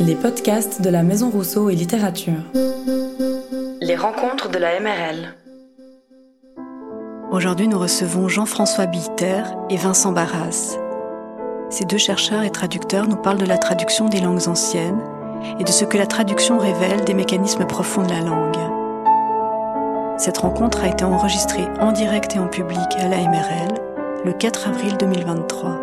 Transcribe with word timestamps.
Les 0.00 0.14
podcasts 0.14 0.82
de 0.82 0.90
la 0.90 1.02
Maison 1.02 1.30
Rousseau 1.30 1.70
et 1.70 1.74
Littérature. 1.74 2.42
Les 3.80 3.96
rencontres 3.96 4.50
de 4.50 4.58
la 4.58 4.78
MRL. 4.80 5.34
Aujourd'hui, 7.30 7.68
nous 7.68 7.78
recevons 7.78 8.28
Jean-François 8.28 8.86
Biller 8.86 9.42
et 9.70 9.76
Vincent 9.76 10.12
Barras. 10.12 10.76
Ces 11.70 11.84
deux 11.84 11.98
chercheurs 11.98 12.42
et 12.42 12.50
traducteurs 12.50 13.08
nous 13.08 13.16
parlent 13.16 13.38
de 13.38 13.46
la 13.46 13.58
traduction 13.58 14.08
des 14.08 14.20
langues 14.20 14.48
anciennes 14.48 15.00
et 15.58 15.64
de 15.64 15.70
ce 15.70 15.84
que 15.84 15.98
la 15.98 16.06
traduction 16.06 16.58
révèle 16.58 17.04
des 17.04 17.14
mécanismes 17.14 17.66
profonds 17.66 18.02
de 18.02 18.10
la 18.10 18.20
langue. 18.20 18.56
Cette 20.18 20.38
rencontre 20.38 20.84
a 20.84 20.88
été 20.88 21.04
enregistrée 21.04 21.68
en 21.80 21.92
direct 21.92 22.36
et 22.36 22.38
en 22.38 22.48
public 22.48 22.88
à 22.98 23.08
la 23.08 23.18
MRL 23.18 23.74
le 24.24 24.32
4 24.32 24.68
avril 24.68 24.96
2023. 24.98 25.78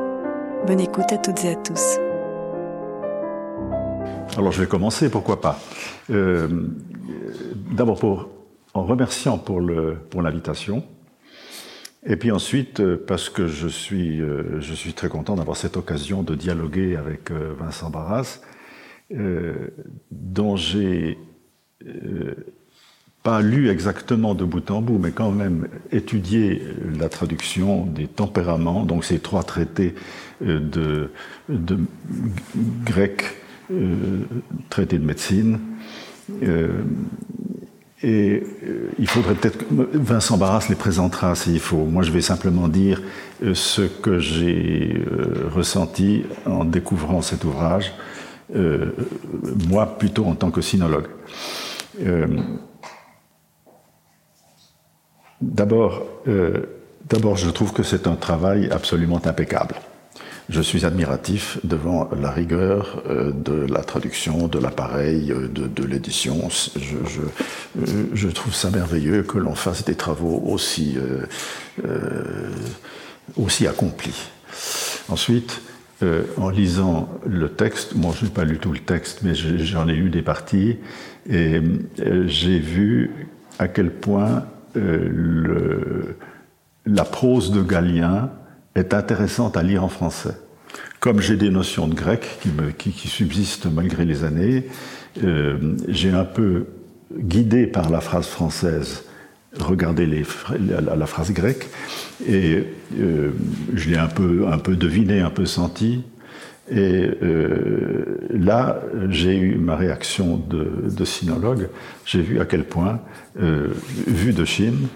Bonne 0.66 0.80
écoute 0.80 1.12
à 1.12 1.18
toutes 1.18 1.44
et 1.46 1.52
à 1.52 1.56
tous. 1.56 2.00
Alors 4.38 4.52
je 4.52 4.62
vais 4.62 4.68
commencer, 4.68 5.10
pourquoi 5.10 5.40
pas. 5.40 5.60
Euh, 6.10 6.48
D'abord 7.72 8.30
en 8.74 8.84
remerciant 8.84 9.38
pour 9.38 9.62
l'invitation. 9.62 10.84
Et 12.06 12.18
puis 12.18 12.32
ensuite, 12.32 12.82
euh, 12.82 13.04
parce 13.08 13.30
que 13.30 13.48
je 13.48 13.68
suis, 13.68 14.22
euh, 14.22 14.60
je 14.60 14.74
suis 14.74 14.94
très 14.94 15.08
content 15.08 15.36
d'avoir 15.36 15.58
cette 15.58 15.78
occasion 15.78 16.22
de 16.22 16.36
dialoguer 16.36 16.98
avec 16.98 17.32
Vincent 17.32 17.90
Barras, 17.90 18.42
dont 20.12 20.56
j'ai 20.58 21.18
pas 23.24 23.42
lu 23.42 23.70
exactement 23.70 24.36
de 24.36 24.44
bout 24.44 24.70
en 24.70 24.82
bout, 24.82 24.98
mais 24.98 25.12
quand 25.12 25.32
même 25.32 25.68
étudié 25.92 26.62
la 27.00 27.08
traduction 27.10 27.86
des 27.86 28.08
tempéraments, 28.08 28.84
donc 28.84 29.06
ces 29.06 29.20
trois 29.20 29.44
traités 29.44 29.96
de, 30.42 31.12
de 31.50 31.80
grec, 32.84 33.36
traités 34.70 35.00
de 35.00 35.06
médecine, 35.06 35.60
et 38.06 38.44
euh, 38.64 38.92
il 39.00 39.08
faudrait 39.08 39.36
peut-être 39.36 39.66
Vincent 39.72 40.38
Barras 40.38 40.68
les 40.70 40.76
présentera 40.76 41.34
s'il 41.34 41.60
faut. 41.60 41.86
Moi, 41.86 42.04
je 42.04 42.12
vais 42.12 42.22
simplement 42.22 42.68
dire 42.68 43.02
euh, 43.44 43.56
ce 43.56 43.82
que 43.82 44.20
j'ai 44.20 44.94
euh, 44.96 45.50
ressenti 45.52 46.24
en 46.46 46.66
découvrant 46.66 47.22
cet 47.22 47.44
ouvrage, 47.44 47.94
moi 49.68 49.98
plutôt 49.98 50.26
en 50.26 50.36
tant 50.36 50.52
que 50.52 50.62
sinologue. 50.62 51.08
D'abord, 55.42 56.04
je 57.36 57.50
trouve 57.50 57.74
que 57.74 57.82
c'est 57.82 58.06
un 58.06 58.16
travail 58.16 58.70
absolument 58.70 59.20
impeccable 59.26 59.76
je 60.50 60.62
suis 60.62 60.86
admiratif 60.86 61.58
devant 61.64 62.10
la 62.20 62.30
rigueur 62.30 63.02
euh, 63.10 63.32
de 63.32 63.66
la 63.72 63.84
traduction, 63.84 64.48
de 64.48 64.60
l'appareil, 64.60 65.32
euh, 65.32 65.48
de, 65.48 65.84
l'édition. 65.84 66.50
Je, 66.50 66.98
euh, 66.98 67.86
je, 68.14 68.28
trouve 68.30 68.54
ça 68.54 68.70
merveilleux 68.70 69.24
que 69.24 69.40
l'on 69.40 69.56
fasse 69.56 69.84
des 69.86 69.96
travaux 69.96 70.44
aussi, 70.46 70.98
accomplis. 73.68 74.30
Ensuite, 75.10 75.62
en 76.38 76.50
lisant 76.50 77.10
le 77.26 77.50
texte, 77.50 77.96
moi 77.96 78.14
je 78.18 78.26
n'ai 78.26 78.32
pas 78.32 78.44
lu 78.44 78.60
tout 78.60 78.72
le 78.72 78.80
texte, 78.80 79.22
mais 79.24 79.34
j'en 79.34 79.88
ai 79.88 79.94
lu 79.94 80.10
des 80.10 80.22
parties, 80.22 80.78
et 81.30 81.62
j'ai 82.26 82.60
vu 82.60 83.28
à 83.60 83.68
quel 83.68 83.92
point 83.92 84.46
la 86.86 87.06
prose 87.06 87.52
de 87.52 87.62
Galien 87.62 88.30
est 88.76 88.94
intéressante 88.94 89.58
à 89.58 89.64
lire 89.64 89.84
en 89.84 89.90
français. 89.90 90.38
Comme 91.00 91.22
j'ai 91.22 91.38
des 91.38 91.50
notions 91.50 91.88
de 91.88 91.94
grec 91.94 92.40
qui, 92.78 93.08
subsistent 93.08 93.68
malgré 93.72 94.06
les 94.06 94.24
années, 94.24 94.66
euh, 95.24 95.76
j'ai 95.88 96.12
un 96.12 96.26
peu 96.26 96.66
guidé 97.18 97.68
par 97.68 97.90
la 97.90 98.02
phrase 98.02 98.28
française 98.28 99.06
regardé 99.60 100.06
les, 100.06 100.24
la, 100.60 101.06
phrase 101.06 101.32
grecque 101.32 101.68
et 102.28 102.64
euh, 103.00 103.32
je 103.74 103.90
l'ai 103.90 103.98
un 103.98 104.08
peu, 104.08 104.48
un 104.48 104.58
deviné, 104.58 105.22
un 105.22 105.30
peu 105.30 105.46
senti. 105.46 106.04
Et 106.70 107.10
euh, 107.22 108.18
là, 108.32 108.82
j'ai 109.10 109.38
eu 109.38 109.56
ma 109.56 109.76
réaction 109.76 110.38
de, 110.38 110.90
de 110.90 111.06
sinologue. 111.06 111.70
J'ai 112.06 112.22
vu 112.22 112.40
à 112.40 112.46
quel 112.46 112.64
point, 112.64 113.02
euh, 113.40 113.68
vu 114.08 114.34
de 114.34 114.46
Chine, 114.46 114.88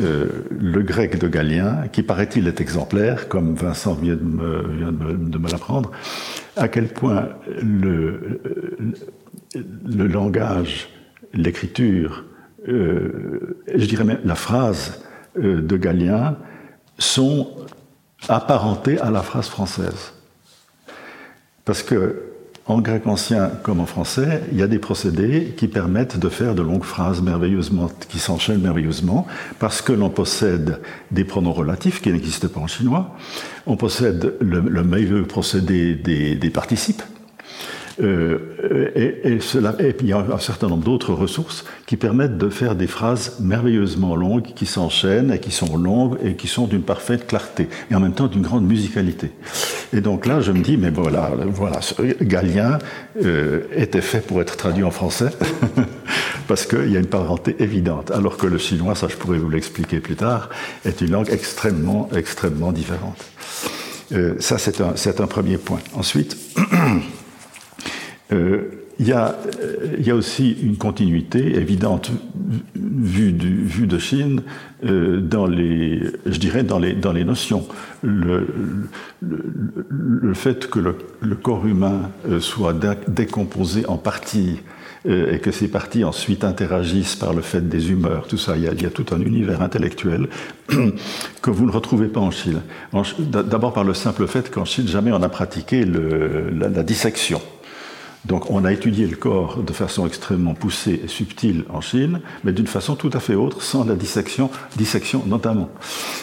euh, 0.00 0.26
le 0.50 0.82
grec 0.82 1.18
de 1.18 1.28
Galien, 1.28 1.88
qui 1.92 2.02
paraît-il 2.02 2.48
est 2.48 2.60
exemplaire, 2.60 3.28
comme 3.28 3.54
Vincent 3.54 3.94
vient 3.94 4.16
de 4.16 4.22
me, 4.22 5.50
l'apprendre, 5.50 5.90
à 6.56 6.68
quel 6.68 6.88
point 6.88 7.28
le, 7.60 8.40
le 9.54 10.06
langage, 10.06 10.88
l'écriture, 11.34 12.24
euh, 12.68 13.58
je 13.74 13.84
dirais 13.86 14.04
même 14.04 14.20
la 14.24 14.34
phrase 14.34 15.02
euh, 15.38 15.60
de 15.60 15.76
Galien 15.76 16.36
sont 16.98 17.50
apparentés 18.28 18.98
à 18.98 19.10
la 19.10 19.22
phrase 19.22 19.48
française. 19.48 20.14
Parce 21.64 21.82
que 21.82 22.31
en 22.66 22.80
grec 22.80 23.06
ancien 23.06 23.50
comme 23.62 23.80
en 23.80 23.86
français, 23.86 24.42
il 24.52 24.58
y 24.58 24.62
a 24.62 24.66
des 24.66 24.78
procédés 24.78 25.54
qui 25.56 25.66
permettent 25.68 26.18
de 26.18 26.28
faire 26.28 26.54
de 26.54 26.62
longues 26.62 26.84
phrases 26.84 27.20
merveilleusement, 27.20 27.90
qui 28.08 28.18
s'enchaînent 28.18 28.60
merveilleusement, 28.60 29.26
parce 29.58 29.82
que 29.82 29.92
l'on 29.92 30.10
possède 30.10 30.80
des 31.10 31.24
pronoms 31.24 31.52
relatifs 31.52 32.00
qui 32.00 32.12
n'existent 32.12 32.48
pas 32.48 32.60
en 32.60 32.66
chinois, 32.68 33.16
on 33.66 33.76
possède 33.76 34.34
le, 34.40 34.60
le 34.60 34.82
meilleur 34.84 35.26
procédé 35.26 35.94
des, 35.94 36.36
des 36.36 36.50
participes, 36.50 37.02
euh, 38.02 38.90
et, 38.94 39.38
il 40.00 40.08
y 40.08 40.12
a 40.12 40.18
un 40.18 40.38
certain 40.38 40.68
nombre 40.68 40.84
d'autres 40.84 41.12
ressources 41.12 41.64
qui 41.86 41.96
permettent 41.96 42.38
de 42.38 42.48
faire 42.48 42.74
des 42.74 42.86
phrases 42.86 43.38
merveilleusement 43.40 44.16
longues, 44.16 44.52
qui 44.54 44.66
s'enchaînent 44.66 45.32
et 45.32 45.38
qui 45.38 45.50
sont 45.50 45.76
longues 45.76 46.18
et 46.22 46.34
qui 46.34 46.48
sont 46.48 46.66
d'une 46.66 46.82
parfaite 46.82 47.26
clarté 47.26 47.68
et 47.90 47.94
en 47.94 48.00
même 48.00 48.14
temps 48.14 48.26
d'une 48.26 48.42
grande 48.42 48.66
musicalité. 48.66 49.30
Et 49.92 50.00
donc 50.00 50.26
là, 50.26 50.40
je 50.40 50.52
me 50.52 50.60
dis, 50.60 50.76
mais 50.76 50.90
voilà, 50.90 51.30
voilà, 51.46 51.80
Galien 52.20 52.78
euh, 53.22 53.62
était 53.74 54.00
fait 54.00 54.20
pour 54.20 54.40
être 54.40 54.56
traduit 54.56 54.84
en 54.84 54.90
français 54.90 55.30
parce 56.48 56.66
qu'il 56.66 56.90
y 56.90 56.96
a 56.96 57.00
une 57.00 57.06
parenté 57.06 57.56
évidente, 57.60 58.10
alors 58.10 58.36
que 58.36 58.46
le 58.46 58.58
chinois, 58.58 58.94
ça 58.94 59.08
je 59.08 59.16
pourrais 59.16 59.38
vous 59.38 59.50
l'expliquer 59.50 60.00
plus 60.00 60.16
tard, 60.16 60.48
est 60.84 61.00
une 61.00 61.10
langue 61.10 61.28
extrêmement, 61.30 62.08
extrêmement 62.14 62.72
différente. 62.72 63.24
Euh, 64.12 64.34
ça, 64.40 64.58
c'est 64.58 65.20
un, 65.20 65.26
premier 65.26 65.56
point. 65.56 65.78
Ensuite, 65.94 66.36
il 68.98 69.08
y, 69.08 69.12
a, 69.12 69.36
il 69.98 70.06
y, 70.06 70.10
a, 70.10 70.14
aussi 70.14 70.52
une 70.62 70.76
continuité 70.76 71.56
évidente 71.56 72.10
vue, 72.74 73.32
de 73.32 73.98
Chine 73.98 74.42
euh, 74.84 75.20
dans 75.20 75.46
les, 75.46 76.02
je 76.26 76.38
dirais, 76.38 76.62
dans 76.62 76.78
les, 76.78 76.92
dans 76.92 77.12
les 77.12 77.24
notions. 77.24 77.66
Le, 78.02 78.46
fait 80.34 80.68
que 80.68 80.78
le, 80.78 81.34
corps 81.34 81.66
humain 81.66 82.10
euh, 82.28 82.40
soit 82.40 82.74
décomposé 83.08 83.86
en 83.86 83.96
parties 83.96 84.60
euh, 85.06 85.32
et 85.32 85.38
que 85.40 85.50
ces 85.50 85.68
parties 85.68 86.04
ensuite 86.04 86.44
interagissent 86.44 87.16
par 87.16 87.32
le 87.32 87.42
fait 87.42 87.68
des 87.68 87.90
humeurs, 87.90 88.26
tout 88.28 88.38
ça, 88.38 88.56
il 88.56 88.64
y 88.64 88.68
a, 88.68 88.70
a 88.70 88.90
tout 88.90 89.06
un 89.12 89.20
univers 89.20 89.62
intellectuel 89.62 90.28
que 91.42 91.50
vous 91.50 91.66
ne 91.66 91.72
retrouvez 91.72 92.08
pas 92.08 92.20
en 92.20 92.30
Chine. 92.30 92.62
D'abord 93.18 93.72
par 93.72 93.84
le 93.84 93.94
simple 93.94 94.26
fait 94.26 94.50
qu'en 94.50 94.64
Chine, 94.64 94.88
jamais 94.88 95.12
on 95.12 95.18
n'a 95.18 95.28
pratiqué 95.28 95.84
la 95.84 96.82
dissection. 96.82 97.40
Donc 98.24 98.50
on 98.50 98.64
a 98.64 98.72
étudié 98.72 99.06
le 99.06 99.16
corps 99.16 99.62
de 99.62 99.72
façon 99.72 100.06
extrêmement 100.06 100.54
poussée 100.54 101.00
et 101.04 101.08
subtile 101.08 101.64
en 101.70 101.80
Chine, 101.80 102.20
mais 102.44 102.52
d'une 102.52 102.68
façon 102.68 102.94
tout 102.94 103.10
à 103.12 103.20
fait 103.20 103.34
autre, 103.34 103.62
sans 103.62 103.84
la 103.84 103.96
dissection, 103.96 104.48
dissection 104.76 105.24
notamment. 105.26 105.70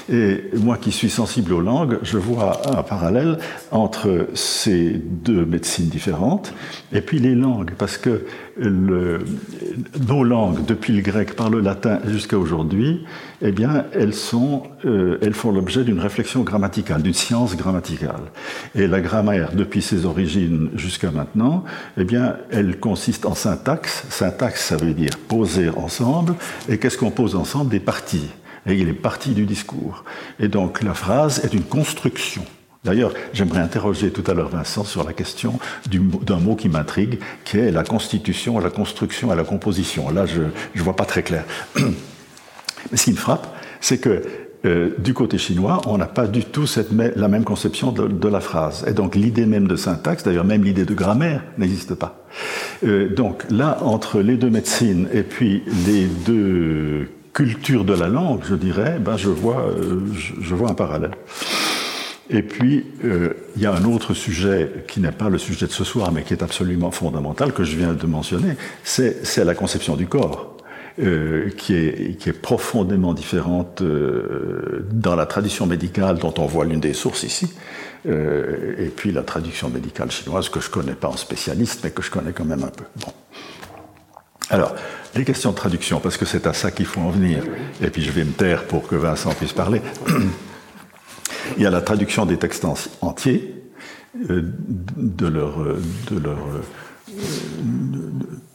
Et 0.10 0.46
moi 0.56 0.78
qui 0.78 0.92
suis 0.92 1.10
sensible 1.10 1.54
aux 1.54 1.62
langues, 1.62 2.00
je 2.02 2.18
vois 2.18 2.62
un 2.78 2.84
parallèle 2.84 3.38
entre 3.72 4.28
ces 4.34 4.92
deux 4.92 5.46
médecines 5.46 5.90
différentes 5.90 6.54
et 6.94 7.02
puis 7.02 7.20
les 7.20 7.36
langues, 7.36 7.72
parce 7.78 7.98
que 7.98 8.26
le, 8.56 9.20
nos 10.08 10.24
langues, 10.24 10.66
depuis 10.66 10.94
le 10.94 11.02
grec 11.02 11.36
par 11.36 11.50
le 11.50 11.60
latin 11.60 12.00
jusqu'à 12.06 12.38
aujourd'hui, 12.38 13.04
eh 13.42 13.52
bien, 13.52 13.86
elles, 13.94 14.14
sont, 14.14 14.64
euh, 14.86 15.18
elles 15.22 15.34
font 15.34 15.52
l'objet 15.52 15.84
d'une 15.84 16.00
réflexion 16.00 16.42
grammaticale, 16.42 17.02
d'une 17.02 17.14
science 17.14 17.56
grammaticale. 17.56 18.22
Et 18.76 18.88
la 18.88 19.00
grammaire, 19.02 19.52
depuis 19.54 19.82
ses 19.82 20.06
origines 20.06 20.70
jusqu'à 20.76 21.12
maintenant, 21.12 21.64
eh 21.98 22.04
bien, 22.04 22.36
elle 22.52 22.80
consiste 22.80 23.26
en 23.26 23.36
syntaxe. 23.36 24.04
Syntaxe, 24.10 24.66
ça 24.66 24.78
veut 24.78 24.94
dire 24.94 25.18
poser 25.28 25.70
ensemble. 25.70 26.36
Et 26.68 26.78
qu'est-ce 26.78 26.98
qu'on 26.98 27.12
pose 27.12 27.36
ensemble? 27.36 27.70
Des 27.70 27.80
parties. 27.80 28.30
Et 28.66 28.76
il 28.76 28.90
est 28.90 28.94
parties 28.94 29.34
du 29.34 29.46
discours. 29.46 30.04
Et 30.40 30.50
donc, 30.50 30.84
la 30.84 30.94
phrase 30.94 31.44
est 31.46 31.54
une 31.54 31.64
construction. 31.64 32.44
D'ailleurs, 32.84 33.14
j'aimerais 33.34 33.60
interroger 33.60 34.12
tout 34.12 34.24
à 34.30 34.34
l'heure 34.34 34.50
Vincent 34.50 34.86
sur 34.86 35.04
la 35.04 35.12
question 35.12 35.60
d'un 35.86 36.40
mot 36.40 36.56
qui 36.56 36.70
m'intrigue, 36.70 37.20
qui 37.44 37.58
est 37.58 37.72
la 37.72 37.84
constitution, 37.84 38.58
la 38.60 38.70
construction 38.70 39.34
et 39.34 39.36
la 39.36 39.44
composition. 39.44 40.10
Là, 40.12 40.26
je 40.26 40.42
ne 40.42 40.82
vois 40.82 40.96
pas 40.96 41.06
très 41.06 41.24
clair. 41.24 41.44
Mais 42.92 42.98
ce 42.98 43.06
qui 43.06 43.12
me 43.12 43.18
frappe, 43.18 43.56
c'est 43.82 43.98
que 43.98 44.24
euh, 44.66 44.90
du 44.98 45.14
côté 45.14 45.38
chinois, 45.38 45.82
on 45.86 45.98
n'a 45.98 46.06
pas 46.06 46.28
du 46.28 46.44
tout 46.44 46.68
cette, 46.68 46.90
la 46.92 47.28
même 47.30 47.46
conception 47.46 47.94
de, 47.94 48.28
la 48.28 48.42
phrase. 48.42 48.84
Et 48.88 48.92
donc 48.92 49.16
l'idée 49.16 49.46
même 49.46 49.68
de 49.68 49.78
syntaxe, 49.78 50.24
d'ailleurs 50.24 50.44
même 50.44 50.66
l'idée 50.66 50.84
de 50.84 50.94
grammaire, 50.94 51.44
n'existe 51.58 51.96
pas. 51.96 52.26
Euh, 52.84 53.08
donc 53.08 53.46
là, 53.50 53.78
entre 53.82 54.20
les 54.20 54.36
deux 54.36 54.50
médecines 54.50 55.08
et 55.14 55.24
puis 55.24 55.64
les 55.88 56.08
deux 56.08 57.08
cultures 57.34 57.86
de 57.86 57.94
la 57.94 58.10
langue, 58.10 58.42
je 58.50 58.56
dirais, 58.56 58.98
ben 59.00 59.16
je, 59.16 59.30
vois, 59.30 59.62
euh, 59.62 60.02
je, 60.14 60.56
vois 60.56 60.70
un 60.70 60.74
parallèle. 60.74 61.12
Et 62.30 62.44
puis, 62.44 62.86
il 63.56 63.62
y 63.62 63.66
a 63.66 63.74
un 63.74 63.86
autre 63.86 64.14
sujet 64.14 64.86
qui 64.88 65.00
n'est 65.00 65.12
pas 65.12 65.30
le 65.30 65.40
sujet 65.40 65.66
de 65.66 65.72
ce 65.72 65.84
soir, 65.84 66.12
mais 66.12 66.22
qui 66.22 66.34
est 66.34 66.44
absolument 66.44 66.92
fondamental, 66.92 67.54
que 67.54 67.64
je 67.64 67.76
viens 67.76 67.94
de 67.94 68.06
mentionner, 68.06 68.54
c'est 68.84 69.44
la 69.44 69.56
conception 69.56 69.96
du 69.96 70.06
corps. 70.06 70.59
Euh, 71.02 71.50
qui, 71.56 71.76
est, 71.76 72.42
profondément 72.42 73.14
différente 73.14 73.82
euh, 73.82 74.86
dans 74.92 75.16
la 75.16 75.26
tradition 75.26 75.66
médicale 75.66 76.18
dont 76.18 76.34
on 76.38 76.46
voit 76.46 76.66
l'une 76.66 76.82
des 76.82 76.94
sources 76.94 77.24
ici, 77.24 77.54
euh, 78.06 78.76
et 78.78 78.90
puis 78.90 79.14
la 79.14 79.22
traduction 79.22 79.70
médicale 79.70 80.12
chinoise 80.12 80.50
que 80.50 80.60
je 80.60 80.70
connais 80.70 80.96
pas 80.96 81.08
en 81.08 81.16
spécialiste, 81.16 81.82
mais 81.86 81.92
que 81.92 82.02
je 82.02 82.12
connais 82.12 82.34
quand 82.34 82.44
même 82.44 82.64
un 82.64 82.72
peu. 82.72 82.84
Bon. 82.98 83.14
Alors, 84.50 84.76
les 85.16 85.24
questions 85.24 85.52
de 85.52 85.56
traduction, 85.56 86.02
parce 86.02 86.18
que 86.18 86.26
c'est 86.26 86.46
à 86.46 86.52
ça 86.52 86.70
qu'il 86.70 86.86
faut 86.86 87.00
en 87.00 87.12
venir, 87.12 87.44
et 87.82 87.90
puis 87.92 88.02
je 88.02 88.12
vais 88.12 88.26
me 88.26 88.34
taire 88.34 88.66
pour 88.66 88.86
que 88.86 88.96
Vincent 88.96 89.34
puisse 89.36 89.54
parler. 89.54 89.82
Il 91.56 91.64
y 91.64 91.66
a 91.66 91.70
la 91.70 91.82
traduction 91.82 92.26
des 92.26 92.36
textes 92.36 92.66
entiers, 93.00 93.56
de 94.16 95.28
leur, 95.28 95.60
de 96.12 96.20
leur 96.20 96.40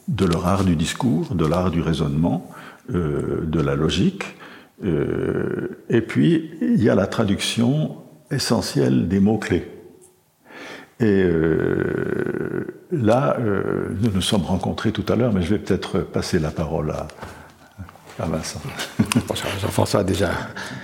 de 0.07 0.25
leur 0.25 0.47
art 0.47 0.63
du 0.63 0.75
discours, 0.75 1.33
de 1.33 1.45
l'art 1.45 1.71
du 1.71 1.81
raisonnement, 1.81 2.49
euh, 2.93 3.43
de 3.45 3.59
la 3.59 3.75
logique. 3.75 4.23
Euh, 4.83 5.79
et 5.89 6.01
puis, 6.01 6.51
il 6.61 6.83
y 6.83 6.89
a 6.89 6.95
la 6.95 7.07
traduction 7.07 7.97
essentielle 8.29 9.07
des 9.07 9.19
mots-clés. 9.19 9.71
Et 10.99 11.23
euh, 11.23 12.85
là, 12.91 13.37
nous 14.01 14.11
nous 14.11 14.21
sommes 14.21 14.43
rencontrés 14.43 14.91
tout 14.91 15.05
à 15.11 15.15
l'heure, 15.15 15.33
mais 15.33 15.41
je 15.41 15.49
vais 15.49 15.59
peut-être 15.59 15.99
passer 15.99 16.39
la 16.39 16.51
parole 16.51 16.91
à, 16.91 17.07
à 18.17 18.27
Vincent. 18.27 18.61
Jean-François 19.61 20.01
a 20.01 20.03
déjà 20.03 20.31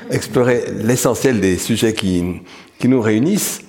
exploré 0.10 0.66
l'essentiel 0.84 1.40
des 1.40 1.58
sujets 1.58 1.94
qui, 1.94 2.42
qui 2.78 2.90
nous 2.90 3.00
réunissent. 3.00 3.62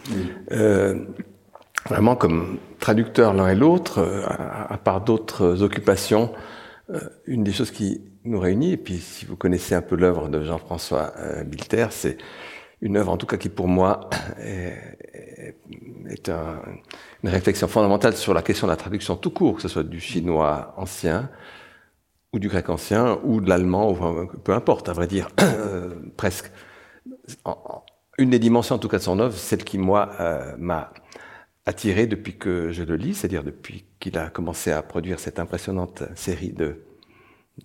Vraiment 1.89 2.17
comme 2.17 2.59
traducteurs 2.79 3.35
l'un 3.35 3.49
et 3.49 3.55
l'autre, 3.55 3.99
euh, 3.99 4.25
à, 4.27 4.79
part 4.79 5.01
d'autres 5.01 5.63
occupations, 5.63 6.33
euh, 6.91 7.01
une 7.27 7.45
des 7.45 7.53
choses 7.53 7.71
qui 7.71 8.03
nous 8.25 8.39
réunit, 8.39 8.73
et 8.73 8.77
puis 8.77 8.99
si 8.99 9.25
vous 9.25 9.37
connaissez 9.37 9.75
un 9.75 9.83
peu 9.83 9.97
l'œuvre 9.97 10.29
de 10.29 10.43
Jean-François 10.43 11.13
euh, 11.19 11.45
Bilter, 11.45 11.87
c'est 11.91 12.19
une 12.81 12.97
œuvre 12.97 13.13
en 13.13 13.17
tout 13.17 13.27
cas 13.27 13.37
qui 13.37 13.49
pour 13.49 13.69
moi 13.69 14.11
est, 14.41 14.99
une 17.23 17.29
réflexion 17.29 17.69
fondamentale 17.69 18.15
sur 18.15 18.35
la 18.35 18.43
question 18.43 18.67
de 18.67 18.73
la 18.73 18.77
traduction 18.77 19.17
tout 19.17 19.31
court, 19.31 19.57
que 19.57 19.63
ce 19.63 19.69
soit 19.69 19.83
du 19.83 20.01
chinois 20.01 20.75
ancien 20.77 21.31
ou 22.33 22.39
du 22.39 22.49
grec 22.49 22.69
ancien 22.71 23.19
ou 23.25 23.41
de 23.41 23.49
l'allemand, 23.49 23.95
peu 24.45 24.53
importe, 24.53 24.89
à 24.89 24.93
vrai 24.93 25.07
dire, 25.07 25.29
presque. 26.17 26.51
une 28.19 28.31
des 28.31 28.39
dimensions 28.39 28.77
en 28.77 28.79
tout 28.79 28.89
cas 28.89 28.99
de 28.99 29.03
son 29.03 29.19
œuvre, 29.21 29.37
celle 29.37 29.65
qui 29.65 29.79
moi 29.79 30.11
m'a 30.59 30.93
attiré 31.67 32.07
depuis 32.07 32.37
que 32.37 32.73
je 32.73 32.83
le 32.83 32.97
lis, 32.97 33.15
c'est-à-dire 33.15 33.45
depuis 33.45 33.85
qu'il 34.01 34.19
a 34.19 34.31
commencé 34.31 34.73
à 34.73 34.83
produire 34.83 35.21
cette 35.21 35.39
impressionnante 35.39 36.03
série 36.15 36.53
de 36.53 36.85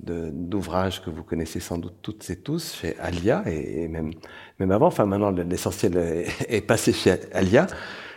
d'ouvrages 0.01 1.01
que 1.01 1.09
vous 1.09 1.23
connaissez 1.23 1.61
sans 1.61 1.77
doute 1.77 1.95
toutes 2.01 2.29
et 2.29 2.35
tous 2.35 2.73
chez 2.73 2.99
Alia 2.99 3.43
et, 3.47 3.87
même 3.87 4.11
même 4.59 4.71
avant. 4.71 4.87
Enfin, 4.87 5.05
maintenant 5.05 5.31
l'essentiel 5.31 5.97
est, 6.49 6.61
passé 6.61 6.91
chez 6.91 7.15
Alia. 7.31 7.67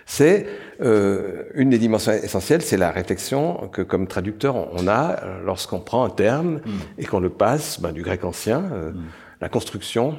C'est 0.04 0.48
euh, 0.80 1.44
une 1.54 1.70
des 1.70 1.78
dimensions 1.78 2.10
essentielles, 2.12 2.62
c'est 2.62 2.76
la 2.76 2.90
réflexion 2.90 3.68
que 3.68 3.82
comme 3.82 4.08
traducteur 4.08 4.56
on 4.56 4.88
a 4.88 5.20
lorsqu'on 5.44 5.78
prend 5.78 6.04
un 6.04 6.10
terme 6.10 6.56
mm. 6.56 6.60
et 6.98 7.04
qu'on 7.04 7.20
le 7.20 7.30
passe 7.30 7.80
ben, 7.80 7.92
du 7.92 8.02
grec 8.02 8.24
ancien, 8.24 8.64
euh, 8.72 8.90
mm. 8.90 9.04
la 9.40 9.48
construction, 9.48 10.18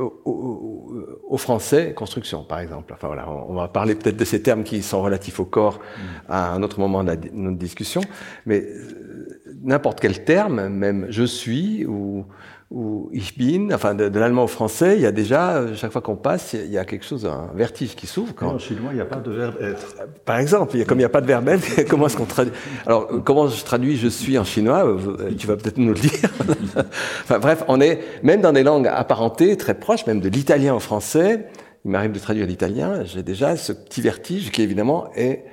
euh, 0.00 0.08
catastasis, 0.24 1.06
au, 1.28 1.36
français 1.36 1.94
construction, 1.94 2.44
par 2.44 2.60
exemple. 2.60 2.92
Enfin 2.92 3.06
voilà, 3.06 3.30
on, 3.30 3.54
va 3.54 3.68
parler 3.68 3.94
peut-être 3.94 4.16
de 4.16 4.24
ces 4.24 4.42
termes 4.42 4.64
qui 4.64 4.82
sont 4.82 5.02
relatifs 5.02 5.40
au 5.40 5.44
corps 5.44 5.78
mm. 5.78 6.00
à 6.28 6.52
un 6.52 6.62
autre 6.62 6.80
moment 6.80 7.04
de, 7.04 7.16
notre 7.32 7.58
discussion, 7.58 8.00
mais 8.46 8.62
euh, 8.62 9.52
n'importe 9.62 10.00
quel 10.00 10.24
terme, 10.24 10.68
même 10.68 11.06
je 11.10 11.24
suis 11.24 11.86
ou 11.86 12.24
ou 12.70 13.10
ich 13.12 13.36
bin, 13.36 13.74
enfin 13.74 13.94
de, 13.94 14.16
l'allemand 14.16 14.44
au 14.44 14.48
français, 14.48 14.94
il 14.94 15.02
y 15.02 15.06
a 15.06 15.10
déjà, 15.10 15.56
euh, 15.56 15.74
chaque 15.74 15.90
fois 15.90 16.02
qu'on 16.02 16.14
passe, 16.14 16.52
il 16.52 16.70
y 16.70 16.78
a 16.78 16.84
quelque 16.84 17.04
chose, 17.04 17.26
un 17.26 17.50
vertige 17.54 17.96
qui 17.96 18.06
s'ouvre. 18.06 18.32
Quand... 18.34 18.54
En 18.54 18.58
chinois, 18.58 18.90
il 18.92 18.94
n'y 18.94 19.00
a 19.00 19.06
pas 19.06 19.16
de 19.16 19.30
verbe 19.30 19.56
être. 19.60 19.96
Par 20.24 20.38
exemple, 20.38 20.84
comme 20.84 20.98
il 20.98 21.00
n'y 21.00 21.04
a 21.04 21.08
pas 21.08 21.20
de 21.20 21.26
verbe 21.26 21.48
être, 21.48 21.84
comment 21.88 22.06
est-ce 22.06 22.16
qu'on 22.16 22.26
traduit? 22.26 22.52
Alors, 22.86 23.08
euh, 23.10 23.18
comment 23.18 23.48
je 23.48 23.64
traduis 23.64 23.96
je 23.96 24.06
suis 24.06 24.38
en 24.38 24.44
chinois? 24.44 24.86
Euh, 24.86 25.32
Tu 25.36 25.48
vas 25.48 25.56
peut-être 25.56 25.78
nous 25.78 25.94
le 25.94 25.98
dire. 25.98 26.30
enfin 27.24 27.40
bref, 27.40 27.64
on 27.66 27.80
est 27.80 27.98
même 28.22 28.40
dans 28.40 28.52
des 28.52 28.62
langues 28.62 28.86
apparentées, 28.86 29.56
très 29.56 29.74
proches, 29.74 30.06
même 30.06 30.20
de 30.20 30.28
l'italien 30.28 30.74
au 30.74 30.80
français. 30.80 31.48
Il 31.84 31.90
m'arrive 31.90 32.12
de 32.12 32.18
traduire 32.20 32.46
l'italien, 32.46 33.04
j'ai 33.04 33.22
déjà 33.22 33.56
ce 33.56 33.72
petit 33.72 34.02
vertige 34.02 34.50
qui 34.50 34.62
évidemment 34.62 35.10
est 35.16 35.44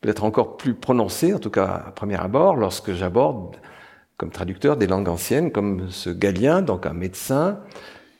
peut-être 0.00 0.24
encore 0.24 0.56
plus 0.56 0.74
prononcé, 0.74 1.34
en 1.34 1.38
tout 1.38 1.50
cas 1.50 1.84
à 1.86 1.90
premier 1.92 2.18
abord, 2.18 2.56
lorsque 2.56 2.94
j'aborde 2.94 3.56
comme 4.16 4.30
traducteur 4.30 4.76
des 4.76 4.86
langues 4.86 5.08
anciennes, 5.08 5.50
comme 5.50 5.90
ce 5.90 6.10
Galien, 6.10 6.62
donc 6.62 6.86
un 6.86 6.92
médecin, 6.92 7.60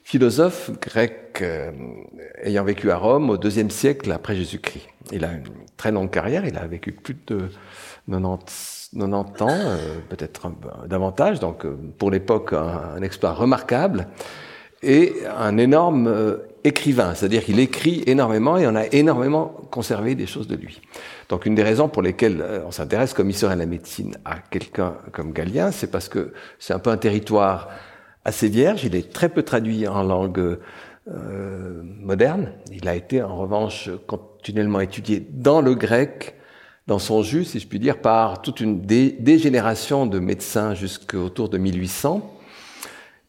philosophe 0.05 0.70
grec 0.81 1.38
euh, 1.41 1.70
ayant 2.43 2.64
vécu 2.64 2.91
à 2.91 2.96
Rome 2.96 3.31
au 3.31 3.37
deuxième 3.37 3.70
siècle 3.70 4.12
après 4.12 4.37
Jésus-Christ. 4.37 4.87
Il 5.12 5.25
a 5.25 5.32
une 5.32 5.44
très 5.76 5.93
longue 5.93 6.11
carrière, 6.11 6.46
il 6.46 6.56
a 6.58 6.67
vécu 6.67 6.93
plus 6.93 7.17
de 7.26 7.49
90, 8.08 8.91
90 8.99 9.43
ans, 9.43 9.49
euh, 9.50 9.99
peut-être 10.08 10.50
davantage, 10.87 11.41
donc 11.41 11.64
euh, 11.64 11.76
pour 11.99 12.11
l'époque 12.11 12.52
un, 12.52 13.02
exploit 13.02 13.32
remarquable, 13.32 14.08
et 14.82 15.14
un 15.37 15.56
énorme 15.56 16.38
écrivain, 16.64 17.14
c'est-à-dire 17.14 17.44
qu'il 17.44 17.61
écrit 17.61 18.02
énormément 18.06 18.56
et 18.56 18.66
on 18.66 18.75
a 18.75 18.87
énormément 18.87 19.55
conservé 19.70 20.14
des 20.14 20.26
choses 20.26 20.49
de 20.49 20.56
lui. 20.56 20.81
Donc 21.28 21.46
une 21.46 21.55
des 21.55 21.62
raisons 21.62 21.88
pour 21.88 22.02
lesquelles 22.02 22.40
euh, 22.40 22.61
on 22.66 22.70
s'intéresse 22.70 23.12
comme 23.12 23.31
historien 23.31 23.56
de 23.56 23.61
la 23.61 23.66
médecine 23.66 24.16
à 24.25 24.38
quelqu'un 24.38 24.96
comme 25.12 25.32
Galien, 25.32 25.70
c'est 25.70 25.90
parce 25.90 26.08
que 26.08 26.32
c'est 26.58 26.72
un 26.72 26.78
peu 26.78 26.90
un 26.90 26.96
territoire 26.96 27.69
assez 28.25 28.49
vierge, 28.49 28.84
il 28.84 28.94
est 28.96 29.12
très 29.12 29.28
peu 29.28 29.43
traduit 29.43 29.87
en 29.87 30.02
langue 30.02 30.58
euh, 31.11 31.82
moderne, 31.82 32.52
il 32.72 32.88
a 32.88 32.96
été 32.96 33.22
en 33.22 33.37
revanche 33.37 33.90
continuellement 34.06 34.81
étudié 34.81 35.26
dans 35.31 35.61
le 35.61 35.75
grec, 35.75 36.34
dans 36.87 36.99
son 36.99 37.22
jus, 37.22 37.44
si 37.44 37.61
je 37.61 37.66
puis 37.66 37.78
dire, 37.78 38.00
par 38.00 38.42
toute 38.42 38.61
une 38.61 38.80
des, 38.80 39.38
générations 39.38 40.06
de 40.06 40.18
médecins 40.18 40.75
jusqu'autour 40.75 41.49
de 41.49 41.59
1800. 41.59 42.34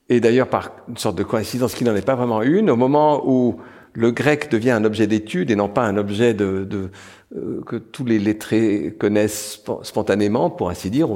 Et 0.09 0.19
d'ailleurs, 0.19 0.49
par 0.49 0.71
une 0.87 0.97
sorte 0.97 1.17
de 1.17 1.23
coïncidence 1.23 1.73
qui 1.73 1.83
n'en 1.83 1.95
est 1.95 2.05
pas 2.05 2.15
vraiment 2.15 2.41
une, 2.41 2.69
au 2.69 2.75
moment 2.75 3.23
où 3.25 3.59
le 3.93 4.11
grec 4.11 4.51
devient 4.51 4.71
un 4.71 4.83
objet 4.83 5.07
d'étude 5.07 5.49
et 5.49 5.55
non 5.55 5.69
pas 5.69 5.83
un 5.83 5.97
objet 5.97 6.33
de, 6.33 6.65
de 6.65 6.91
euh, 7.35 7.61
que 7.65 7.77
tous 7.77 8.05
les 8.05 8.19
lettrés 8.19 8.95
connaissent 8.99 9.63
spontanément, 9.83 10.49
pour 10.49 10.69
ainsi 10.69 10.89
dire, 10.89 11.07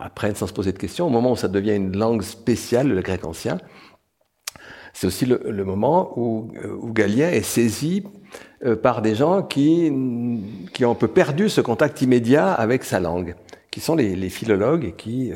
apprennent 0.00 0.34
sans 0.34 0.46
se 0.46 0.52
poser 0.52 0.72
de 0.72 0.78
questions. 0.78 1.06
Au 1.06 1.10
moment 1.10 1.32
où 1.32 1.36
ça 1.36 1.48
devient 1.48 1.76
une 1.76 1.96
langue 1.96 2.22
spéciale, 2.22 2.88
le 2.88 3.00
grec 3.02 3.24
ancien, 3.24 3.58
c'est 4.94 5.06
aussi 5.06 5.26
le, 5.26 5.64
moment 5.64 6.12
où, 6.16 6.50
euh, 6.64 6.76
où 6.80 6.92
Galien 6.92 7.28
est 7.28 7.42
saisi 7.42 8.02
euh, 8.64 8.74
par 8.74 9.00
des 9.00 9.14
gens 9.14 9.42
qui, 9.42 9.92
ont 9.92 10.90
un 10.90 10.94
peu 10.94 11.08
perdu 11.08 11.48
ce 11.48 11.60
contact 11.60 12.02
immédiat 12.02 12.52
avec 12.52 12.84
sa 12.84 12.98
langue, 12.98 13.36
qui 13.70 13.80
sont 13.80 13.94
les, 13.94 14.28
philologues 14.30 14.86
et 14.86 14.92
qui 14.92 15.30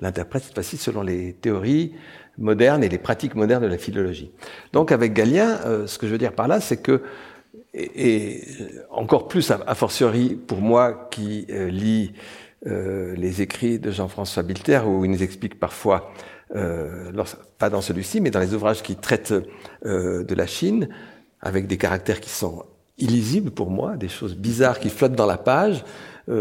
l'interprètent 0.00 0.44
cette 0.44 0.54
fois-ci 0.54 0.76
selon 0.76 1.02
les 1.02 1.32
théories 1.32 1.94
modernes 2.40 2.82
et 2.82 2.88
les 2.88 2.98
pratiques 2.98 3.34
modernes 3.34 3.62
de 3.62 3.68
la 3.68 3.78
philologie. 3.78 4.32
Donc 4.72 4.90
avec 4.90 5.12
Galien, 5.12 5.58
ce 5.86 5.98
que 5.98 6.06
je 6.06 6.12
veux 6.12 6.18
dire 6.18 6.32
par 6.32 6.48
là, 6.48 6.60
c'est 6.60 6.78
que 6.78 7.02
et, 7.74 8.42
encore 8.90 9.28
plus 9.28 9.50
a, 9.50 9.74
fortiori 9.74 10.34
pour 10.34 10.60
moi 10.60 11.08
qui 11.10 11.46
euh, 11.50 11.68
lis 11.68 12.12
euh, 12.66 13.14
les 13.16 13.42
écrits 13.42 13.78
de 13.78 13.90
Jean-François 13.90 14.42
Bilter, 14.42 14.80
où 14.86 15.04
il 15.04 15.10
nous 15.10 15.22
explique 15.22 15.58
parfois, 15.58 16.12
euh, 16.54 17.12
pas 17.58 17.70
dans 17.70 17.80
celui-ci, 17.80 18.20
mais 18.20 18.30
dans 18.30 18.40
les 18.40 18.54
ouvrages 18.54 18.82
qui 18.82 18.96
traitent 18.96 19.34
de 19.84 20.34
la 20.34 20.46
Chine, 20.46 20.88
avec 21.40 21.66
des 21.66 21.78
caractères 21.78 22.20
qui 22.20 22.30
sont 22.30 22.64
illisibles 22.98 23.50
pour 23.50 23.70
moi, 23.70 23.96
des 23.96 24.08
choses 24.08 24.36
bizarres 24.36 24.78
qui 24.78 24.90
flottent 24.90 25.14
dans 25.14 25.26
la 25.26 25.38
page, 25.38 25.84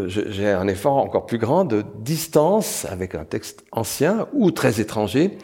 j'ai 0.08 0.50
un 0.50 0.68
effort 0.68 0.98
encore 0.98 1.26
plus 1.26 1.38
grand 1.38 1.64
de 1.64 1.84
distance 2.00 2.86
avec 2.86 3.16
un 3.16 3.24
texte 3.24 3.64
ancien 3.72 4.28
ou 4.34 4.52
très 4.52 4.82
étranger 4.82 5.38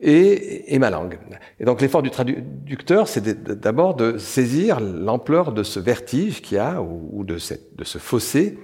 et, 0.00 0.74
et, 0.74 0.78
ma 0.78 0.90
langue. 0.90 1.18
Et 1.58 1.64
donc 1.64 1.80
l'effort 1.80 2.02
du 2.02 2.10
traducteur, 2.10 3.06
c'est 3.08 3.42
d'abord 3.60 3.94
de 3.94 4.18
saisir 4.18 4.80
l'ampleur 4.80 5.52
de 5.52 5.62
ce 5.62 5.78
vertige 5.78 6.40
qu'il 6.40 6.56
y 6.56 6.60
a, 6.60 6.80
ou, 6.80 7.24
de, 7.24 7.38
ce 7.38 7.98
fossé, 7.98 8.58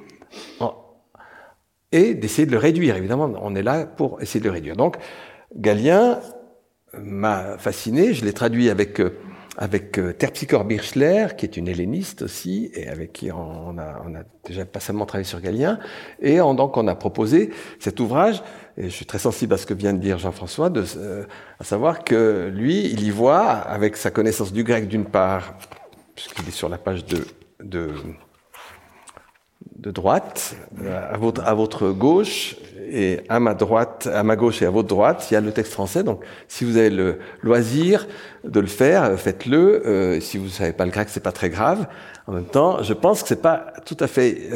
et 1.93 2.15
d'essayer 2.15 2.47
de 2.47 2.53
le 2.53 2.59
réduire. 2.59 2.97
Évidemment, 2.97 3.33
on 3.41 3.55
est 3.55 3.63
là 3.63 3.87
pour 3.87 4.21
essayer 4.23 4.41
de 4.41 4.47
le 4.47 4.53
réduire. 4.53 4.77
Donc, 4.77 4.97
Galien 5.55 6.21
m'a 6.99 7.59
fasciné. 7.59 8.15
Je 8.15 8.25
l'ai 8.25 8.33
traduit 8.33 8.71
avec 8.71 9.01
avec 9.59 9.99
euh, 9.99 10.13
Terpsichore 10.13 10.65
Birchler, 10.65 11.29
qui 11.37 11.47
est 11.47 11.57
une 11.57 11.69
helléniste 11.69 12.23
aussi, 12.23 12.71
et 12.75 12.89
avec 12.89 13.13
qui 13.13 13.33
on 13.33 13.79
a, 13.79 14.03
on 14.07 14.15
a 14.15 14.23
déjà 14.45 14.65
pas 14.65 14.81
seulement 14.81 15.07
travaillé 15.07 15.25
sur 15.25 15.41
Galien, 15.41 15.79
et 16.21 16.37
donc 16.39 16.77
on 16.77 16.87
a 16.87 16.95
proposé 16.95 17.51
cet 17.79 18.01
ouvrage, 18.01 18.43
et 18.79 18.85
je 18.85 18.95
suis 18.95 19.07
très 19.07 19.19
sensible 19.19 19.55
à 19.55 19.57
ce 19.57 19.65
que 19.67 19.75
vient 19.75 19.95
de 19.95 19.99
dire 19.99 20.19
Jean-François, 20.19 20.71
euh, 20.77 21.25
à 21.59 21.65
savoir 21.65 22.05
que 22.05 22.51
lui, 22.53 22.85
il 22.85 23.03
y 23.05 23.11
voit, 23.11 23.47
avec 23.47 23.97
sa 23.97 24.11
connaissance 24.11 24.53
du 24.53 24.65
grec 24.65 24.87
d'une 24.87 25.07
part, 25.07 25.55
puisqu'il 26.15 26.47
est 26.47 26.53
sur 26.53 26.69
la 26.69 26.77
page 26.77 27.07
de, 27.07 27.25
droite, 29.79 30.57
euh, 30.83 31.13
à 31.13 31.55
votre, 31.55 31.91
gauche, 31.91 32.57
et 32.89 33.21
à 33.31 33.41
ma 33.41 33.55
droite, 33.55 34.09
à 34.13 34.23
ma 34.23 34.37
gauche 34.37 34.61
et 34.61 34.67
à 34.67 34.71
votre 34.71 34.89
droite, 34.89 35.27
il 35.31 35.35
y 35.35 35.37
a 35.39 35.41
le 35.41 35.53
texte 35.53 35.73
français. 35.73 36.05
Donc, 36.05 36.23
si 36.47 36.65
vous 36.65 36.77
avez 36.77 36.91
le 36.91 37.19
loisir 37.43 38.07
de 38.45 38.61
le 38.61 38.67
faire, 38.67 39.05
euh, 39.05 39.17
faites-le. 39.17 40.19
Si 40.21 40.37
vous 40.37 40.45
ne 40.45 40.51
savez 40.51 40.73
pas 40.73 40.85
le 40.85 40.91
grec, 40.91 41.09
c'est 41.11 41.23
pas 41.23 41.33
très 41.33 41.49
grave. 41.49 41.87
En 42.27 42.33
même 42.33 42.45
temps, 42.45 42.83
je 42.83 42.93
pense 42.93 43.23
que 43.23 43.29
c'est 43.29 43.41
pas 43.41 43.73
tout 43.87 43.97
à 44.01 44.07
fait 44.07 44.51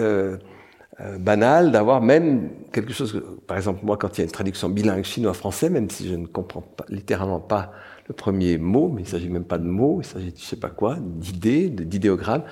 euh 1.02 1.19
banal 1.19 1.73
d'avoir 1.73 2.00
même 2.00 2.50
quelque 2.73 2.92
chose. 2.92 3.23
par 3.47 3.57
exemple, 3.57 3.80
moi, 3.83 3.97
quand 3.97 4.16
il 4.16 4.21
y 4.21 4.23
a 4.23 4.25
une 4.25 4.30
traduction 4.30 4.69
bilingue 4.69 5.04
chinois-français, 5.04 5.71
même 5.71 5.88
si 5.90 6.09
je 6.09 6.14
ne 6.14 6.26
comprends 6.26 6.62
pas, 6.62 6.85
littéralement 6.88 7.40
pas 7.40 7.73
le 8.09 8.14
premier 8.14 8.59
mot, 8.59 8.90
mais 8.95 9.02
il 9.02 9.09
s'agit 9.09 9.28
même 9.28 9.45
pas 9.45 9.59
de 9.59 9.66
mots, 9.66 10.00
il 10.02 10.07
s'agit 10.07 10.33
de 10.33 10.38
je 10.38 10.45
sais 10.45 10.57
pas 10.57 10.69
quoi, 10.69 10.97
d'idées, 11.00 11.69
d'idéogrammes 11.69 12.42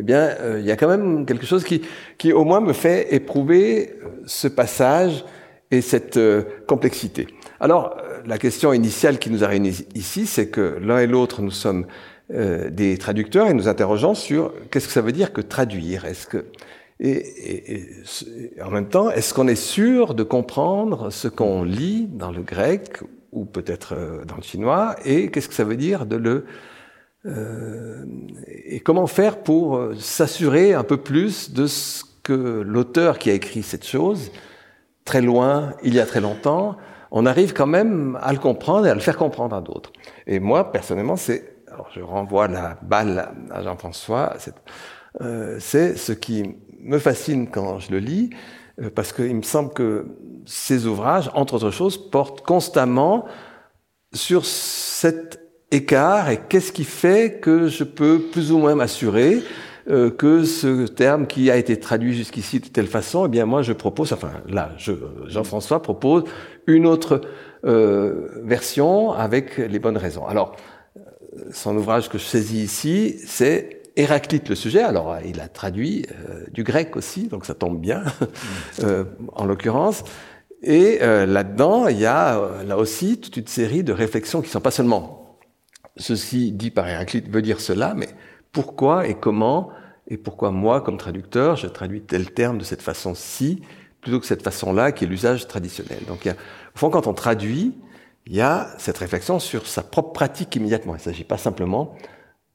eh 0.00 0.02
bien, 0.02 0.28
euh, 0.40 0.60
il 0.60 0.66
y 0.66 0.70
a 0.70 0.76
quand 0.76 0.86
même 0.86 1.26
quelque 1.26 1.44
chose 1.44 1.64
qui, 1.64 1.82
qui, 2.18 2.32
au 2.32 2.44
moins, 2.44 2.60
me 2.60 2.72
fait 2.72 3.12
éprouver 3.12 3.94
euh, 4.04 4.08
ce 4.26 4.46
passage 4.46 5.24
et 5.72 5.80
cette 5.80 6.18
complexité. 6.66 7.26
Alors, 7.58 7.96
la 8.24 8.38
question 8.38 8.72
initiale 8.72 9.18
qui 9.18 9.28
nous 9.28 9.44
a 9.44 9.48
réunis 9.48 9.86
ici, 9.94 10.26
c'est 10.26 10.48
que 10.48 10.78
l'un 10.80 10.98
et 11.00 11.06
l'autre, 11.06 11.42
nous 11.42 11.50
sommes 11.50 11.86
des 12.30 12.96
traducteurs 12.96 13.48
et 13.48 13.54
nous 13.54 13.68
interrogeons 13.68 14.14
sur 14.14 14.54
qu'est-ce 14.70 14.86
que 14.86 14.92
ça 14.94 15.02
veut 15.02 15.12
dire 15.12 15.32
que 15.32 15.42
traduire? 15.42 16.06
Est-ce 16.06 16.26
que 16.26 16.46
et, 17.00 17.10
et, 17.10 17.80
et, 18.56 18.62
en 18.62 18.70
même 18.70 18.88
temps, 18.88 19.10
est-ce 19.10 19.32
qu'on 19.32 19.48
est 19.48 19.54
sûr 19.54 20.14
de 20.14 20.22
comprendre 20.22 21.10
ce 21.10 21.28
qu'on 21.28 21.62
lit 21.62 22.06
dans 22.06 22.32
le 22.32 22.42
grec 22.42 23.00
ou 23.32 23.44
peut-être 23.44 23.94
dans 24.26 24.36
le 24.36 24.42
chinois 24.42 24.96
et 25.04 25.30
qu'est-ce 25.30 25.48
que 25.48 25.54
ça 25.54 25.64
veut 25.64 25.76
dire 25.76 26.06
de 26.06 26.16
le 26.16 26.46
euh, 27.26 28.04
et 28.46 28.80
comment 28.80 29.06
faire 29.06 29.38
pour 29.42 29.76
euh, 29.76 29.94
s'assurer 29.98 30.72
un 30.74 30.84
peu 30.84 30.98
plus 30.98 31.52
de 31.52 31.66
ce 31.66 32.04
que 32.22 32.32
l'auteur 32.60 33.18
qui 33.18 33.30
a 33.30 33.34
écrit 33.34 33.62
cette 33.62 33.86
chose, 33.86 34.30
très 35.04 35.20
loin, 35.20 35.74
il 35.82 35.94
y 35.94 36.00
a 36.00 36.06
très 36.06 36.20
longtemps, 36.20 36.76
on 37.10 37.26
arrive 37.26 37.54
quand 37.54 37.66
même 37.66 38.18
à 38.22 38.32
le 38.32 38.38
comprendre 38.38 38.86
et 38.86 38.90
à 38.90 38.94
le 38.94 39.00
faire 39.00 39.16
comprendre 39.16 39.56
à 39.56 39.60
d'autres. 39.60 39.92
Et 40.26 40.38
moi, 40.38 40.70
personnellement, 40.70 41.16
c'est, 41.16 41.56
alors 41.72 41.88
je 41.92 42.00
renvoie 42.00 42.46
la 42.46 42.78
balle 42.82 43.32
à 43.50 43.62
Jean-François, 43.62 44.34
c'est 44.38 44.54
euh, 45.20 45.58
ce 45.58 46.12
qui 46.12 46.54
me 46.80 46.98
fascine 46.98 47.48
quand 47.48 47.78
je 47.78 47.90
le 47.90 47.98
lis, 47.98 48.30
euh, 48.80 48.90
parce 48.94 49.12
qu'il 49.12 49.34
me 49.34 49.42
semble 49.42 49.72
que 49.72 50.06
ces 50.46 50.86
ouvrages, 50.86 51.30
entre 51.34 51.54
autres 51.54 51.70
choses, 51.70 51.98
portent 52.10 52.42
constamment 52.42 53.26
sur 54.12 54.44
cette 54.44 55.40
écart 55.70 56.30
et 56.30 56.40
qu'est-ce 56.48 56.72
qui 56.72 56.84
fait 56.84 57.40
que 57.40 57.68
je 57.68 57.84
peux 57.84 58.20
plus 58.20 58.52
ou 58.52 58.58
moins 58.58 58.74
m'assurer 58.74 59.42
euh, 59.90 60.10
que 60.10 60.44
ce 60.44 60.86
terme 60.86 61.26
qui 61.26 61.50
a 61.50 61.56
été 61.56 61.78
traduit 61.78 62.14
jusqu'ici 62.14 62.60
de 62.60 62.68
telle 62.68 62.86
façon, 62.86 63.26
eh 63.26 63.28
bien 63.28 63.46
moi 63.46 63.62
je 63.62 63.72
propose, 63.72 64.12
enfin 64.12 64.32
là, 64.48 64.72
Jean-François 65.26 65.82
propose 65.82 66.24
une 66.66 66.86
autre 66.86 67.22
euh, 67.64 68.28
version 68.44 69.12
avec 69.12 69.58
les 69.58 69.78
bonnes 69.78 69.96
raisons. 69.96 70.26
Alors, 70.26 70.56
son 71.52 71.76
ouvrage 71.76 72.08
que 72.08 72.18
je 72.18 72.24
saisis 72.24 72.62
ici, 72.62 73.16
c'est 73.26 73.77
Héraclite 73.98 74.48
le 74.48 74.54
sujet. 74.54 74.82
Alors, 74.82 75.18
il 75.24 75.40
a 75.40 75.48
traduit 75.48 76.06
euh, 76.10 76.44
du 76.52 76.62
grec 76.62 76.96
aussi, 76.96 77.28
donc 77.28 77.44
ça 77.44 77.54
tombe 77.54 77.80
bien, 77.80 78.04
euh, 78.82 79.04
en 79.34 79.44
l'occurrence. 79.44 80.04
Et 80.62 80.98
euh, 81.02 81.26
là-dedans, 81.26 81.88
il 81.88 81.98
y 81.98 82.06
a 82.06 82.40
là 82.66 82.78
aussi 82.78 83.20
toute 83.20 83.36
une 83.36 83.46
série 83.46 83.84
de 83.84 83.92
réflexions 83.92 84.40
qui 84.40 84.48
sont 84.48 84.60
pas 84.60 84.70
seulement 84.70 85.18
ceci 85.98 86.52
dit 86.52 86.70
par 86.70 86.88
Héraclite 86.88 87.28
veut 87.28 87.42
dire 87.42 87.60
cela, 87.60 87.94
mais 87.94 88.08
pourquoi 88.52 89.06
et 89.06 89.14
comment, 89.14 89.70
et 90.06 90.16
pourquoi 90.16 90.50
moi, 90.50 90.80
comme 90.80 90.96
traducteur, 90.96 91.56
je 91.56 91.66
traduis 91.66 92.02
tel 92.02 92.32
terme 92.32 92.58
de 92.58 92.64
cette 92.64 92.82
façon-ci, 92.82 93.62
plutôt 94.00 94.20
que 94.20 94.26
cette 94.26 94.42
façon-là, 94.42 94.92
qui 94.92 95.04
est 95.04 95.08
l'usage 95.08 95.46
traditionnel. 95.48 95.98
Donc, 96.06 96.24
il 96.24 96.28
y 96.28 96.30
a, 96.30 96.34
au 96.34 96.78
fond, 96.78 96.90
quand 96.90 97.06
on 97.06 97.14
traduit, 97.14 97.76
il 98.26 98.34
y 98.34 98.40
a 98.40 98.68
cette 98.78 98.98
réflexion 98.98 99.38
sur 99.38 99.66
sa 99.66 99.82
propre 99.82 100.12
pratique 100.12 100.54
immédiatement. 100.56 100.94
Il 100.94 100.98
ne 100.98 101.02
s'agit 101.02 101.24
pas 101.24 101.38
simplement 101.38 101.94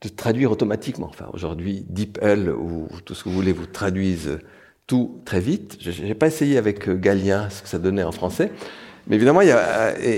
de 0.04 0.10
traduire 0.10 0.52
automatiquement. 0.52 1.08
Enfin, 1.10 1.30
aujourd'hui, 1.34 1.86
DeepL 1.90 2.50
ou 2.50 2.88
tout 3.06 3.16
ce 3.16 3.24
que 3.24 3.30
vous 3.30 3.36
voulez 3.36 3.54
vous 3.54 3.66
traduisent 3.66 4.40
tout 4.86 5.22
très 5.26 5.40
vite. 5.40 5.78
Je 5.80 6.04
n'ai 6.04 6.14
pas 6.14 6.28
essayé 6.28 6.58
avec 6.58 6.90
Galien 6.90 7.50
ce 7.50 7.62
que 7.62 7.70
ça 7.70 7.80
donnait 7.80 8.04
en 8.04 8.12
français, 8.12 8.52
mais 9.08 9.16
évidemment, 9.16 9.42
il, 9.42 9.56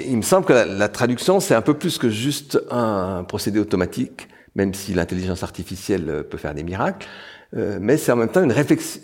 il 0.08 0.18
me 0.18 0.22
semble 0.22 0.46
que 0.46 0.54
la, 0.54 0.90
traduction, 0.90 1.40
c'est 1.40 1.56
un 1.56 1.62
peu 1.62 1.76
plus 1.76 1.98
que 1.98 2.10
juste 2.10 2.60
un, 2.70 3.24
procédé 3.24 3.60
automatique, 3.60 4.28
même 4.56 4.74
si 4.74 4.94
l'intelligence 4.94 5.44
artificielle 5.44 6.10
euh, 6.10 6.24
peut 6.24 6.38
faire 6.38 6.54
des 6.54 6.64
miracles. 6.64 7.08
Euh, 7.56 7.78
mais 7.80 7.98
c'est 7.98 8.12
en 8.12 8.16
même 8.16 8.30
temps 8.30 8.44
une, 8.44 8.54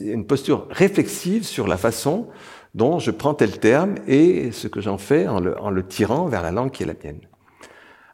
une, 0.01 0.25
posture 0.25 0.67
réflexive 0.71 1.45
sur 1.45 1.67
la 1.67 1.77
façon 1.77 2.27
dont 2.73 2.99
je 2.99 3.11
prends 3.11 3.33
tel 3.33 3.59
terme 3.59 3.95
et 4.07 4.51
ce 4.51 4.67
que 4.67 4.81
j'en 4.81 4.97
fais 4.97 5.27
en 5.27 5.39
le 5.39 5.87
tirant 5.87 6.25
vers 6.25 6.41
la 6.41 6.51
langue 6.51 6.71
qui 6.71 6.83
est 6.83 6.85
la 6.85 6.93
mienne. 6.93 7.19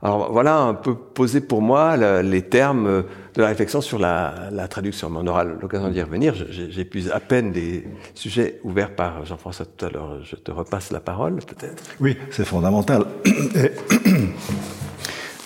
Alors 0.01 0.31
voilà 0.31 0.57
un 0.57 0.73
peu 0.75 0.95
posé 0.95 1.41
pour 1.41 1.61
moi 1.61 1.97
les 2.21 2.41
termes 2.43 3.03
de 3.33 3.41
la 3.41 3.47
réflexion 3.47 3.81
sur 3.81 3.99
la, 3.99 4.67
traduction. 4.69 5.09
Mais 5.09 5.19
on 5.21 5.27
aura 5.27 5.43
l'occasion 5.43 5.89
d'y 5.89 6.01
revenir. 6.01 6.35
J'épuise 6.49 7.09
à 7.11 7.19
peine 7.19 7.51
les 7.53 7.87
sujets 8.13 8.59
ouverts 8.63 8.95
par 8.95 9.25
Jean-François 9.25 9.65
tout 9.65 9.85
à 9.85 9.89
l'heure. 9.89 10.23
Je 10.23 10.35
te 10.35 10.51
repasse 10.51 10.91
la 10.91 10.99
parole, 10.99 11.37
peut-être. 11.37 11.83
Oui, 11.99 12.17
c'est 12.31 12.45
fondamental. 12.45 13.05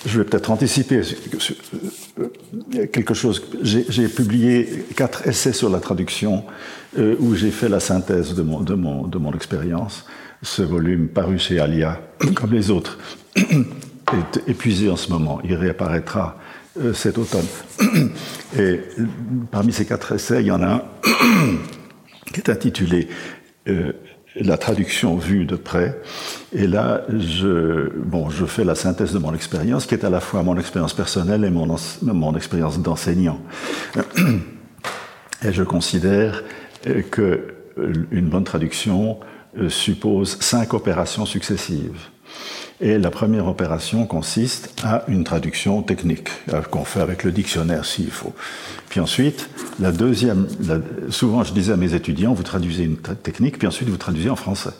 Je 0.04 0.18
vais 0.18 0.26
peut-être 0.26 0.50
anticiper 0.50 1.02
quelque 2.92 3.14
chose. 3.14 3.44
J'ai 3.62 4.08
publié 4.08 4.86
quatre 4.96 5.28
essais 5.28 5.54
sur 5.54 5.70
la 5.70 5.80
traduction 5.80 6.44
euh, 6.98 7.16
où 7.20 7.36
j'ai 7.36 7.52
fait 7.52 7.70
la 7.70 7.80
synthèse 7.80 8.34
de 8.34 8.42
mon, 8.42 8.62
de 8.62 8.74
mon, 8.74 9.06
de 9.06 9.20
mon 9.20 9.32
expérience. 9.32 10.08
Ce 10.42 10.64
volume 10.64 11.08
paru 11.08 11.38
chez 11.38 11.60
Alia, 11.60 12.02
comme 12.34 12.52
les 12.52 12.72
autres 12.72 12.98
est 14.18 14.50
épuisé 14.50 14.90
en 14.90 14.96
ce 14.96 15.10
moment. 15.10 15.40
Il 15.44 15.56
réapparaîtra 15.56 16.38
euh, 16.80 16.94
cet 16.94 17.18
automne. 17.18 17.46
Et 18.58 18.80
parmi 19.52 19.74
ces 19.74 19.86
quatre 19.86 20.14
essais, 20.14 20.42
il 20.42 20.48
y 20.48 20.52
en 20.52 20.62
a 20.62 20.68
un 20.68 20.82
qui 22.34 22.40
est 22.40 22.50
intitulé 22.50 23.10
euh, 23.68 23.94
La 24.36 24.58
traduction 24.58 25.18
vue 25.18 25.46
de 25.46 25.58
près. 25.58 26.00
Et 26.54 26.68
là, 26.68 27.02
je, 27.10 27.90
bon, 27.98 28.30
je 28.30 28.46
fais 28.46 28.64
la 28.64 28.76
synthèse 28.76 29.12
de 29.12 29.20
mon 29.20 29.34
expérience, 29.34 29.86
qui 29.86 29.96
est 29.96 30.06
à 30.06 30.10
la 30.10 30.22
fois 30.22 30.44
mon 30.44 30.58
expérience 30.58 30.94
personnelle 30.94 31.44
et 31.44 31.50
mon, 31.50 31.76
mon 32.02 32.36
expérience 32.36 32.80
d'enseignant. 32.80 33.42
Et 35.44 35.52
je 35.52 35.64
considère 35.64 36.44
euh, 36.88 37.02
que 37.02 37.56
une 38.12 38.28
bonne 38.28 38.44
traduction 38.44 39.20
suppose 39.70 40.38
cinq 40.40 40.74
opérations 40.74 41.26
successives. 41.26 42.10
Et 42.82 42.98
la 42.98 43.12
première 43.12 43.48
opération 43.48 44.08
consiste 44.08 44.74
à 44.84 45.04
une 45.08 45.24
traduction 45.24 45.84
technique, 45.84 46.30
euh, 46.52 46.62
qu'on 46.64 46.84
fait 46.84 47.00
avec 47.00 47.24
le 47.24 47.32
dictionnaire 47.32 47.86
s'il 47.86 48.10
faut. 48.10 48.34
Puis 48.90 49.00
ensuite, 49.00 49.50
la 49.80 49.92
deuxième, 49.92 50.48
souvent 51.10 51.44
je 51.44 51.54
disais 51.54 51.74
à 51.74 51.78
mes 51.78 51.94
étudiants, 51.94 52.34
vous 52.34 52.42
traduisez 52.42 52.84
une 52.84 52.98
technique, 52.98 53.60
puis 53.60 53.68
ensuite 53.68 53.88
vous 53.88 53.98
traduisez 53.98 54.32
en 54.32 54.36
français. 54.36 54.72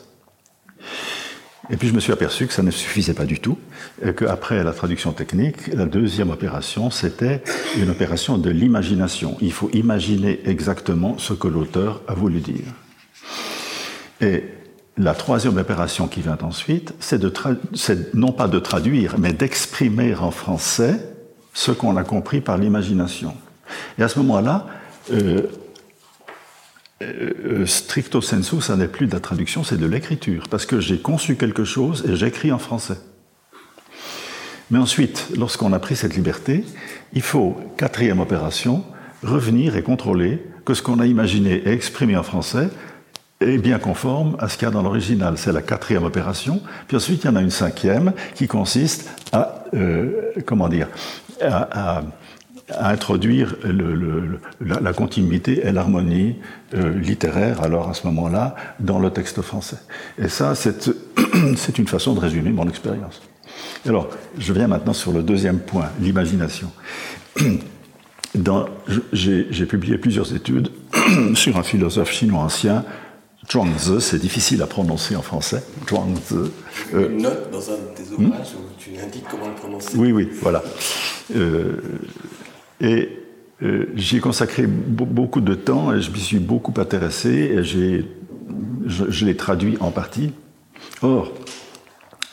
Et 1.70 1.76
puis 1.76 1.86
je 1.86 1.94
me 1.94 2.00
suis 2.00 2.12
aperçu 2.12 2.48
que 2.48 2.52
ça 2.52 2.64
ne 2.64 2.72
suffisait 2.72 3.14
pas 3.14 3.24
du 3.24 3.38
tout, 3.38 3.56
et 4.04 4.12
qu'après 4.12 4.64
la 4.64 4.72
traduction 4.72 5.12
technique, 5.12 5.68
la 5.68 5.86
deuxième 5.86 6.30
opération, 6.30 6.90
c'était 6.90 7.40
une 7.76 7.88
opération 7.88 8.36
de 8.36 8.50
l'imagination. 8.50 9.36
Il 9.40 9.52
faut 9.52 9.70
imaginer 9.72 10.40
exactement 10.44 11.18
ce 11.18 11.34
que 11.34 11.46
l'auteur 11.46 12.02
a 12.08 12.14
voulu 12.14 12.40
dire. 12.40 12.66
Et 14.20 14.42
la 14.98 15.14
troisième 15.14 15.56
opération 15.56 16.06
qui 16.06 16.20
vient 16.20 16.38
ensuite, 16.42 16.94
c'est 17.00 18.14
non 18.14 18.32
pas 18.32 18.48
de 18.48 18.58
traduire, 18.58 19.18
mais 19.18 19.32
d'exprimer 19.32 20.14
en 20.14 20.30
français 20.30 21.00
ce 21.54 21.72
qu'on 21.72 21.96
a 21.96 22.04
compris 22.04 22.40
par 22.40 22.58
l'imagination. 22.58 23.34
Et 23.98 24.02
à 24.02 24.08
ce 24.08 24.18
moment-là, 24.18 24.66
euh, 25.12 25.42
euh, 27.02 27.66
stricto 27.66 28.20
sensu, 28.20 28.60
ça 28.60 28.76
n'est 28.76 28.88
plus 28.88 29.06
de 29.06 29.12
la 29.12 29.20
traduction, 29.20 29.64
c'est 29.64 29.78
de 29.78 29.86
l'écriture, 29.86 30.44
parce 30.50 30.66
que 30.66 30.80
j'ai 30.80 30.98
conçu 30.98 31.36
quelque 31.36 31.64
chose 31.64 32.04
et 32.06 32.16
j'écris 32.16 32.52
en 32.52 32.58
français. 32.58 32.98
Mais 34.70 34.78
ensuite, 34.78 35.28
lorsqu'on 35.36 35.72
a 35.72 35.78
pris 35.78 35.96
cette 35.96 36.14
liberté, 36.14 36.64
il 37.12 37.22
faut, 37.22 37.56
quatrième 37.76 38.20
opération, 38.20 38.84
revenir 39.22 39.76
et 39.76 39.82
contrôler 39.82 40.42
que 40.64 40.74
ce 40.74 40.82
qu'on 40.82 40.98
a 40.98 41.06
imaginé 41.06 41.62
et 41.66 41.72
exprimé 41.72 42.16
en 42.16 42.22
français 42.22 42.68
est 43.48 43.58
bien 43.58 43.78
conforme 43.78 44.36
à 44.38 44.48
ce 44.48 44.56
qu'il 44.56 44.66
y 44.66 44.70
a 44.70 44.72
dans 44.72 44.82
l'original. 44.82 45.34
C'est 45.36 45.52
la 45.52 45.62
quatrième 45.62 46.04
opération. 46.04 46.60
Puis 46.88 46.96
ensuite, 46.96 47.24
il 47.24 47.26
y 47.26 47.30
en 47.30 47.36
a 47.36 47.42
une 47.42 47.50
cinquième 47.50 48.12
qui 48.34 48.46
consiste 48.46 49.10
à, 49.32 49.64
euh, 49.74 50.32
comment 50.46 50.68
dire, 50.68 50.88
à, 51.40 52.02
introduire 52.80 53.56
la, 54.60 54.92
continuité 54.92 55.66
et 55.66 55.72
l'harmonie 55.72 56.36
euh, 56.74 56.98
littéraire, 56.98 57.62
alors 57.62 57.90
à 57.90 57.94
ce 57.94 58.06
moment-là, 58.06 58.54
dans 58.80 58.98
le 58.98 59.10
texte 59.10 59.42
français. 59.42 59.76
Et 60.18 60.28
ça, 60.28 60.54
c'est 60.54 60.88
une 61.78 61.88
façon 61.88 62.14
de 62.14 62.20
résumer 62.20 62.50
mon 62.50 62.66
expérience. 62.68 63.20
Alors, 63.86 64.08
je 64.38 64.52
viens 64.52 64.68
maintenant 64.68 64.92
sur 64.92 65.12
le 65.12 65.22
deuxième 65.22 65.58
point, 65.58 65.90
l'imagination. 66.00 66.70
J'ai 69.12 69.66
publié 69.66 69.98
plusieurs 69.98 70.34
études 70.34 70.70
sur 71.34 71.56
un 71.58 71.62
philosophe 71.62 72.12
chinois 72.12 72.40
ancien, 72.40 72.84
Zhuangzi, 73.50 74.00
c'est 74.00 74.18
difficile 74.18 74.62
à 74.62 74.66
prononcer 74.66 75.16
en 75.16 75.22
français. 75.22 75.62
Zhuangzi. 75.88 76.50
Euh, 76.94 77.10
une 77.10 77.22
note 77.22 77.50
dans 77.50 77.70
un 77.70 77.74
de 77.74 77.94
tes 77.94 78.12
ouvrages 78.12 78.54
où 78.54 78.78
tu 78.78 78.90
indiques 79.02 79.24
comment 79.30 79.48
le 79.48 79.54
prononcer. 79.54 79.96
Oui, 79.96 80.12
oui, 80.12 80.28
voilà. 80.40 80.62
Euh, 81.34 81.76
et 82.80 83.10
euh, 83.62 83.86
j'y 83.94 84.16
ai 84.16 84.20
consacré 84.20 84.66
beaucoup 84.66 85.40
de 85.40 85.54
temps 85.54 85.92
et 85.92 86.00
je 86.00 86.10
m'y 86.10 86.20
suis 86.20 86.38
beaucoup 86.38 86.72
intéressé 86.80 87.30
et 87.30 87.64
je, 87.64 88.02
je 88.86 89.26
l'ai 89.26 89.36
traduit 89.36 89.76
en 89.80 89.90
partie. 89.90 90.32
Or, 91.02 91.32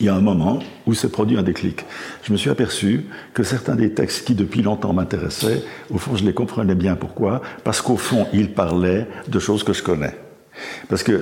il 0.00 0.06
y 0.06 0.08
a 0.08 0.14
un 0.14 0.20
moment 0.20 0.60
où 0.86 0.94
s'est 0.94 1.10
produit 1.10 1.36
un 1.36 1.42
déclic. 1.42 1.84
Je 2.22 2.32
me 2.32 2.38
suis 2.38 2.50
aperçu 2.50 3.04
que 3.34 3.42
certains 3.42 3.76
des 3.76 3.92
textes 3.92 4.26
qui 4.26 4.34
depuis 4.34 4.62
longtemps 4.62 4.92
m'intéressaient, 4.92 5.62
au 5.90 5.98
fond 5.98 6.16
je 6.16 6.24
les 6.24 6.32
comprenais 6.32 6.74
bien. 6.74 6.96
Pourquoi? 6.96 7.42
Parce 7.64 7.82
qu'au 7.82 7.96
fond 7.96 8.26
ils 8.32 8.52
parlaient 8.52 9.06
de 9.28 9.38
choses 9.38 9.62
que 9.62 9.72
je 9.72 9.82
connais. 9.82 10.14
Parce 10.88 11.02
que 11.02 11.12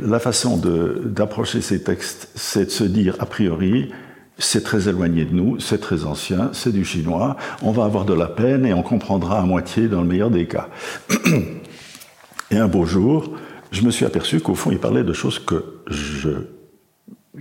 la, 0.00 0.18
façon 0.18 0.56
d'approcher 0.56 1.60
ces 1.60 1.82
textes, 1.82 2.30
c'est 2.34 2.66
de 2.66 2.70
se 2.70 2.84
dire 2.84 3.16
a 3.18 3.26
priori, 3.26 3.90
c'est 4.38 4.62
très 4.62 4.88
éloigné 4.88 5.24
de 5.24 5.34
nous, 5.34 5.58
c'est 5.58 5.78
très 5.78 6.04
ancien, 6.04 6.50
c'est 6.52 6.72
du 6.72 6.84
chinois, 6.84 7.36
on 7.62 7.72
va 7.72 7.84
avoir 7.84 8.04
de 8.04 8.14
la 8.14 8.26
peine 8.26 8.64
et 8.66 8.72
on 8.72 8.82
comprendra 8.82 9.40
à 9.40 9.42
moitié 9.42 9.88
dans 9.88 10.00
le 10.00 10.06
meilleur 10.06 10.30
des 10.30 10.46
cas. 10.46 10.68
Et 12.50 12.56
un 12.56 12.68
beau 12.68 12.86
jour, 12.86 13.34
je 13.72 13.82
me 13.82 13.90
suis 13.90 14.06
aperçu 14.06 14.40
qu'au 14.40 14.54
fond, 14.54 14.70
il 14.70 14.78
parlait 14.78 15.04
de 15.04 15.12
choses 15.12 15.38
que 15.38 15.82
je 15.88 16.30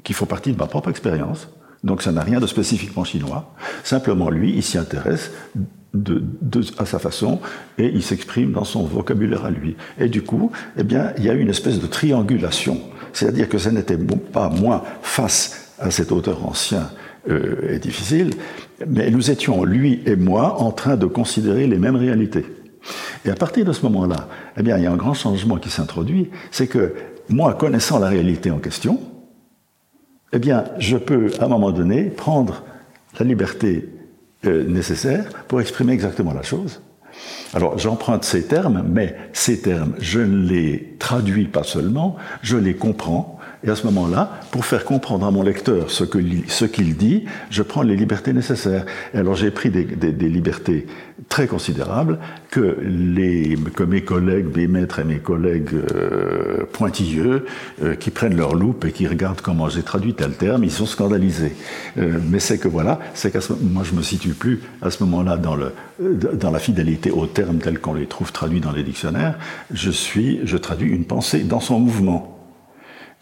qui 0.03 0.13
font 0.13 0.25
partie 0.25 0.51
de 0.51 0.57
ma 0.57 0.67
propre 0.67 0.89
expérience. 0.89 1.49
Donc 1.83 2.01
ça 2.01 2.11
n'a 2.11 2.21
rien 2.21 2.39
de 2.39 2.47
spécifiquement 2.47 3.03
chinois. 3.03 3.53
Simplement, 3.83 4.29
lui, 4.29 4.53
il 4.53 4.63
s'y 4.63 4.77
intéresse 4.77 5.31
à 6.77 6.85
sa 6.85 6.99
façon 6.99 7.39
et 7.77 7.87
il 7.87 8.03
s'exprime 8.03 8.51
dans 8.51 8.63
son 8.63 8.83
vocabulaire 8.83 9.45
à 9.45 9.51
lui. 9.51 9.75
Et 9.99 10.09
du 10.09 10.21
coup, 10.21 10.51
eh 10.77 10.83
bien, 10.83 11.13
il 11.17 11.25
y 11.25 11.29
a 11.29 11.33
une 11.33 11.49
espèce 11.49 11.79
de 11.79 11.87
triangulation. 11.87 12.79
C'est-à-dire 13.13 13.49
que 13.49 13.57
ce 13.57 13.69
n'était 13.69 13.97
pas 13.97 14.49
moi 14.49 14.83
face 15.01 15.73
à 15.79 15.91
cet 15.91 16.11
auteur 16.11 16.45
ancien 16.45 16.89
euh, 17.29 17.73
et 17.73 17.79
difficile, 17.79 18.31
mais 18.87 19.09
nous 19.09 19.31
étions, 19.31 19.63
lui 19.63 20.01
et 20.05 20.15
moi, 20.15 20.61
en 20.61 20.71
train 20.71 20.95
de 20.95 21.05
considérer 21.05 21.67
les 21.67 21.77
mêmes 21.77 21.95
réalités. 21.95 22.45
Et 23.25 23.29
à 23.29 23.35
partir 23.35 23.65
de 23.65 23.71
ce 23.71 23.81
moment-là, 23.83 24.27
eh 24.57 24.63
bien, 24.63 24.77
il 24.77 24.83
y 24.83 24.87
a 24.87 24.91
un 24.91 24.97
grand 24.97 25.13
changement 25.13 25.57
qui 25.57 25.69
s'introduit, 25.69 26.29
c'est 26.51 26.67
que 26.67 26.93
moi, 27.29 27.53
connaissant 27.53 27.99
la 27.99 28.07
réalité 28.07 28.51
en 28.51 28.59
question, 28.59 28.99
eh 30.31 30.39
bien, 30.39 30.65
je 30.77 30.97
peux, 30.97 31.31
à 31.39 31.45
un 31.45 31.47
moment 31.47 31.71
donné, 31.71 32.03
prendre 32.03 32.63
la 33.19 33.25
liberté 33.25 33.89
euh, 34.45 34.63
nécessaire 34.67 35.25
pour 35.47 35.61
exprimer 35.61 35.93
exactement 35.93 36.33
la 36.33 36.43
chose. 36.43 36.81
Alors, 37.53 37.77
j'emprunte 37.79 38.23
ces 38.23 38.45
termes, 38.45 38.85
mais 38.87 39.15
ces 39.33 39.61
termes, 39.61 39.93
je 39.99 40.19
ne 40.19 40.47
les 40.47 40.95
traduis 40.99 41.47
pas 41.47 41.63
seulement, 41.63 42.17
je 42.41 42.57
les 42.57 42.75
comprends, 42.75 43.36
et 43.63 43.69
à 43.69 43.75
ce 43.75 43.85
moment-là, 43.87 44.39
pour 44.51 44.65
faire 44.65 44.85
comprendre 44.85 45.25
à 45.25 45.31
mon 45.31 45.41
lecteur 45.41 45.89
ce 45.89 46.03
qu'il 46.03 46.95
dit, 46.95 47.25
je 47.49 47.63
prends 47.63 47.81
les 47.81 47.95
libertés 47.95 48.33
nécessaires. 48.33 48.85
Et 49.13 49.17
alors 49.17 49.35
j'ai 49.35 49.49
pris 49.49 49.69
des, 49.69 49.83
libertés 50.29 50.85
très 51.29 51.47
considérables 51.47 52.19
que, 52.51 52.77
mes 53.85 54.01
collègues, 54.01 54.55
mes 54.55 54.67
maîtres 54.67 54.99
et 54.99 55.03
mes 55.03 55.17
collègues 55.17 55.73
euh, 55.73 56.65
pointilleux, 56.71 57.45
euh, 57.81 57.95
qui 57.95 58.11
prennent 58.11 58.35
leur 58.35 58.53
loupe 58.53 58.85
et 58.85 58.91
qui 58.91 59.07
regardent 59.07 59.41
comment 59.41 59.69
j'ai 59.69 59.83
traduit 59.83 60.13
tel 60.13 60.33
terme, 60.33 60.63
ils 60.63 60.71
sont 60.71 60.85
scandalisés. 60.85 61.55
Euh, 61.97 62.19
mais 62.29 62.39
c'est 62.39 62.59
que 62.59 62.67
voilà, 62.67 62.99
c'est 63.15 63.31
qu'à 63.31 63.39
moi 63.61 63.83
je 63.83 63.95
me 63.95 64.03
situe 64.03 64.33
plus 64.33 64.61
à 64.83 64.91
ce 64.91 65.03
moment-là 65.03 65.37
dans, 65.37 65.57
dans 65.99 66.51
la 66.51 66.59
fidélité 66.59 67.09
aux 67.09 67.25
termes 67.25 67.57
tels 67.57 67.79
qu'on 67.79 67.95
les 67.95 68.05
trouve 68.05 68.31
traduits 68.31 68.61
dans 68.61 68.71
les 68.71 68.83
dictionnaires. 68.83 69.37
Je 69.73 69.89
suis, 69.89 70.41
je 70.43 70.57
traduis 70.57 70.91
une 70.91 71.05
pensée 71.05 71.39
dans 71.39 71.59
son 71.59 71.79
mouvement. 71.79 72.36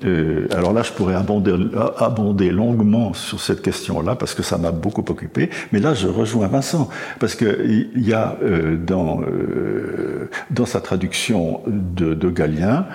Euh, 0.04 0.48
alors 0.52 0.74
là, 0.74 0.84
je 0.84 0.92
pourrais 0.92 1.16
abonder, 1.16 2.52
longuement 2.52 3.14
sur 3.14 3.40
cette 3.40 3.62
question-là 3.62 4.16
parce 4.16 4.34
que 4.34 4.44
ça 4.44 4.58
m'a 4.58 4.72
beaucoup 4.72 5.06
occupé. 5.08 5.50
Mais 5.72 5.80
là, 5.80 5.94
je 5.94 6.08
rejoins 6.08 6.48
Vincent 6.48 6.90
parce 7.20 7.36
qu'il 7.36 7.90
y 7.96 8.14
a 8.14 8.38
euh, 8.44 8.76
dans, 8.76 9.22
euh, 9.22 10.30
dans 10.52 10.66
sa 10.66 10.82
traduction 10.82 11.62
de, 11.68 12.30
Galien 12.30 12.88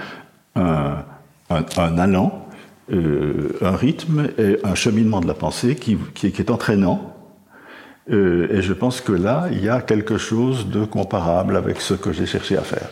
un, 0.57 1.05
allant, 1.77 2.47
un 2.93 3.77
rythme 3.77 4.29
et 4.37 4.59
un 4.63 4.75
cheminement 4.75 5.21
de 5.21 5.27
la 5.27 5.35
pensée 5.35 5.77
qui, 5.77 5.97
est 6.23 6.51
entraînant. 6.51 7.17
Et 8.09 8.61
je 8.61 8.73
pense 8.73 9.01
que 9.01 9.13
là, 9.13 9.47
il 9.53 9.65
y 9.65 9.69
a 9.69 9.81
quelque 9.81 10.19
chose 10.19 10.69
de 10.69 10.85
comparable 10.85 11.57
avec 11.57 11.81
ce 11.81 11.95
que 11.95 12.13
j'ai 12.13 12.27
cherché 12.27 12.59
à 12.59 12.63
faire. 12.63 12.89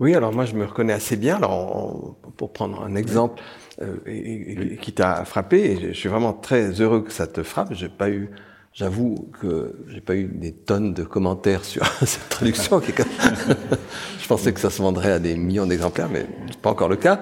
Oui, 0.00 0.14
alors 0.14 0.32
moi 0.32 0.44
je 0.44 0.54
me 0.54 0.64
reconnais 0.64 0.92
assez 0.92 1.16
bien. 1.16 1.36
Alors 1.36 2.16
pour 2.36 2.52
prendre 2.52 2.82
un 2.82 2.96
exemple 2.96 3.40
euh, 3.80 4.76
qui 4.80 4.92
t'a 4.92 5.24
frappé, 5.24 5.72
et 5.72 5.88
je 5.88 5.92
suis 5.92 6.08
vraiment 6.08 6.32
très 6.32 6.80
heureux 6.80 7.02
que 7.02 7.12
ça 7.12 7.26
te 7.26 7.42
frappe. 7.42 7.72
J'ai 7.72 7.88
pas 7.88 8.10
eu, 8.10 8.30
j'avoue 8.72 9.30
que 9.40 9.74
j'ai 9.88 10.00
pas 10.00 10.16
eu 10.16 10.24
des 10.24 10.52
tonnes 10.52 10.94
de 10.94 11.04
commentaires 11.04 11.64
sur 11.64 11.86
cette 12.04 12.28
traduction. 12.28 12.80
je 14.18 14.26
pensais 14.26 14.52
que 14.52 14.60
ça 14.60 14.70
se 14.70 14.82
vendrait 14.82 15.12
à 15.12 15.18
des 15.20 15.36
millions 15.36 15.66
d'exemplaires, 15.66 16.08
mais 16.12 16.26
c'est 16.48 16.60
pas 16.60 16.70
encore 16.70 16.88
le 16.88 16.96
cas. 16.96 17.20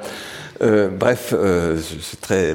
Euh, 0.62 0.88
bref, 0.88 1.34
euh, 1.36 1.78
suis 1.78 2.16
très 2.16 2.54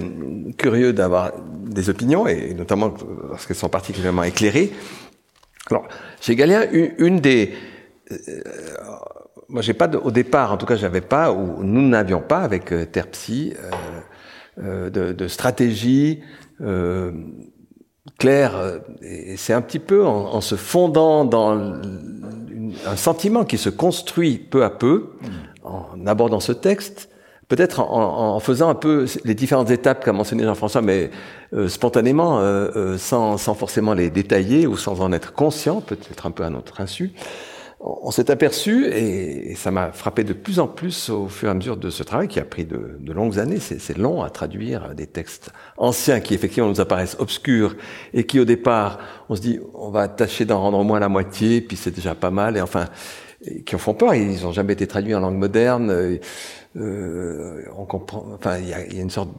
curieux 0.58 0.94
d'avoir 0.94 1.34
des 1.66 1.90
opinions, 1.90 2.28
et 2.28 2.56
notamment 2.56 2.94
lorsqu'elles 3.30 3.58
sont 3.58 3.70
particulièrement 3.70 4.24
éclairées. 4.24 4.72
Alors, 5.70 5.88
chez 6.22 6.36
Galien, 6.36 6.66
une, 6.72 6.94
une 6.98 7.20
des 7.20 7.54
euh, 8.12 8.42
moi, 9.50 9.62
j'ai 9.62 9.74
pas 9.74 9.90
au 9.90 10.12
départ, 10.12 10.52
en 10.52 10.58
tout 10.58 10.66
cas, 10.66 10.76
j'avais 10.76 11.02
pas 11.02 11.32
ou 11.32 11.64
nous 11.64 11.88
n'avions 11.88 12.22
pas 12.22 12.40
avec 12.40 12.72
euh, 12.72 12.86
Terpsy 12.86 13.54
euh, 13.58 13.72
euh, 14.60 14.90
de, 14.90 15.14
de, 15.14 15.28
stratégie 15.28 16.22
euh, 16.62 17.12
claire. 18.18 18.56
Euh, 18.58 18.80
et 19.02 19.38
c'est 19.38 19.54
un 19.54 19.62
petit 19.62 19.80
peu 19.80 20.06
en, 20.06 20.34
en 20.34 20.42
se 20.42 20.56
fondant 20.56 21.24
dans 21.24 21.54
une, 21.54 22.74
un 22.86 22.96
sentiment 22.96 23.46
qui 23.46 23.58
se 23.58 23.70
construit 23.70 24.38
peu 24.38 24.64
à 24.64 24.70
peu, 24.70 25.12
en 25.64 26.06
abordant 26.06 26.40
ce 26.40 26.52
texte, 26.52 27.10
peut-être 27.48 27.80
en, 27.80 28.36
en, 28.36 28.40
faisant 28.40 28.70
un 28.70 28.76
peu 28.76 29.06
les 29.24 29.36
différentes 29.36 29.72
étapes 29.72 30.04
qu'a 30.04 30.12
mentionné 30.12 30.44
Jean-François, 30.44 30.82
mais 30.82 31.10
euh, 31.54 31.70
spontanément, 31.70 32.40
euh, 32.42 32.98
sans, 32.98 33.38
sans, 33.38 33.54
forcément 33.54 33.94
les 33.94 34.10
détailler 34.10 34.68
ou 34.68 34.76
sans 34.76 35.00
en 35.02 35.14
être 35.14 35.34
conscient, 35.34 35.80
peut-être 35.80 36.26
un 36.26 36.32
peu 36.32 36.44
à 36.44 36.50
notre 36.50 36.82
insu 36.82 37.14
on 38.02 38.12
s'est 38.12 38.30
aperçu, 38.32 38.88
et, 38.88 39.56
ça 39.56 39.72
m'a 39.72 39.92
frappé 39.92 40.24
de 40.24 40.34
plus 40.34 40.60
en 40.60 40.68
plus 40.68 41.10
au 41.10 41.28
fur 41.28 41.48
et 41.48 41.52
à 41.52 41.54
mesure 41.54 41.78
de 41.78 41.90
ce 41.90 42.04
travail 42.04 42.28
qui 42.28 42.40
a 42.40 42.46
pris 42.46 42.66
de, 42.66 42.98
longues 43.12 43.40
années, 43.40 43.60
c'est 43.60 43.98
long 43.98 44.24
à 44.24 44.30
traduire 44.30 44.94
des 44.94 45.08
textes 45.08 45.52
anciens 45.78 46.20
qui 46.20 46.34
effectivement 46.34 46.70
nous 46.70 46.82
apparaissent 46.82 47.18
obscurs 47.20 47.76
et 48.14 48.26
qui 48.26 48.40
au 48.40 48.46
départ, 48.46 49.00
on 49.30 49.36
se 49.36 49.42
dit, 49.42 49.60
on 49.74 49.90
va 49.90 50.08
tâcher 50.08 50.46
d'en 50.46 50.62
rendre 50.62 50.78
au 50.80 50.84
moins 50.84 51.00
la 51.00 51.10
moitié, 51.10 51.62
puis 51.62 51.78
c'est 51.78 51.92
déjà 51.92 52.16
pas 52.16 52.32
mal, 52.32 52.58
et 52.58 52.62
enfin, 52.62 52.86
qui 53.66 53.76
en 53.76 53.80
font 53.80 53.94
peur, 53.94 54.14
ils 54.16 54.44
n'ont 54.44 54.52
jamais 54.52 54.74
été 54.74 54.88
traduits 54.88 55.16
en 55.16 55.20
langue 55.20 55.38
moderne, 55.38 56.20
euh, 56.76 57.64
on 57.78 57.86
comprend, 57.86 58.26
enfin, 58.34 58.58
il 58.58 58.70
y 58.70 58.74
a, 58.74 58.86
y 58.86 59.00
a, 59.00 59.02
une 59.02 59.10
sorte 59.10 59.30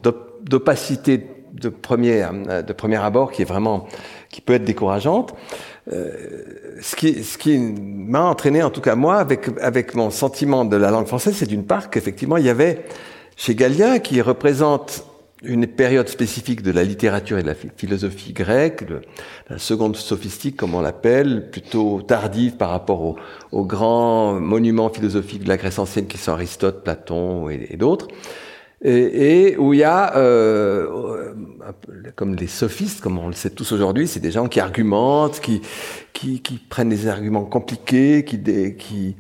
d'opacité 0.43 1.27
de 1.53 1.69
premier, 1.69 2.27
de 2.67 2.73
premier 2.73 2.97
abord 2.97 3.33
qui 3.33 3.43
est 3.43 3.47
vraiment, 3.47 3.87
qui 4.31 4.41
peut 4.41 4.55
être 4.55 4.65
décourageante. 4.65 5.35
Euh, 5.93 6.11
ce 6.81 6.97
qui, 7.39 7.59
m'a 7.59 8.23
entraîné, 8.23 8.63
en 8.63 8.71
tout 8.71 8.81
cas 8.81 8.95
moi, 8.95 9.17
avec, 9.17 9.49
avec 9.61 9.95
mon 9.95 10.11
sentiment 10.11 10.65
de 10.65 10.77
la 10.77 10.91
langue 10.91 11.07
française, 11.07 11.35
c'est 11.37 11.47
d'une 11.47 11.65
part 11.65 11.91
qu'effectivement, 11.91 12.37
il 12.37 12.45
y 12.45 12.51
avait 12.51 12.85
chez 13.37 13.55
Galien, 13.55 13.99
qui 13.99 14.21
représente 14.21 15.05
une 15.43 15.69
période 15.69 16.09
spécifique 16.09 16.63
de 16.63 16.73
la 16.73 16.83
littérature 16.83 17.39
et 17.39 17.43
de 17.43 17.47
la 17.47 17.55
philosophie 17.55 18.33
grecque, 18.33 18.85
la 19.49 19.59
seconde 19.59 19.97
sophistique, 19.97 20.57
comme 20.57 20.75
on 20.75 20.81
l'appelle, 20.81 21.49
plutôt 21.51 22.03
tardive 22.03 22.57
par 22.57 22.71
rapport 22.71 23.17
aux, 23.53 23.65
grands 23.65 24.35
monuments 24.35 24.91
philosophiques 24.91 25.45
de 25.45 25.49
la 25.49 25.57
Grèce 25.57 25.79
ancienne 25.79 26.07
qui 26.07 26.19
sont 26.19 26.33
Aristote, 26.33 26.83
Platon 26.83 27.49
et 27.49 27.77
d'autres 27.77 28.09
et, 28.83 29.51
et, 29.51 29.57
où 29.57 29.75
il 29.75 29.81
y 29.81 29.85
a, 29.85 30.17
euh, 30.17 31.35
comme 32.15 32.37
les 32.37 32.47
sophistes, 32.47 33.01
comme 33.01 33.19
on 33.19 33.27
le 33.27 33.35
sait 33.35 33.51
tous 33.51 33.73
aujourd'hui, 33.73 34.07
c'est 34.07 34.21
des 34.21 34.31
gens 34.31 34.47
qui 34.47 34.61
argumentent, 34.61 35.41
qui, 35.41 35.63
qui, 36.13 36.41
qui, 36.41 36.59
prennent 36.59 36.89
des 36.89 37.09
arguments 37.09 37.45
compliqués, 37.45 38.25
qui, 38.25 38.41
qui 38.79 39.17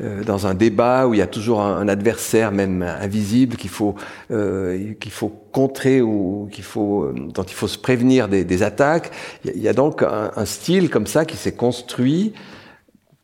euh, 0.00 0.24
dans 0.24 0.48
un 0.48 0.54
débat 0.54 1.06
où 1.06 1.14
il 1.14 1.18
y 1.18 1.22
a 1.22 1.28
toujours 1.28 1.62
un, 1.62 1.86
adversaire, 1.86 2.50
même 2.50 2.82
invisible, 2.82 3.56
qu'il 3.56 3.70
faut, 3.70 3.94
euh, 4.32 4.92
qu'il 4.94 5.12
faut 5.12 5.28
contrer 5.52 6.02
ou 6.02 6.48
qu'il 6.50 6.64
faut, 6.64 7.12
dont 7.14 7.44
il 7.44 7.54
faut 7.54 7.68
se 7.68 7.78
prévenir 7.78 8.28
des, 8.28 8.62
attaques. 8.64 9.12
Il 9.44 9.62
y, 9.62 9.68
a, 9.68 9.72
donc 9.72 10.02
un, 10.02 10.44
style 10.44 10.90
comme 10.90 11.06
ça 11.06 11.24
qui 11.24 11.36
s'est 11.36 11.54
construit 11.54 12.34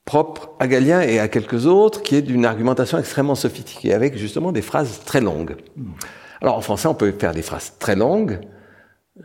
propre 0.04 0.50
à 0.58 0.66
Galien 0.66 1.00
et 1.00 1.18
à 1.18 1.28
quelques 1.28 1.66
autres, 1.66 2.02
qui 2.02 2.16
est 2.16 2.22
d'une 2.22 2.44
argumentation 2.44 2.98
extrêmement 2.98 3.34
sophistiquée, 3.34 3.92
avec 3.92 4.16
justement 4.16 4.52
des 4.52 4.62
phrases 4.62 5.00
très 5.04 5.20
longues. 5.20 5.56
Alors 6.40 6.56
en 6.56 6.60
français, 6.60 6.88
on 6.88 6.94
peut 6.94 7.12
faire 7.12 7.32
des 7.32 7.42
phrases 7.42 7.74
très 7.78 7.94
longues, 7.94 8.40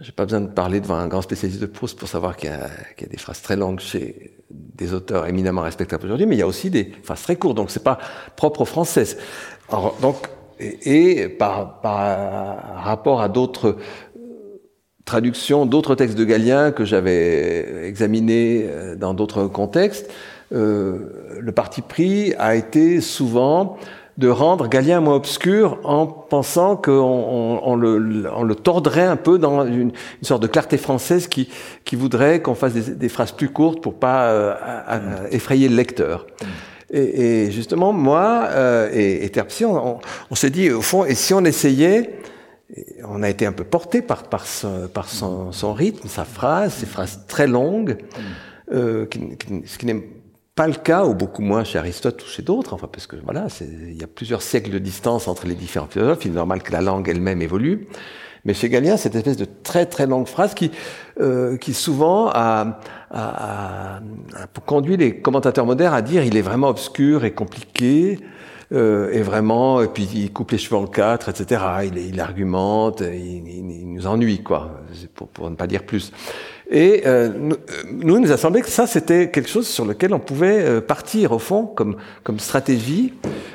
j'ai 0.02 0.12
pas 0.12 0.26
besoin 0.26 0.42
de 0.42 0.48
parler 0.48 0.82
devant 0.82 0.96
un 0.96 1.08
grand 1.08 1.22
spécialiste 1.22 1.62
de 1.62 1.66
Proust 1.66 1.98
pour 1.98 2.10
savoir 2.10 2.36
qu'il 2.36 2.50
y, 2.50 2.54
a 2.54 3.08
des 3.08 3.18
phrases 3.18 3.42
très 3.42 3.56
longues 3.56 3.80
chez 3.80 4.38
des 4.50 4.94
auteurs 4.94 5.28
éminemment 5.28 5.62
respectables 5.62 6.06
aujourd'hui, 6.06 6.26
mais 6.26 6.36
il 6.36 6.40
y 6.40 6.44
a 6.44 6.48
aussi 6.48 6.70
des 6.70 6.92
phrases 7.04 7.22
très 7.22 7.38
courtes, 7.38 7.56
donc 7.56 7.72
c'est 7.72 7.84
pas 7.84 7.98
propre 8.36 8.62
aux 8.62 8.66
françaises. 8.66 9.18
Donc, 10.02 10.28
et, 10.60 11.30
par, 11.30 11.80
rapport 11.84 13.22
à 13.22 13.30
d'autres 13.30 13.78
traductions, 15.06 15.66
d'autres 15.66 15.96
textes 15.96 16.18
de 16.18 16.26
Galien 16.26 16.72
que 16.72 16.84
j'avais 16.84 17.88
examinés 17.88 18.66
euh, 18.68 18.96
dans 18.98 19.14
d'autres 19.14 19.48
contextes, 19.48 20.12
euh, 20.12 20.37
le 20.52 21.52
parti 21.54 21.82
pris 21.82 22.34
a 22.38 22.56
été 22.56 23.02
souvent 23.02 23.78
de 24.18 24.30
rendre 24.30 24.68
Galien 24.68 25.00
moins 25.00 25.16
obscur 25.16 25.80
en 25.84 26.08
pensant 26.08 26.76
qu'on 26.76 26.92
on, 27.64 27.76
le, 27.76 28.26
on 28.34 28.44
le, 28.44 28.56
tordrait 28.56 29.06
un 29.06 29.16
peu 29.16 29.38
dans 29.38 29.66
une, 29.66 29.92
une, 29.92 29.92
sorte 30.24 30.42
de 30.42 30.48
clarté 30.48 30.78
française 30.78 31.28
qui, 31.28 31.50
qui 31.86 31.96
voudrait 31.96 32.42
qu'on 32.42 32.56
fasse 32.56 32.74
des, 32.74 32.96
des, 32.96 33.10
phrases 33.10 33.32
plus 33.32 33.50
courtes 33.50 33.82
pour 33.82 33.94
pas 33.94 34.30
euh, 34.30 35.28
effrayer 35.32 35.70
le 35.70 35.76
lecteur. 35.76 36.26
Et, 36.90 37.44
et 37.46 37.52
justement, 37.52 37.94
moi 37.94 38.48
euh, 38.50 38.90
et, 38.92 39.24
et 39.24 39.30
Terpsy, 39.30 39.66
on, 39.66 40.00
on 40.32 40.36
s'est 40.36 40.50
dit, 40.50 40.72
au 40.72 40.82
fond, 40.82 41.06
et 41.06 41.14
si 41.14 41.34
on 41.36 41.46
essayait, 41.46 42.20
on 43.08 43.22
a 43.22 43.30
été 43.30 43.46
un 43.46 43.52
peu 43.52 43.66
porté 43.66 44.02
par, 44.02 44.24
par, 44.24 44.48
son, 44.48 44.88
par 44.92 45.08
son 45.08 45.74
rythme, 45.74 46.08
sa 46.08 46.26
phrase, 46.26 46.74
ses 46.74 46.88
phrases 46.88 47.22
très 47.28 47.46
longues, 47.46 47.98
euh, 48.72 49.06
qui, 49.06 49.38
qui, 49.38 49.62
ce 49.66 49.78
qui 49.78 49.86
n'est 49.86 50.04
pas 50.58 50.68
le 50.68 50.74
cas, 50.74 51.06
ou 51.06 51.14
beaucoup 51.14 51.44
moins 51.44 51.64
chez 51.64 51.78
Aristote 51.78 52.22
ou 52.24 52.26
chez 52.26 52.42
d'autres, 52.42 52.74
enfin, 52.74 52.90
parce 52.92 53.06
que 53.06 53.16
voilà, 53.24 53.46
il 53.62 53.96
y 53.96 54.04
a 54.04 54.08
plusieurs 54.08 54.42
siècles 54.42 54.72
de 54.72 54.80
distance 54.80 55.28
entre 55.28 55.46
les 55.46 55.54
différents 55.54 55.86
philosophes, 55.86 56.26
il 56.26 56.32
est 56.32 56.36
normal 56.36 56.64
que 56.64 56.72
la 56.72 56.82
langue 56.82 57.08
elle-même 57.08 57.44
évolue. 57.44 57.88
Mais 58.44 58.56
chez 58.56 58.68
Galien, 58.68 58.98
cette 58.98 59.14
espèce 59.14 59.38
de 59.38 59.46
très 59.46 59.86
très 59.86 60.08
longue 60.08 60.28
phrase 60.28 60.56
qui, 60.56 60.72
euh, 61.20 61.58
qui 61.58 61.74
souvent 61.74 62.30
a, 62.30 62.80
a, 63.12 63.98
a, 63.98 64.00
conduit 64.66 64.98
les 64.98 65.22
commentateurs 65.22 65.66
modernes 65.66 65.94
à 65.94 66.02
dire 66.02 66.24
il 66.24 66.36
est 66.36 66.42
vraiment 66.42 66.70
obscur 66.70 67.24
et 67.24 67.34
compliqué, 67.34 68.20
euh, 68.72 69.12
et 69.12 69.22
vraiment, 69.22 69.82
et 69.82 69.88
puis 69.88 70.10
il 70.14 70.34
coupe 70.34 70.52
les 70.52 70.58
cheveux 70.58 70.78
en 70.78 70.88
quatre, 70.88 71.30
etc. 71.30 71.62
Il, 71.86 71.98
il 71.98 72.20
argumente, 72.20 73.02
il, 73.02 73.48
il, 73.48 73.72
il, 73.72 73.94
nous 73.94 74.08
ennuie, 74.08 74.42
quoi, 74.42 74.82
pour, 75.14 75.28
pour 75.28 75.50
ne 75.52 75.56
pas 75.56 75.68
dire 75.68 75.86
plus. 75.86 76.12
Et 76.70 77.04
euh, 77.06 77.30
nous, 77.90 78.18
il 78.18 78.22
nous 78.22 78.32
a 78.32 78.38
semblé 78.38 78.62
que 78.62 78.70
ça, 78.70 78.88
c'était 78.88 79.30
quelque 79.30 79.50
chose 79.50 79.68
sur 79.68 79.86
lequel 79.86 80.14
on 80.14 80.20
pouvait 80.20 80.60
euh, 80.60 80.82
partir, 80.82 81.32
au 81.32 81.40
fond, 81.40 81.66
comme, 81.66 81.96
comme 82.24 82.40
stratégie, 82.40 83.14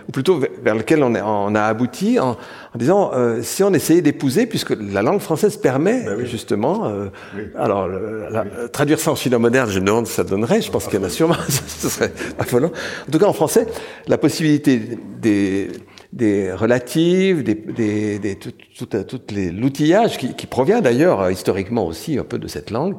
ou 0.08 0.12
plutôt 0.12 0.40
vers 0.62 0.74
lequel 0.74 1.02
on, 1.02 1.14
est, 1.14 1.20
on 1.20 1.54
a 1.54 1.62
abouti, 1.62 2.18
en, 2.18 2.30
en 2.30 2.78
disant, 2.78 3.10
euh, 3.12 3.40
si 3.42 3.62
on 3.62 3.74
essayait 3.74 4.00
d'épouser, 4.00 4.46
puisque 4.46 4.70
la 4.70 5.02
langue 5.02 5.20
française 5.20 5.58
permet, 5.58 6.04
ben 6.04 6.14
oui. 6.18 6.26
justement, 6.26 6.86
euh, 6.86 7.08
oui. 7.36 7.42
alors, 7.58 7.86
la, 7.86 8.42
oui. 8.42 8.48
traduire 8.72 8.98
ça 8.98 9.10
en 9.10 9.14
chinois 9.14 9.38
moderne, 9.38 9.68
je 9.70 9.80
me 9.80 9.84
demande 9.84 10.06
ça 10.06 10.24
donnerait, 10.24 10.62
je 10.62 10.70
pense 10.70 10.86
qu'il 10.86 10.98
y 10.98 11.02
en 11.02 11.06
a 11.06 11.10
sûrement, 11.10 11.36
ce 11.48 11.90
serait 11.90 12.12
affolant. 12.38 12.72
En 13.08 13.12
tout 13.12 13.18
cas, 13.18 13.26
en 13.26 13.34
français, 13.34 13.66
la 14.06 14.16
possibilité 14.16 14.80
des 15.20 15.70
des 16.12 16.52
relatives, 16.52 17.42
des, 17.42 17.54
des, 17.54 18.18
des 18.18 18.36
tout, 18.36 18.52
tout, 18.76 18.86
tout 18.86 19.20
l'outillage 19.30 20.18
qui, 20.18 20.34
qui, 20.34 20.46
provient 20.46 20.80
d'ailleurs 20.80 21.22
euh, 21.22 21.32
historiquement 21.32 21.86
aussi 21.86 22.18
un 22.18 22.24
peu 22.24 22.38
de 22.38 22.48
cette 22.48 22.70
langue, 22.70 22.96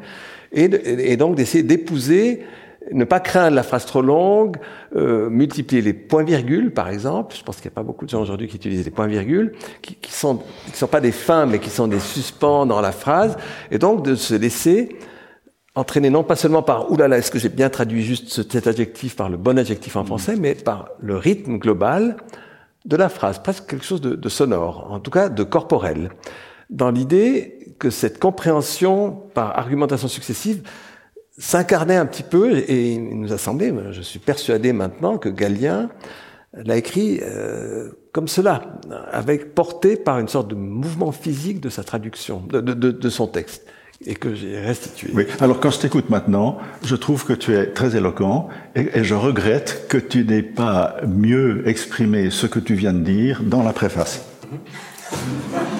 et, 0.51 0.65
et 1.11 1.17
donc 1.17 1.35
d'essayer 1.35 1.63
d'épouser, 1.63 2.43
ne 2.91 3.05
pas 3.05 3.19
craindre 3.19 3.55
la 3.55 3.63
phrase 3.63 3.85
trop 3.85 4.01
longue, 4.01 4.57
euh, 4.95 5.29
multiplier 5.29 5.81
les 5.81 5.93
points-virgules 5.93 6.73
par 6.73 6.89
exemple. 6.89 7.35
Je 7.37 7.43
pense 7.43 7.57
qu'il 7.57 7.69
n'y 7.69 7.73
a 7.73 7.75
pas 7.75 7.83
beaucoup 7.83 8.05
de 8.05 8.09
gens 8.09 8.21
aujourd'hui 8.21 8.47
qui 8.47 8.57
utilisent 8.57 8.85
les 8.85 8.91
points-virgules, 8.91 9.53
qui, 9.81 9.95
qui 9.95 10.11
sont 10.11 10.41
qui 10.71 10.77
sont 10.77 10.87
pas 10.87 11.01
des 11.01 11.11
fins 11.11 11.45
mais 11.45 11.59
qui 11.59 11.69
sont 11.69 11.87
des 11.87 11.99
suspens 11.99 12.65
dans 12.65 12.81
la 12.81 12.91
phrase, 12.91 13.37
et 13.69 13.77
donc 13.77 14.03
de 14.03 14.15
se 14.15 14.33
laisser 14.33 14.97
entraîner 15.75 16.09
non 16.09 16.23
pas 16.23 16.35
seulement 16.35 16.61
par 16.61 16.91
oulala, 16.91 17.17
est-ce 17.17 17.31
que 17.31 17.39
j'ai 17.39 17.49
bien 17.49 17.69
traduit 17.69 18.03
juste 18.03 18.51
cet 18.51 18.67
adjectif 18.67 19.15
par 19.15 19.29
le 19.29 19.37
bon 19.37 19.57
adjectif 19.57 19.95
en 19.95 20.03
français, 20.03 20.35
mais 20.35 20.53
par 20.55 20.89
le 20.99 21.17
rythme 21.17 21.57
global 21.57 22.17
de 22.85 22.95
la 22.97 23.09
phrase, 23.09 23.39
presque 23.41 23.65
quelque 23.67 23.85
chose 23.85 24.01
de, 24.01 24.29
sonore, 24.29 24.87
en 24.91 24.99
tout 24.99 25.11
cas 25.11 25.29
de 25.29 25.43
corporel, 25.43 26.09
dans 26.69 26.91
l'idée 26.91 27.75
que 27.79 27.89
cette 27.89 28.19
compréhension 28.19 29.11
par 29.33 29.57
argumentation 29.57 30.07
successive 30.07 30.63
s'incarnait 31.37 31.95
un 31.95 32.05
petit 32.05 32.23
peu, 32.23 32.57
et 32.57 32.93
il 32.93 33.19
nous 33.19 33.33
a 33.33 33.37
semblé, 33.37 33.73
je 33.91 34.01
suis 34.01 34.19
persuadé 34.19 34.73
maintenant, 34.73 35.17
que 35.17 35.29
Galien 35.29 35.89
l'a 36.53 36.77
écrit 36.77 37.19
euh, 37.23 37.91
comme 38.11 38.27
cela, 38.27 38.79
avec 39.11 39.55
porté 39.55 39.95
par 39.95 40.19
une 40.19 40.27
sorte 40.27 40.49
de 40.49 40.55
mouvement 40.55 41.11
physique 41.11 41.61
de 41.61 41.69
sa 41.69 41.83
traduction, 41.83 42.43
de 42.49 43.09
son 43.09 43.27
texte 43.27 43.65
et 44.05 44.15
que 44.15 44.33
j'ai 44.33 44.59
restitué. 44.59 45.09
Oui, 45.13 45.25
alors 45.39 45.59
quand 45.59 45.71
je 45.71 45.79
t'écoute 45.79 46.09
maintenant, 46.09 46.57
je 46.83 46.95
trouve 46.95 47.25
que 47.25 47.33
tu 47.33 47.55
es 47.55 47.67
très 47.67 47.95
éloquent 47.95 48.49
et, 48.75 48.87
et 48.95 49.03
je 49.03 49.15
regrette 49.15 49.85
que 49.89 49.97
tu 49.97 50.25
n'aies 50.25 50.41
pas 50.41 50.97
mieux 51.07 51.67
exprimé 51.67 52.29
ce 52.29 52.47
que 52.47 52.59
tu 52.59 52.75
viens 52.75 52.93
de 52.93 53.03
dire 53.03 53.41
dans 53.43 53.63
la 53.63 53.73
préface. 53.73 54.25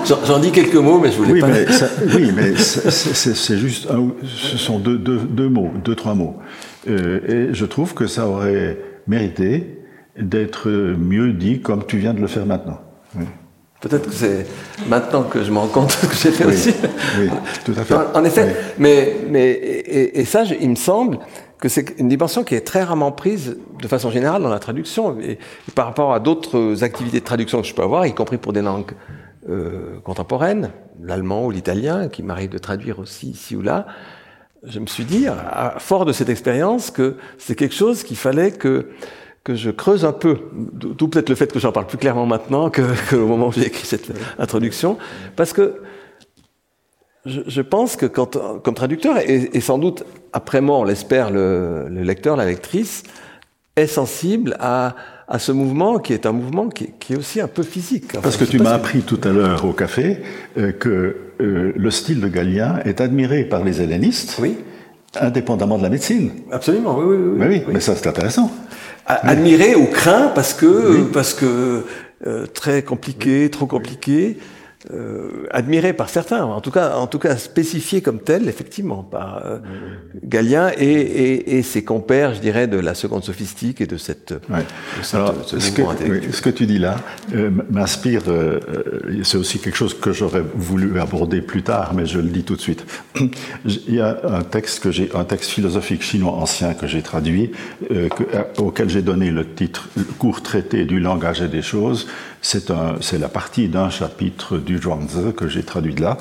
J'en 0.05 0.39
dis 0.39 0.51
quelques 0.51 0.75
mots, 0.75 0.99
mais 0.99 1.11
je 1.11 1.17
voulais 1.17 1.33
oui, 1.33 1.39
pas. 1.41 1.47
Mais 1.47 1.65
ça, 1.71 1.87
oui, 2.15 2.31
mais 2.35 2.55
c'est 2.55 3.57
juste, 3.57 3.89
un, 3.89 4.09
ce 4.25 4.57
sont 4.57 4.79
deux, 4.79 4.97
deux, 4.97 5.19
deux, 5.19 5.49
mots, 5.49 5.71
deux, 5.83 5.95
trois 5.95 6.13
mots. 6.13 6.37
Euh, 6.89 7.49
et 7.49 7.53
je 7.53 7.65
trouve 7.65 7.93
que 7.93 8.07
ça 8.07 8.27
aurait 8.27 8.77
mérité 9.07 9.79
d'être 10.17 10.69
mieux 10.69 11.33
dit 11.33 11.61
comme 11.61 11.85
tu 11.85 11.97
viens 11.97 12.13
de 12.13 12.19
le 12.19 12.27
faire 12.27 12.45
maintenant. 12.45 12.79
Oui. 13.15 13.25
Peut-être 13.83 14.09
que 14.09 14.15
c'est 14.15 14.47
maintenant 14.87 15.23
que 15.23 15.43
je 15.43 15.51
me 15.51 15.57
rends 15.57 15.67
compte 15.67 15.93
que 16.09 16.15
j'ai 16.15 16.31
fait 16.31 16.45
oui, 16.45 16.53
aussi. 16.53 16.73
Oui, 17.19 17.29
tout 17.65 17.73
à 17.77 17.83
fait. 17.83 17.93
En, 17.93 18.21
en 18.21 18.23
effet, 18.23 18.45
oui. 18.45 18.73
mais, 18.79 19.17
mais 19.29 19.51
et, 19.51 20.21
et 20.21 20.25
ça, 20.25 20.45
je, 20.45 20.55
il 20.55 20.69
me 20.69 20.75
semble 20.75 21.19
que 21.59 21.67
c'est 21.67 21.99
une 21.99 22.07
dimension 22.07 22.45
qui 22.45 22.55
est 22.55 22.65
très 22.65 22.83
rarement 22.83 23.11
prise 23.11 23.57
de 23.81 23.87
façon 23.89 24.09
générale 24.09 24.41
dans 24.41 24.49
la 24.49 24.59
traduction. 24.59 25.19
Et, 25.19 25.31
et 25.31 25.71
par 25.75 25.85
rapport 25.85 26.13
à 26.13 26.21
d'autres 26.21 26.81
activités 26.81 27.19
de 27.19 27.25
traduction 27.25 27.61
que 27.61 27.67
je 27.67 27.73
peux 27.73 27.83
avoir, 27.83 28.07
y 28.07 28.13
compris 28.13 28.37
pour 28.37 28.53
des 28.53 28.61
langues 28.61 28.93
euh, 29.49 29.99
contemporaines, 30.05 30.71
l'allemand 31.01 31.45
ou 31.45 31.51
l'italien, 31.51 32.07
qui 32.07 32.23
m'arrive 32.23 32.51
de 32.51 32.59
traduire 32.59 32.99
aussi 32.99 33.31
ici 33.31 33.57
ou 33.57 33.61
là, 33.61 33.85
je 34.63 34.79
me 34.79 34.85
suis 34.85 35.03
dit, 35.03 35.27
à, 35.27 35.75
fort 35.79 36.05
de 36.05 36.13
cette 36.13 36.29
expérience, 36.29 36.89
que 36.89 37.17
c'est 37.37 37.55
quelque 37.55 37.75
chose 37.75 38.03
qu'il 38.03 38.15
fallait 38.15 38.51
que 38.51 38.87
que 39.43 39.55
je 39.55 39.71
creuse 39.71 40.05
un 40.05 40.13
peu, 40.13 40.37
d'où 40.53 41.07
peut-être 41.07 41.29
le 41.29 41.35
fait 41.35 41.51
que 41.51 41.59
j'en 41.59 41.71
parle 41.71 41.87
plus 41.87 41.97
clairement 41.97 42.25
maintenant 42.25 42.69
que, 42.69 42.81
que 43.09 43.15
au 43.15 43.27
moment 43.27 43.47
où 43.47 43.51
j'ai 43.51 43.67
écrit 43.67 43.85
cette 43.85 44.11
introduction, 44.39 44.97
parce 45.35 45.53
que 45.53 45.81
je, 47.25 47.41
je 47.47 47.61
pense 47.61 47.95
que 47.95 48.05
quand, 48.05 48.37
comme 48.63 48.73
traducteur, 48.73 49.17
et, 49.17 49.49
et, 49.53 49.61
sans 49.61 49.77
doute 49.77 50.03
après 50.33 50.61
moi, 50.61 50.79
on 50.79 50.83
l'espère, 50.83 51.31
le, 51.31 51.87
le, 51.89 52.01
lecteur, 52.03 52.35
la 52.35 52.45
lectrice, 52.45 53.03
est 53.75 53.87
sensible 53.87 54.55
à, 54.59 54.95
à 55.27 55.39
ce 55.39 55.51
mouvement 55.51 55.99
qui 55.99 56.13
est 56.13 56.25
un 56.25 56.31
mouvement 56.31 56.69
qui, 56.69 56.91
qui 56.99 57.13
est 57.13 57.15
aussi 57.15 57.41
un 57.41 57.47
peu 57.47 57.63
physique. 57.63 58.05
Enfin, 58.11 58.21
Parce 58.21 58.37
que 58.37 58.43
tu 58.43 58.59
m'as 58.59 58.73
appris 58.73 59.01
tout 59.01 59.19
à 59.23 59.29
l'heure 59.29 59.65
au 59.65 59.73
café 59.73 60.19
euh, 60.57 60.71
que 60.71 61.15
euh, 61.41 61.73
le 61.75 61.91
style 61.91 62.19
de 62.19 62.27
Galien 62.27 62.79
est 62.85 63.01
admiré 63.01 63.45
par 63.45 63.63
les 63.63 63.81
hellénistes. 63.81 64.37
Oui. 64.41 64.57
Indépendamment 65.19 65.77
de 65.77 65.83
la 65.83 65.89
médecine. 65.89 66.31
Absolument, 66.51 66.97
oui, 66.97 67.05
oui, 67.05 67.15
oui. 67.15 67.35
Mais 67.37 67.47
oui, 67.47 67.63
oui. 67.67 67.73
mais 67.73 67.79
ça 67.79 67.95
c'est 67.95 68.07
intéressant 68.07 68.51
admiré 69.05 69.75
ou 69.75 69.85
craint 69.85 70.31
parce 70.33 70.53
que 70.53 70.65
oui. 70.65 71.05
parce 71.11 71.33
que 71.33 71.85
euh, 72.25 72.45
très 72.47 72.83
compliqué, 72.83 73.49
trop 73.49 73.65
compliqué 73.65 74.37
euh, 74.91 75.47
admiré 75.51 75.93
par 75.93 76.09
certains, 76.09 76.43
en 76.43 76.59
tout 76.59 76.71
cas, 76.71 76.95
en 76.97 77.07
tout 77.07 77.19
cas 77.19 77.37
spécifié 77.37 78.01
comme 78.01 78.19
tel, 78.19 78.49
effectivement, 78.49 79.03
par 79.03 79.41
euh, 79.45 79.59
Galien 80.23 80.71
et, 80.77 80.83
et, 80.83 81.57
et, 81.57 81.63
ses 81.63 81.85
compères, 81.85 82.33
je 82.33 82.41
dirais, 82.41 82.67
de 82.67 82.77
la 82.77 82.93
seconde 82.93 83.23
sophistique 83.23 83.79
et 83.79 83.87
de 83.87 83.95
cette, 83.95 84.33
ouais. 84.49 84.59
de 84.59 85.03
cette 85.03 85.15
Alors, 85.15 85.35
ce, 85.45 85.71
que, 85.71 85.81
oui, 85.81 86.27
ce 86.31 86.41
que 86.41 86.49
tu 86.49 86.65
dis 86.65 86.79
là 86.79 86.97
euh, 87.33 87.49
m'inspire. 87.69 88.23
Euh, 88.27 88.59
c'est 89.23 89.37
aussi 89.37 89.59
quelque 89.59 89.77
chose 89.77 89.97
que 89.97 90.11
j'aurais 90.11 90.43
voulu 90.55 90.99
aborder 90.99 91.41
plus 91.41 91.63
tard, 91.63 91.93
mais 91.93 92.05
je 92.05 92.19
le 92.19 92.29
dis 92.29 92.43
tout 92.43 92.55
de 92.55 92.61
suite. 92.61 92.85
Il 93.65 93.95
y 93.95 94.01
a 94.01 94.19
un 94.23 94.43
texte 94.43 94.83
que 94.83 94.91
j'ai, 94.91 95.09
un 95.13 95.23
texte 95.23 95.51
philosophique 95.51 96.03
chinois 96.03 96.33
ancien 96.33 96.73
que 96.73 96.87
j'ai 96.87 97.01
traduit, 97.01 97.51
euh, 97.91 98.09
que, 98.09 98.23
auquel 98.61 98.89
j'ai 98.89 99.01
donné 99.01 99.31
le 99.31 99.47
titre 99.47 99.87
"Court 100.19 100.41
traité 100.41 100.83
du 100.83 100.99
langage 100.99 101.41
et 101.41 101.47
des 101.47 101.61
choses". 101.61 102.07
C'est 102.45 102.71
un, 102.71 102.97
c'est 102.99 103.17
la 103.17 103.29
partie 103.29 103.69
d'un 103.69 103.89
chapitre 103.89 104.57
du 104.57 104.77
Zhuangzi 104.77 105.33
que 105.35 105.47
j'ai 105.47 105.63
traduit 105.63 105.95
de 105.95 106.01
là. 106.01 106.17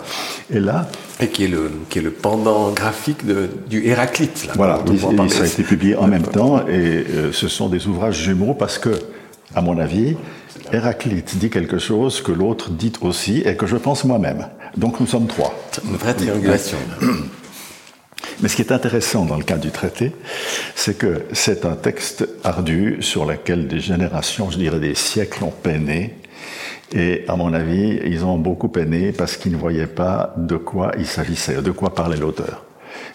Et 0.51 0.61
là. 0.61 0.89
Et 1.21 1.27
qui 1.27 1.45
est 1.45 1.49
le, 1.49 1.71
qui 1.91 1.99
est 1.99 2.03
le 2.03 2.13
pendant 2.13 2.71
graphique 2.71 3.27
de, 3.27 3.51
du 3.69 3.85
Héraclite. 3.85 4.47
Là, 4.47 4.53
voilà, 4.55 4.79
ça 5.29 5.43
a 5.43 5.47
été 5.47 5.65
publié 5.65 5.97
en 5.97 6.07
même 6.07 6.23
temps 6.23 6.61
et 6.69 6.71
euh, 6.71 7.33
ce 7.33 7.49
sont 7.49 7.69
des 7.69 7.89
ouvrages 7.89 8.23
jumeaux 8.23 8.55
parce 8.55 8.79
que, 8.79 8.91
à 9.57 9.63
mon 9.63 9.79
avis, 9.79 10.17
Héraclite 10.73 11.39
dit 11.39 11.51
quelque 11.51 11.79
chose 11.79 12.23
que 12.23 12.31
l'autre 12.31 12.71
dit 12.71 12.93
aussi 13.01 13.43
et 13.45 13.57
que 13.57 13.67
je 13.67 13.77
pense 13.77 14.05
moi-même. 14.05 14.47
Donc 14.77 15.01
nous 15.01 15.09
sommes 15.09 15.27
trois. 15.27 15.53
Une 15.85 15.97
vraie 15.97 16.15
triangulation. 16.15 16.79
Mais 18.40 18.49
ce 18.49 18.57
qui 18.57 18.62
est 18.62 18.73
intéressant 18.73 19.25
dans 19.25 19.37
le 19.37 19.45
cas 19.45 19.57
du 19.57 19.71
traité, 19.71 20.12
c'est 20.75 20.97
que 20.97 21.23
c'est 21.33 21.64
un 21.64 21.77
texte 21.77 22.29
ardu 22.45 22.99
sur 23.01 23.25
lequel 23.25 23.68
des 23.68 23.81
générations, 23.81 24.51
je 24.51 24.59
dirais 24.59 24.81
des 24.81 24.95
siècles, 24.95 25.45
ont 25.45 25.51
peiné. 25.51 26.16
Et 26.95 27.25
à 27.29 27.37
mon 27.37 27.55
avis, 27.55 28.01
ils 28.05 28.25
ont 28.25 28.38
beaucoup 28.38 28.68
peiné 28.68 29.12
parce 29.12 29.37
qu'ils 29.37 29.53
ne 29.53 29.57
voyaient 29.57 29.87
pas 29.87 30.35
de 30.37 30.57
quoi 30.57 30.92
il 30.99 31.07
s'agissait, 31.07 31.62
de 31.62 31.71
quoi 31.71 31.95
parlait 31.95 32.18
l'auteur. 32.18 32.64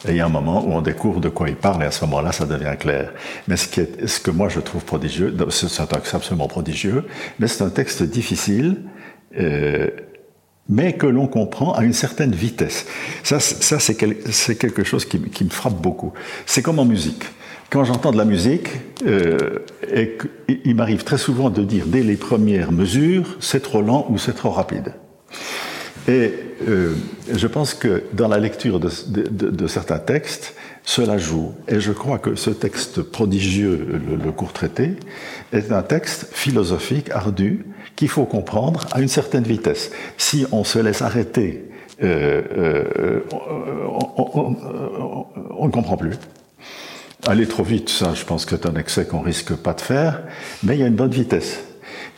Et 0.08 0.12
il 0.12 0.18
y 0.18 0.20
a 0.20 0.26
un 0.26 0.30
moment 0.30 0.66
où 0.66 0.74
on 0.74 0.82
découvre 0.82 1.20
de 1.20 1.30
quoi 1.30 1.50
il 1.50 1.56
parle, 1.56 1.84
et 1.84 1.86
à 1.86 1.92
ce 1.92 2.04
moment-là, 2.06 2.32
ça 2.32 2.46
devient 2.46 2.76
clair. 2.80 3.14
Mais 3.48 3.58
ce, 3.58 3.68
qui 3.68 3.82
est, 3.82 4.08
ce 4.08 4.20
que 4.20 4.32
moi 4.32 4.50
je 4.50 4.60
trouve 4.60 4.84
prodigieux, 4.84 5.36
c'est 5.50 5.82
un 5.82 5.86
texte 5.86 6.16
absolument 6.16 6.48
prodigieux, 6.48 7.06
mais 7.40 7.48
c'est 7.48 7.64
un 7.64 7.70
texte 7.70 8.04
difficile, 8.04 8.78
euh, 9.40 9.90
mais 10.70 10.94
que 10.94 11.08
l'on 11.08 11.28
comprend 11.28 11.74
à 11.74 11.84
une 11.84 11.94
certaine 11.94 12.34
vitesse. 12.34 12.86
Ça, 13.24 13.40
c'est 13.40 13.96
quelque 13.96 14.84
chose 14.84 15.06
qui, 15.06 15.20
me 15.20 15.50
frappe 15.50 15.82
beaucoup. 15.82 16.14
C'est 16.46 16.62
comme 16.62 16.80
en 16.80 16.86
musique. 16.86 17.24
Quand 17.70 17.84
j'entends 17.84 18.12
de 18.12 18.18
la 18.18 18.26
musique, 18.26 18.70
euh, 19.06 19.60
il 20.48 20.76
m'arrive 20.76 21.04
très 21.04 21.18
souvent 21.18 21.50
de 21.50 21.64
dire 21.64 21.86
dès 21.86 22.04
les 22.04 22.16
premières 22.16 22.72
mesures, 22.72 23.38
c'est 23.40 23.62
trop 23.62 23.82
lent 23.82 24.06
ou 24.10 24.18
c'est 24.18 24.34
trop 24.34 24.52
rapide. 24.52 24.94
Et 26.08 26.32
euh, 26.70 26.96
je 27.34 27.48
pense 27.48 27.74
que 27.74 28.04
dans 28.14 28.30
la 28.30 28.38
lecture 28.38 28.80
de, 28.80 28.90
de, 29.10 29.68
certains 29.68 30.00
textes, 30.00 30.56
cela 30.86 31.18
joue. 31.18 31.52
Et 31.68 31.82
je 31.82 31.92
crois 31.92 32.18
que 32.18 32.36
ce 32.36 32.50
texte 32.50 33.02
prodigieux, 33.02 34.00
le, 34.10 34.16
le 34.16 34.32
court 34.32 34.54
traité, 34.54 34.92
est 35.52 35.74
un 35.74 35.82
texte 35.82 36.28
philosophique, 36.32 37.10
ardu, 37.12 37.66
qu'il 37.98 38.08
faut 38.08 38.26
comprendre 38.26 38.88
à 38.94 39.02
une 39.02 39.10
certaine 39.10 39.44
vitesse. 39.44 39.92
Si 40.18 40.46
on 40.54 40.64
se 40.64 40.80
laisse 40.80 41.02
arrêter, 41.02 41.70
euh, 42.02 42.42
euh, 42.58 43.22
on, 45.58 45.66
ne 45.66 45.72
comprend 45.72 45.98
plus. 45.98 46.14
Aller 47.26 47.48
trop 47.48 47.64
vite, 47.64 47.90
ça, 47.90 48.14
je 48.14 48.24
pense 48.24 48.46
que 48.46 48.56
c'est 48.56 48.68
un 48.68 48.76
excès 48.76 49.06
qu'on 49.06 49.22
risque 49.22 49.54
pas 49.56 49.74
de 49.74 49.82
faire, 49.82 50.22
mais 50.64 50.76
il 50.76 50.80
y 50.80 50.84
a 50.84 50.88
une 50.88 50.96
bonne 50.96 51.12
vitesse. 51.12 51.64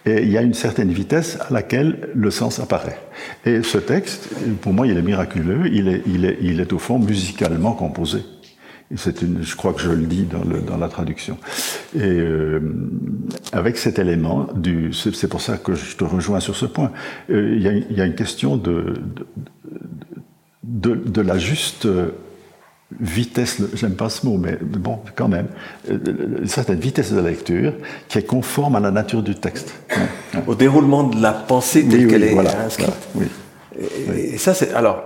Et 0.05 0.21
il 0.23 0.29
y 0.29 0.37
a 0.37 0.41
une 0.41 0.53
certaine 0.53 0.91
vitesse 0.91 1.37
à 1.39 1.51
laquelle 1.51 2.09
le 2.13 2.29
sens 2.29 2.59
apparaît. 2.59 2.99
Et 3.45 3.63
ce 3.63 3.77
texte, 3.77 4.29
pour 4.61 4.73
moi, 4.73 4.85
il 4.85 4.97
est 4.97 5.01
miraculeux, 5.01 5.67
il 5.71 5.87
est, 5.87 6.03
il 6.05 6.25
est, 6.25 6.37
il 6.41 6.59
est 6.59 6.73
au 6.73 6.79
fond 6.79 6.99
musicalement 6.99 7.73
composé. 7.73 8.19
Une, 8.91 9.43
je 9.43 9.55
crois 9.55 9.73
que 9.73 9.81
je 9.81 9.91
le 9.91 10.05
dis 10.07 10.23
dans, 10.23 10.43
le, 10.43 10.61
dans 10.61 10.77
la 10.77 10.87
traduction. 10.87 11.37
Et 11.95 12.01
euh, 12.01 12.59
avec 13.51 13.77
cet 13.77 13.99
élément, 13.99 14.47
du, 14.55 14.93
c'est, 14.93 15.27
pour 15.27 15.41
ça 15.41 15.57
que 15.57 15.75
je 15.75 15.95
te 15.95 16.03
rejoins 16.03 16.39
sur 16.39 16.55
ce 16.55 16.65
point. 16.65 16.91
Euh, 17.29 17.53
il, 17.55 17.61
y 17.61 17.67
a, 17.67 17.73
il, 17.73 17.95
y 17.95 18.01
a, 18.01 18.05
une 18.05 18.15
question 18.15 18.57
de, 18.57 18.95
de, 20.63 20.95
de, 20.95 21.21
la 21.21 21.37
juste 21.37 21.87
vitesse, 22.99 23.61
j'aime 23.75 23.93
pas 23.93 24.09
ce 24.09 24.25
mot, 24.25 24.37
mais 24.37 24.57
bon, 24.59 24.99
quand 25.15 25.27
même, 25.27 25.47
euh, 25.91 25.97
une 26.41 26.47
certaine 26.47 26.79
vitesse 26.79 27.11
de 27.11 27.17
la 27.17 27.29
lecture 27.29 27.73
qui 28.07 28.17
est 28.17 28.23
conforme 28.23 28.75
à 28.75 28.79
la 28.79 28.89
nature 28.89 29.21
du 29.21 29.35
texte. 29.35 29.73
Au 30.47 30.55
déroulement 30.55 31.03
de 31.03 31.21
la 31.21 31.31
pensée 31.31 31.87
telle 31.87 32.07
qu'elle 32.07 32.23
est 32.23 32.37
inscrite. 32.37 32.89
oui. 33.15 33.27
Et, 33.79 34.33
et 34.33 34.37
ça, 34.37 34.53
c'est 34.53 34.73
alors 34.73 35.03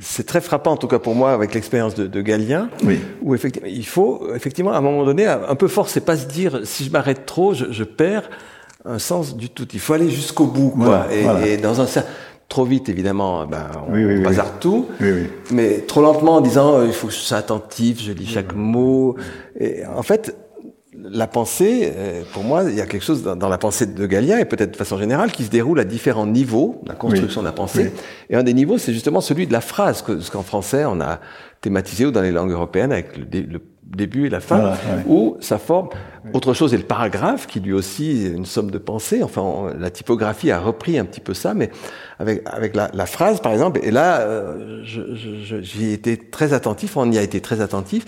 c'est 0.00 0.26
très 0.26 0.40
frappant, 0.40 0.72
en 0.72 0.76
tout 0.76 0.88
cas 0.88 0.98
pour 0.98 1.14
moi, 1.14 1.32
avec 1.32 1.54
l'expérience 1.54 1.94
de, 1.94 2.06
de, 2.06 2.20
Galien, 2.20 2.68
oui. 2.84 3.00
où 3.22 3.34
effectivement, 3.34 3.68
il 3.68 3.86
faut, 3.86 4.34
effectivement, 4.34 4.72
à 4.72 4.78
un 4.78 4.80
moment 4.80 5.04
donné, 5.04 5.26
un 5.26 5.54
peu 5.54 5.68
fort, 5.68 5.88
c'est 5.88 6.04
pas 6.04 6.16
se 6.16 6.26
dire, 6.26 6.60
si 6.64 6.84
je 6.84 6.90
m'arrête 6.90 7.26
trop, 7.26 7.54
je, 7.54 7.66
je, 7.70 7.84
perds 7.84 8.28
un 8.84 8.98
sens 8.98 9.36
du 9.36 9.48
tout. 9.48 9.66
Il 9.72 9.80
faut 9.80 9.94
aller 9.94 10.10
jusqu'au 10.10 10.46
bout, 10.46 10.70
quoi. 10.70 11.06
et, 11.12 11.52
et, 11.52 11.56
dans 11.56 11.80
un 11.80 11.86
trop 12.48 12.64
vite, 12.64 12.88
évidemment, 12.88 13.46
ben, 13.46 13.66
on 13.88 13.92
oui, 13.94 14.20
bazarde 14.20 14.60
tout, 14.60 14.86
mais 15.50 15.78
trop 15.80 16.02
lentement 16.02 16.36
en 16.36 16.40
disant, 16.40 16.78
euh, 16.78 16.86
il 16.86 16.92
faut 16.92 17.08
que 17.08 17.12
je 17.12 17.18
sois 17.18 17.38
attentif, 17.38 18.02
je 18.02 18.12
lis 18.12 18.26
chaque 18.26 18.54
mot. 18.54 19.16
Et 19.58 19.86
en 19.86 20.02
fait, 20.02 20.36
la 21.02 21.26
pensée, 21.26 21.92
euh, 21.96 22.22
pour 22.32 22.44
moi, 22.44 22.64
il 22.64 22.74
y 22.74 22.80
a 22.80 22.86
quelque 22.86 23.04
chose 23.04 23.22
dans, 23.22 23.48
la 23.48 23.58
pensée 23.58 23.86
de 23.86 24.06
Galien, 24.06 24.38
et 24.38 24.44
peut-être 24.44 24.72
de 24.72 24.76
façon 24.76 24.98
générale, 24.98 25.32
qui 25.32 25.44
se 25.44 25.50
déroule 25.50 25.80
à 25.80 25.84
différents 25.84 26.26
niveaux, 26.26 26.80
la 26.86 26.94
construction 26.94 27.40
de 27.40 27.46
la 27.46 27.52
pensée. 27.52 27.92
Et 28.30 28.36
un 28.36 28.42
des 28.42 28.54
niveaux, 28.54 28.78
c'est 28.78 28.92
justement 28.92 29.20
celui 29.20 29.46
de 29.46 29.52
la 29.52 29.60
phrase, 29.60 30.02
que, 30.02 30.20
ce 30.20 30.30
qu'en 30.30 30.42
français, 30.42 30.84
on 30.84 31.00
a 31.00 31.20
thématisé, 31.60 32.06
ou 32.06 32.10
dans 32.10 32.22
les 32.22 32.32
langues 32.32 32.52
européennes, 32.52 32.92
avec 32.92 33.16
le, 33.16 33.60
début 33.84 34.26
et 34.26 34.30
la 34.30 34.40
fin, 34.40 34.72
où 35.06 35.36
ça 35.40 35.58
forme 35.58 35.88
autre 36.32 36.52
chose. 36.52 36.74
Et 36.74 36.76
le 36.76 36.84
paragraphe, 36.84 37.46
qui 37.46 37.60
lui 37.60 37.72
aussi 37.72 38.26
est 38.26 38.30
une 38.30 38.46
somme 38.46 38.70
de 38.70 38.78
pensée, 38.78 39.22
enfin, 39.22 39.72
la 39.78 39.90
typographie 39.90 40.50
a 40.50 40.58
repris 40.58 40.98
un 40.98 41.04
petit 41.04 41.20
peu 41.20 41.34
ça, 41.34 41.54
mais 41.54 41.70
avec, 42.18 42.42
avec 42.46 42.74
la, 42.74 42.90
la 42.92 43.06
phrase, 43.06 43.40
par 43.40 43.52
exemple, 43.52 43.80
et 43.82 43.90
là, 43.90 44.20
euh, 44.20 44.82
j'y 44.82 45.84
ai 45.84 45.92
été 45.92 46.16
très 46.16 46.54
attentif, 46.54 46.96
on 46.96 47.10
y 47.12 47.18
a 47.18 47.22
été 47.22 47.40
très 47.40 47.60
attentif, 47.60 48.04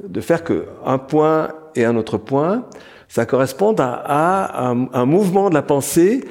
de 0.00 0.20
faire 0.20 0.44
que 0.44 0.66
un 0.84 0.98
point 0.98 1.48
et 1.74 1.84
un 1.84 1.96
autre 1.96 2.18
point, 2.18 2.64
ça 3.08 3.26
correspond 3.26 3.74
à, 3.78 4.70
un, 4.70 5.06
mouvement 5.06 5.50
de 5.50 5.54
la 5.54 5.62
pensée 5.62 6.24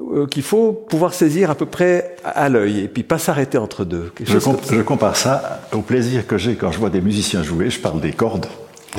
euh, 0.00 0.26
qu'il 0.26 0.42
faut 0.42 0.72
pouvoir 0.72 1.14
saisir 1.14 1.50
à 1.50 1.54
peu 1.54 1.66
près 1.66 2.16
à 2.24 2.48
l'œil 2.48 2.80
et 2.80 2.88
puis 2.88 3.04
pas 3.04 3.18
s'arrêter 3.18 3.58
entre 3.58 3.84
deux. 3.84 4.12
Je, 4.24 4.38
je, 4.38 4.82
compare 4.82 5.16
ça 5.16 5.60
au 5.72 5.82
plaisir 5.82 6.26
que 6.26 6.36
j'ai 6.36 6.56
quand 6.56 6.72
je 6.72 6.78
vois 6.78 6.90
des 6.90 7.00
musiciens 7.00 7.42
jouer, 7.42 7.70
je 7.70 7.80
parle 7.80 8.00
des 8.00 8.12
cordes. 8.12 8.46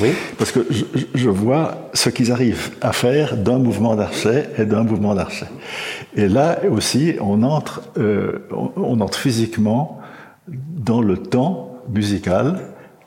Oui. 0.00 0.10
Parce 0.38 0.52
que 0.52 0.60
je, 0.70 0.84
je 1.14 1.28
vois 1.28 1.90
ce 1.92 2.08
qu'ils 2.08 2.32
arrivent 2.32 2.70
à 2.80 2.92
faire 2.92 3.36
d'un 3.36 3.58
mouvement 3.58 3.94
d'archet 3.94 4.48
et 4.56 4.64
d'un 4.64 4.84
mouvement 4.84 5.14
d'archet. 5.14 5.48
Et 6.16 6.28
là 6.28 6.60
aussi, 6.70 7.16
on 7.20 7.42
entre, 7.42 7.82
euh, 7.98 8.46
on 8.76 9.00
entre 9.00 9.18
physiquement 9.18 10.00
dans 10.48 11.02
le 11.02 11.18
temps 11.18 11.74
musical 11.92 12.58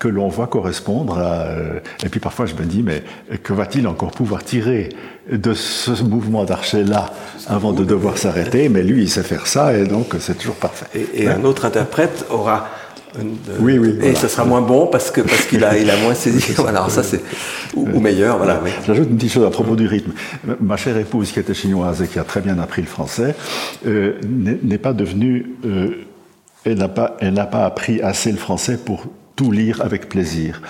que 0.02 0.08
l'on 0.08 0.30
voit 0.30 0.48
correspondre 0.48 1.20
à... 1.20 1.44
Euh, 1.44 1.80
et 2.04 2.10
puis 2.10 2.20
parfois 2.20 2.48
je 2.48 2.56
me 2.56 2.64
dis, 2.64 2.82
mais 2.82 3.04
que 3.44 3.54
va-t-il 3.54 3.88
encore 3.88 4.10
pouvoir 4.10 4.44
tirer 4.44 4.90
de 5.32 5.54
ce 5.54 6.04
mouvement 6.04 6.44
d'archet-là 6.44 7.14
avant 7.48 7.72
de 7.72 7.84
devoir 7.84 8.18
s'arrêter? 8.18 8.68
Mais 8.68 8.82
lui, 8.82 9.04
il 9.04 9.10
sait 9.10 9.22
faire 9.22 9.46
ça, 9.46 9.78
et 9.78 9.86
donc 9.86 10.16
c'est 10.20 10.40
toujours 10.40 10.56
parfait. 10.56 10.88
Et, 11.14 11.28
un 11.28 11.44
autre 11.44 11.66
interprète 11.66 12.26
aura... 12.32 12.68
oui, 13.60 13.78
oui. 13.78 14.00
Et 14.02 14.16
ça 14.16 14.28
sera 14.28 14.44
moins 14.44 14.62
bon 14.62 14.88
parce 14.88 15.12
que 15.12 15.22
parce 15.22 15.46
qu'il 15.46 15.64
a 15.64 15.78
il 15.78 15.88
a 15.92 15.98
moins 15.98 16.16
saisi. 16.16 16.56
Alors 16.68 16.90
ça 16.90 17.04
c'est 17.04 17.22
ou, 17.76 18.00
meilleur. 18.00 18.38
Voilà. 18.38 18.60
Oui. 18.64 18.72
J'ajoute 18.88 19.08
une 19.08 19.18
petite 19.18 19.34
chose 19.34 19.46
à 19.46 19.52
propos 19.52 19.76
du 19.76 19.86
rythme. 19.86 20.14
Ma 20.62 20.78
chère 20.78 20.98
épouse 20.98 21.32
qui 21.32 21.40
était 21.40 21.54
chinoise 21.54 22.02
et 22.02 22.08
qui 22.08 22.18
a 22.18 22.24
très 22.24 22.42
bien 22.42 22.58
appris 22.58 22.82
le 22.82 22.88
français 22.88 23.36
euh, 23.86 24.14
n'est 24.24 24.80
pas 24.80 24.94
devenue 24.94 25.46
euh, 25.66 26.06
elle 26.64 26.78
n'a 26.78 26.88
pas, 26.88 27.18
elle 27.20 27.34
n'a 27.34 27.46
pas 27.46 27.66
appris 27.66 28.02
assez 28.02 28.32
le 28.32 28.38
français 28.38 28.78
pour 28.78 29.08
tout 29.36 29.52
lire 29.52 29.82
avec 29.82 30.10
plaisir. 30.10 30.62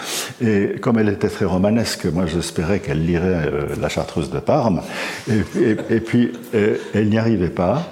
Et 0.42 0.76
comme 0.82 1.00
elle 1.00 1.10
était 1.10 1.30
très 1.30 1.46
romanesque, 1.46 2.06
moi 2.06 2.26
j'espérais 2.26 2.80
qu'elle 2.80 3.06
lirait 3.06 3.48
euh, 3.48 3.76
La 3.80 3.90
Chartreuse 3.90 4.30
de 4.30 4.40
Parme. 4.40 4.82
Et, 5.30 6.00
puis 6.00 6.32
euh, 6.56 6.78
elle 6.94 7.10
n'y 7.10 7.18
arrivait 7.18 7.50
pas. 7.50 7.84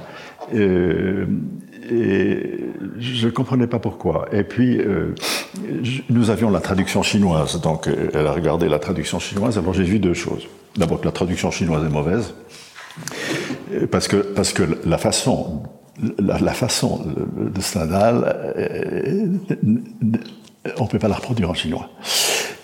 Euh, 0.54 1.26
et 1.92 2.60
je 3.00 3.26
ne 3.26 3.32
comprenais 3.32 3.68
pas 3.68 3.80
pourquoi. 3.80 4.28
Et 4.32 4.44
puis, 4.44 4.80
nous 6.08 6.30
avions 6.30 6.52
la 6.52 6.60
traduction 6.60 7.02
chinoise, 7.02 7.60
donc 7.62 7.90
elle 8.14 8.28
a 8.28 8.32
regardé 8.32 8.70
la 8.70 8.78
traduction 8.78 9.18
chinoise. 9.18 9.58
Alors 9.58 9.74
j'ai 9.74 9.86
vu 9.86 9.98
deux 9.98 10.14
choses. 10.14 10.48
D'abord 10.78 11.02
que 11.02 11.06
la 11.06 11.12
traduction 11.12 11.50
chinoise 11.50 11.84
est 11.84 11.90
mauvaise, 11.90 12.36
parce 13.90 14.08
que, 14.08 14.18
parce 14.18 14.54
que 14.54 14.62
la 14.86 15.00
façon, 15.00 15.64
la, 16.20 16.54
façon 16.54 17.02
de 17.56 17.60
Stendhal 17.60 18.36
on 20.78 20.84
ne 20.84 20.90
peut 20.90 21.00
pas 21.00 21.08
la 21.08 21.16
reproduire 21.16 21.50
en 21.50 21.54
chinois. 21.54 21.90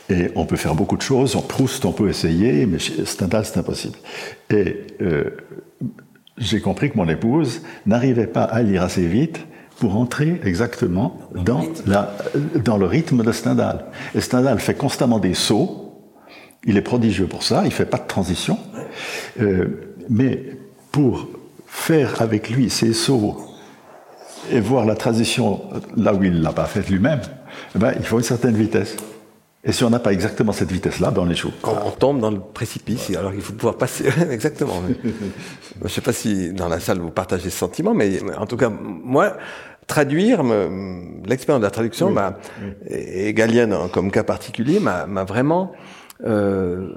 Et 0.10 0.30
on 0.36 0.46
peut 0.46 0.56
faire 0.56 0.76
beaucoup 0.76 0.98
de 0.98 1.02
choses. 1.02 1.36
En 1.36 1.42
Proust, 1.42 1.84
on 1.86 1.92
peut 1.92 2.10
essayer, 2.10 2.66
mais 2.66 2.78
Stendhal, 2.80 3.46
c'est 3.46 3.58
impossible. 3.58 3.98
Et 4.52 4.86
euh, 5.02 5.32
j'ai 6.38 6.62
compris 6.62 6.92
que 6.92 6.98
mon 6.98 7.10
épouse 7.10 7.62
n'arrivait 7.86 8.28
pas 8.28 8.44
à 8.44 8.62
lire 8.62 8.84
assez 8.84 9.08
vite 9.08 9.46
pour 9.80 9.98
entrer 9.98 10.40
exactement 10.44 11.20
dans, 11.34 11.64
la, 11.86 12.16
dans 12.64 12.78
le 12.78 12.86
rythme 12.86 13.24
de 13.24 13.32
Stendhal. 13.32 13.86
Et 14.14 14.22
Stendhal 14.22 14.60
fait 14.60 14.76
constamment 14.76 15.20
des 15.20 15.34
sauts. 15.34 15.94
Il 16.66 16.78
est 16.78 16.82
prodigieux 16.82 17.28
pour 17.28 17.44
ça. 17.44 17.64
Il 17.66 17.72
fait 17.72 17.86
pas 17.86 17.98
de 17.98 18.08
transition. 18.08 18.60
Euh, 19.42 19.96
mais 20.10 20.44
pour 20.92 21.28
faire 21.66 22.22
avec 22.22 22.50
lui 22.50 22.70
ces 22.70 22.94
sauts 22.94 23.38
et 24.52 24.60
voir 24.60 24.86
la 24.86 24.96
transition 24.96 25.62
là 25.98 26.14
où 26.14 26.24
il 26.24 26.42
l'a 26.42 26.54
pas 26.54 26.66
faite 26.66 26.90
lui-même, 26.90 27.22
eh 27.76 27.80
ben, 27.80 27.94
il 27.98 28.06
faut 28.06 28.18
une 28.18 28.24
certaine 28.24 28.56
vitesse. 28.56 28.96
Et 29.68 29.72
si 29.72 29.84
on 29.84 29.90
n'a 29.90 30.00
pas 30.00 30.14
exactement 30.14 30.52
cette 30.52 30.72
vitesse-là, 30.72 31.10
ben 31.10 31.24
on 31.24 31.30
échoue. 31.30 31.52
On, 31.64 31.90
tombe 31.90 32.20
dans 32.20 32.30
le 32.30 32.40
précipice, 32.40 33.10
alors 33.18 33.34
il 33.34 33.42
faut 33.42 33.54
pouvoir 33.54 33.78
passer. 33.78 34.06
exactement. 34.32 34.84
je 35.04 35.84
ne 35.84 35.90
sais 35.90 36.02
pas 36.02 36.14
si 36.14 36.54
dans 36.54 36.68
la 36.68 36.80
salle 36.80 37.00
vous 37.00 37.10
partagez 37.10 37.50
ce 37.50 37.58
sentiment, 37.58 37.96
mais 37.96 38.20
en 38.38 38.46
tout 38.46 38.58
cas, 38.58 38.70
moi, 38.70 39.38
traduire, 39.88 40.44
l'expérience 41.26 41.62
de 41.62 41.66
la 41.66 41.72
traduction, 41.72 42.12
m'a, 42.12 42.38
et 42.88 43.34
Galien 43.34 43.88
comme 43.92 44.12
cas 44.12 44.24
particulier, 44.24 44.80
m'a 44.80 45.24
vraiment 45.24 45.72
euh, 46.24 46.92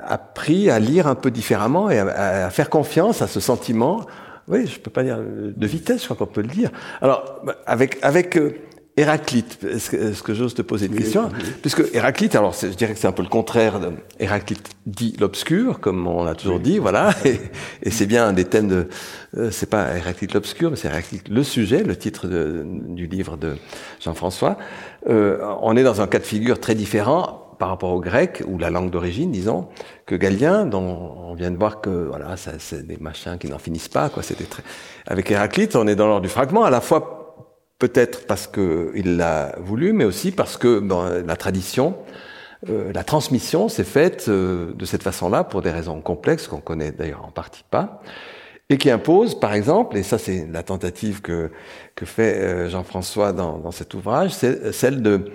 appris 0.00 0.68
à 0.68 0.78
lire 0.78 1.06
un 1.06 1.14
peu 1.14 1.30
différemment 1.30 1.90
et 1.90 1.98
à, 1.98 2.46
à, 2.46 2.50
faire 2.50 2.70
confiance 2.70 3.22
à 3.22 3.26
ce 3.26 3.38
sentiment. 3.38 4.04
Oui, 4.48 4.66
je 4.66 4.80
peux 4.80 4.90
pas 4.90 5.04
dire 5.04 5.18
de 5.20 5.66
vitesse, 5.66 6.00
je 6.00 6.04
crois 6.06 6.16
qu'on 6.16 6.32
peut 6.32 6.42
le 6.42 6.48
dire. 6.48 6.70
Alors, 7.00 7.44
avec 7.66 7.98
avec 8.02 8.36
euh, 8.36 8.56
Héraclite, 8.96 9.58
est-ce 9.64 10.22
que, 10.22 10.34
j'ose 10.34 10.54
te 10.54 10.62
poser 10.62 10.86
une 10.86 10.94
question 10.94 11.28
Puisque 11.62 11.82
Héraclite, 11.92 12.36
alors 12.36 12.54
je 12.60 12.68
dirais 12.68 12.92
que 12.94 12.98
c'est 13.00 13.08
un 13.08 13.12
peu 13.12 13.24
le 13.24 13.28
contraire 13.28 13.80
de 13.80 13.90
Héraclite 14.20 14.70
dit 14.86 15.16
l'obscur, 15.18 15.80
comme 15.80 16.06
on 16.06 16.26
a 16.26 16.36
toujours 16.36 16.60
dit, 16.60 16.78
voilà, 16.78 17.12
et, 17.24 17.90
c'est 17.90 18.06
bien 18.06 18.28
un 18.28 18.32
des 18.32 18.44
thèmes 18.44 18.68
de, 18.68 18.88
euh, 19.36 19.50
c'est 19.50 19.68
pas 19.68 19.96
Héraclite 19.96 20.32
l'obscur, 20.32 20.70
mais 20.70 20.76
c'est 20.76 20.86
Héraclite 20.86 21.28
le 21.28 21.42
sujet, 21.42 21.82
le 21.82 21.96
titre 21.96 22.28
de, 22.28 22.64
du 22.64 23.08
livre 23.08 23.36
de 23.36 23.56
Jean-François. 24.00 24.58
Euh, 25.08 25.38
on 25.60 25.76
est 25.76 25.82
dans 25.82 26.00
un 26.00 26.06
cas 26.06 26.20
de 26.20 26.24
figure 26.24 26.60
très 26.60 26.76
différent 26.76 27.56
par 27.58 27.70
rapport 27.70 27.90
au 27.90 28.00
grec 28.00 28.44
ou 28.46 28.58
la 28.58 28.70
langue 28.70 28.90
d'origine, 28.90 29.32
disons, 29.32 29.66
que 30.06 30.14
Galien, 30.14 30.66
dont 30.66 31.16
on 31.18 31.34
vient 31.34 31.50
de 31.50 31.56
voir 31.56 31.80
que 31.80 31.90
voilà, 31.90 32.36
ça, 32.36 32.52
c'est 32.58 32.86
des 32.86 32.98
machins 32.98 33.38
qui 33.38 33.48
n'en 33.48 33.58
finissent 33.58 33.88
pas, 33.88 34.08
quoi. 34.08 34.22
C'était 34.22 34.44
très. 34.44 34.62
Avec 35.06 35.30
Héraclite, 35.32 35.74
on 35.74 35.88
est 35.88 35.96
dans 35.96 36.06
l'ordre 36.06 36.22
du 36.22 36.28
fragment, 36.28 36.64
à 36.64 36.70
la 36.70 36.80
fois 36.80 37.23
peut-être 37.86 38.26
parce 38.26 38.46
qu'il 38.46 39.18
l'a 39.18 39.56
voulu, 39.58 39.92
mais 39.92 40.06
aussi 40.06 40.32
parce 40.32 40.56
que 40.56 40.82
la 41.26 41.36
tradition, 41.36 41.94
euh, 42.70 42.92
la 42.94 43.04
transmission 43.04 43.68
s'est 43.68 43.84
faite 43.84 44.24
euh, 44.28 44.72
de 44.72 44.86
cette 44.86 45.02
façon-là 45.02 45.44
pour 45.44 45.60
des 45.60 45.70
raisons 45.70 46.00
complexes 46.00 46.48
qu'on 46.48 46.62
connaît 46.62 46.92
d'ailleurs 46.92 47.26
en 47.26 47.30
partie 47.30 47.62
pas, 47.70 48.00
et 48.70 48.78
qui 48.78 48.90
impose, 48.90 49.38
par 49.38 49.52
exemple, 49.52 49.98
et 49.98 50.02
ça 50.02 50.16
c'est 50.16 50.48
la 50.50 50.62
tentative 50.62 51.20
que, 51.20 51.50
que 51.94 52.06
fait 52.06 52.36
euh, 52.36 52.70
Jean-François 52.70 53.34
dans, 53.34 53.70
cet 53.70 53.92
ouvrage, 53.92 54.30
c'est 54.32 54.72
celle 54.72 55.02
de 55.02 55.30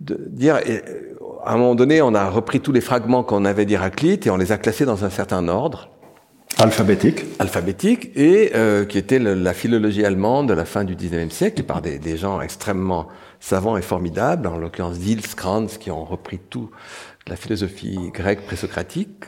dire, 0.00 0.58
à 1.44 1.54
un 1.54 1.56
moment 1.56 1.76
donné, 1.76 2.02
on 2.02 2.16
a 2.16 2.28
repris 2.28 2.58
tous 2.58 2.72
les 2.72 2.80
fragments 2.80 3.22
qu'on 3.22 3.44
avait 3.44 3.64
d'Héraclite 3.64 4.26
et 4.26 4.30
on 4.30 4.36
les 4.36 4.50
a 4.50 4.58
classés 4.58 4.86
dans 4.86 5.04
un 5.04 5.10
certain 5.10 5.46
ordre. 5.46 5.88
Alphabétique. 6.58 7.24
Alphabétique, 7.38 8.10
et 8.14 8.52
euh, 8.54 8.84
qui 8.84 8.98
était 8.98 9.18
la 9.18 9.54
philologie 9.54 10.04
allemande 10.04 10.48
de 10.48 10.54
la 10.54 10.64
fin 10.64 10.84
du 10.84 10.94
19e 10.94 11.30
siècle, 11.30 11.62
par 11.62 11.82
des, 11.82 12.16
gens 12.16 12.40
extrêmement 12.40 13.08
savants 13.40 13.76
et 13.76 13.82
formidables, 13.82 14.46
en 14.46 14.58
l'occurrence 14.58 14.98
Diels, 14.98 15.22
Kranz, 15.34 15.78
qui 15.78 15.90
ont 15.90 16.04
repris 16.04 16.38
tout 16.38 16.70
la 17.26 17.36
philosophie 17.36 18.10
grecque 18.12 18.44
présocratique, 18.44 19.24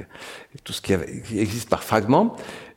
tout 0.64 0.72
ce 0.72 0.80
qui, 0.80 0.92
existe 0.92 1.68
par 1.68 1.82
fragments. 1.82 2.36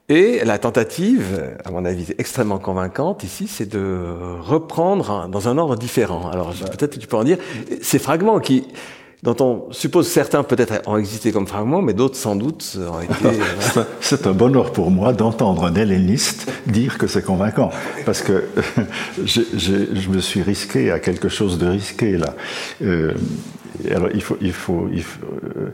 Et 0.10 0.44
la 0.46 0.58
tentative, 0.58 1.58
à 1.66 1.72
mon 1.72 1.84
avis 1.84 2.14
extrêmement 2.18 2.60
convaincante 2.60 3.24
ici, 3.24 3.48
c'est 3.48 3.70
de 3.70 4.08
reprendre 4.40 5.28
dans 5.28 5.50
un 5.50 5.58
ordre 5.58 5.76
différent. 5.76 6.30
Alors 6.30 6.54
peut-être 6.54 6.98
tu 6.98 7.08
peux 7.08 7.18
en 7.18 7.26
dire, 7.26 7.38
ces 7.82 8.00
fragments 8.00 8.40
qui 8.40 8.66
dont 9.24 9.36
on 9.40 9.72
suppose 9.72 10.08
certains 10.08 10.44
peut-être 10.44 10.88
ont 10.88 10.98
existé 10.98 11.32
comme 11.32 11.48
fragments, 11.48 11.82
mais 11.82 11.94
d'autres 11.94 12.16
sans 12.16 12.36
doute 12.36 12.78
ont 12.92 13.02
été... 13.02 13.40
Euh, 13.78 13.84
c'est 14.00 14.28
un 14.28 14.34
bonheur 14.34 14.72
pour 14.72 14.92
moi 14.92 15.14
d'entendre 15.14 15.66
un 15.66 15.74
helléniste 15.74 16.52
dire 16.68 16.98
que 16.98 17.08
c'est 17.08 17.24
convaincant, 17.24 17.72
parce 18.06 18.22
que 18.22 18.46
je, 19.24 19.42
je, 19.56 20.10
me 20.10 20.20
suis 20.20 20.42
risqué 20.42 20.92
à 20.92 21.00
quelque 21.00 21.30
chose 21.30 21.58
de 21.58 21.68
risqué 21.68 22.18
là. 22.18 22.36
Euh, 22.82 23.14
alors 23.90 24.10
il 24.14 24.22
faut, 24.22 24.38
il 24.42 24.54
faut, 24.54 24.88
il 24.92 25.04
faut, 25.04 25.26
euh, 25.56 25.74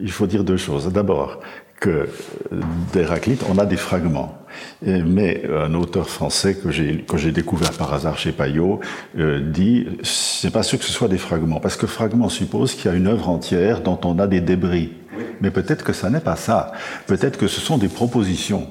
il 0.00 0.10
faut 0.10 0.26
dire 0.26 0.44
deux 0.44 0.56
choses. 0.56 0.86
D'abord, 0.88 1.40
que 1.80 2.08
d'Héraclite, 2.92 3.44
on 3.48 3.58
a 3.58 3.66
des 3.66 3.76
fragments. 3.76 4.38
Mais 4.82 5.44
un 5.48 5.74
auteur 5.74 6.08
français 6.08 6.54
que 6.54 6.70
j'ai 6.70 6.98
que 6.98 7.16
j'ai 7.16 7.32
découvert 7.32 7.72
par 7.72 7.92
hasard 7.92 8.18
chez 8.18 8.32
Payot 8.32 8.80
euh, 9.18 9.40
dit 9.40 9.86
c'est 10.02 10.50
pas 10.50 10.62
sûr 10.62 10.78
que 10.78 10.84
ce 10.84 10.92
soit 10.92 11.08
des 11.08 11.18
fragments 11.18 11.60
parce 11.60 11.76
que 11.76 11.86
fragment 11.86 12.28
suppose 12.28 12.74
qu'il 12.74 12.90
y 12.90 12.94
a 12.94 12.96
une 12.96 13.06
œuvre 13.06 13.28
entière 13.28 13.82
dont 13.82 14.00
on 14.04 14.18
a 14.18 14.26
des 14.26 14.40
débris. 14.40 14.92
Mais 15.40 15.50
peut-être 15.50 15.84
que 15.84 15.92
ça 15.92 16.10
n'est 16.10 16.20
pas 16.20 16.36
ça. 16.36 16.72
Peut-être 17.06 17.38
que 17.38 17.46
ce 17.46 17.60
sont 17.60 17.78
des 17.78 17.88
propositions 17.88 18.68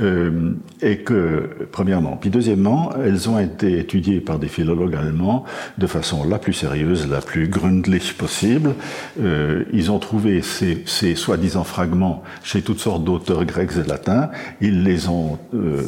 euh, 0.00 0.52
et 0.82 0.98
que, 0.98 1.68
premièrement, 1.72 2.16
puis 2.16 2.30
deuxièmement, 2.30 2.92
elles 3.04 3.28
ont 3.28 3.38
été 3.38 3.78
étudiées 3.78 4.20
par 4.20 4.38
des 4.38 4.48
philologues 4.48 4.94
allemands 4.94 5.44
de 5.78 5.86
façon 5.86 6.28
la 6.28 6.38
plus 6.38 6.52
sérieuse, 6.52 7.08
la 7.08 7.20
plus 7.20 7.48
gründlich 7.48 8.14
possible. 8.16 8.74
Euh, 9.20 9.64
ils 9.72 9.90
ont 9.90 9.98
trouvé 9.98 10.42
ces, 10.42 11.14
soi-disant 11.14 11.64
fragments 11.64 12.22
chez 12.42 12.62
toutes 12.62 12.80
sortes 12.80 13.04
d'auteurs 13.04 13.44
grecs 13.44 13.72
et 13.76 13.88
latins. 13.88 14.30
Ils 14.60 14.82
les 14.82 15.08
ont 15.08 15.38
euh, 15.54 15.82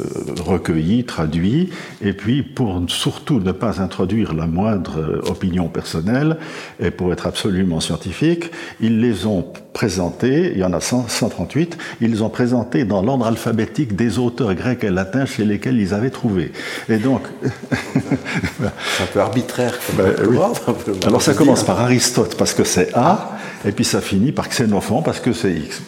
recueillis, 0.45 1.03
traduits, 1.05 1.69
et 2.01 2.13
puis 2.13 2.43
pour 2.43 2.81
surtout 2.87 3.39
ne 3.39 3.51
pas 3.51 3.81
introduire 3.81 4.33
la 4.33 4.47
moindre 4.47 5.21
opinion 5.29 5.67
personnelle 5.67 6.37
et 6.79 6.91
pour 6.91 7.11
être 7.13 7.27
absolument 7.27 7.79
scientifique, 7.79 8.51
ils 8.79 8.99
les 8.99 9.25
ont 9.25 9.45
présentés, 9.73 10.51
il 10.53 10.59
y 10.59 10.63
en 10.63 10.73
a 10.73 10.81
138, 10.81 11.77
ils 12.01 12.23
ont 12.23 12.29
présenté 12.29 12.83
dans 12.83 13.01
l'ordre 13.01 13.25
alphabétique 13.25 13.95
des 13.95 14.19
auteurs 14.19 14.53
grecs 14.53 14.83
et 14.83 14.89
latins 14.89 15.25
chez 15.25 15.45
lesquels 15.45 15.79
ils 15.79 15.93
avaient 15.93 16.09
trouvé. 16.09 16.51
Et 16.89 16.97
donc... 16.97 17.21
c'est 17.41 19.03
un 19.03 19.07
peu 19.13 19.19
arbitraire. 19.19 19.79
Ben, 19.93 20.13
Alors 21.05 21.21
ça 21.21 21.33
commence 21.33 21.63
par 21.63 21.79
Aristote 21.79 22.35
parce 22.37 22.53
que 22.53 22.63
c'est 22.63 22.93
A, 22.93 23.37
et 23.65 23.71
puis 23.71 23.85
ça 23.85 24.01
finit 24.01 24.31
par 24.31 24.49
Xénophon 24.49 25.01
parce 25.01 25.19
que 25.19 25.33
c'est 25.33 25.53
X. 25.53 25.81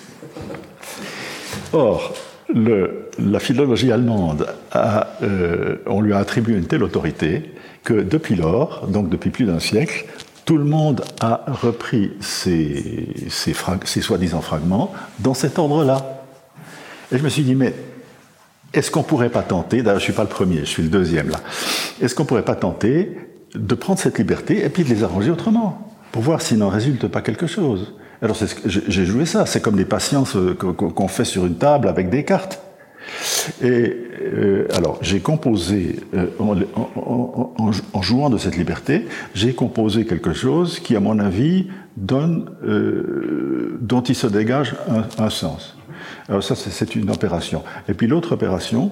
Or, 1.73 2.13
le, 2.53 3.09
la 3.19 3.39
philologie 3.39 3.91
allemande, 3.91 4.47
a, 4.71 5.07
euh, 5.23 5.77
on 5.87 6.01
lui 6.01 6.13
a 6.13 6.19
attribué 6.19 6.55
une 6.55 6.67
telle 6.67 6.83
autorité 6.83 7.51
que 7.83 7.93
depuis 7.93 8.35
lors, 8.35 8.87
donc 8.87 9.09
depuis 9.09 9.29
plus 9.29 9.45
d'un 9.45 9.59
siècle, 9.59 10.05
tout 10.45 10.57
le 10.57 10.65
monde 10.65 11.03
a 11.21 11.45
repris 11.47 12.13
ces, 12.19 13.07
soi-disant 14.01 14.41
fragments 14.41 14.93
dans 15.19 15.33
cet 15.33 15.57
ordre-là. 15.57 16.23
Et 17.11 17.17
je 17.17 17.23
me 17.23 17.29
suis 17.29 17.43
dit, 17.43 17.55
mais 17.55 17.73
est-ce 18.73 18.91
qu'on 18.91 19.03
pourrait 19.03 19.29
pas 19.29 19.43
tenter, 19.43 19.83
d'ailleurs 19.83 19.99
je 19.99 20.05
suis 20.05 20.13
pas 20.13 20.23
le 20.23 20.29
premier, 20.29 20.59
je 20.59 20.65
suis 20.65 20.83
le 20.83 20.89
deuxième 20.89 21.29
là, 21.29 21.37
est-ce 22.01 22.15
qu'on 22.15 22.25
pourrait 22.25 22.45
pas 22.45 22.55
tenter 22.55 23.17
de 23.53 23.75
prendre 23.75 23.99
cette 23.99 24.17
liberté 24.17 24.65
et 24.65 24.69
puis 24.69 24.83
de 24.83 24.89
les 24.89 25.03
arranger 25.03 25.29
autrement, 25.29 25.93
pour 26.11 26.23
voir 26.23 26.41
s'il 26.41 26.57
n'en 26.57 26.69
résulte 26.69 27.07
pas 27.07 27.21
quelque 27.21 27.47
chose? 27.47 27.93
Alors 28.21 28.37
j'ai 28.65 29.05
joué 29.05 29.25
ça, 29.25 29.45
c'est 29.45 29.61
comme 29.61 29.75
des 29.75 29.85
patiences 29.85 30.35
euh, 30.37 30.55
qu'on 30.55 31.07
fait 31.07 31.25
sur 31.25 31.45
une 31.45 31.57
table 31.57 31.87
avec 31.89 32.09
des 32.09 32.23
cartes. 32.23 32.61
Euh, 34.25 34.67
alors, 34.73 34.99
j'ai 35.01 35.19
composé, 35.19 35.99
euh, 36.13 36.27
en, 36.39 38.01
jouant 38.01 38.29
de 38.29 38.37
cette 38.37 38.57
liberté, 38.57 39.05
j'ai 39.33 39.53
composé 39.53 40.05
quelque 40.05 40.33
chose 40.33 40.79
qui, 40.79 40.95
à 40.95 40.99
mon 40.99 41.19
avis, 41.19 41.67
donne, 41.97 42.49
euh, 42.63 43.77
dont 43.81 44.01
il 44.01 44.15
se 44.15 44.27
dégage 44.27 44.75
un, 44.89 45.23
un 45.23 45.29
sens. 45.29 45.77
Alors 46.27 46.43
ça, 46.43 46.55
c'est 46.55 46.95
une 46.95 47.09
opération. 47.09 47.63
Et 47.87 47.93
puis 47.93 48.07
l'autre 48.07 48.33
opération, 48.33 48.91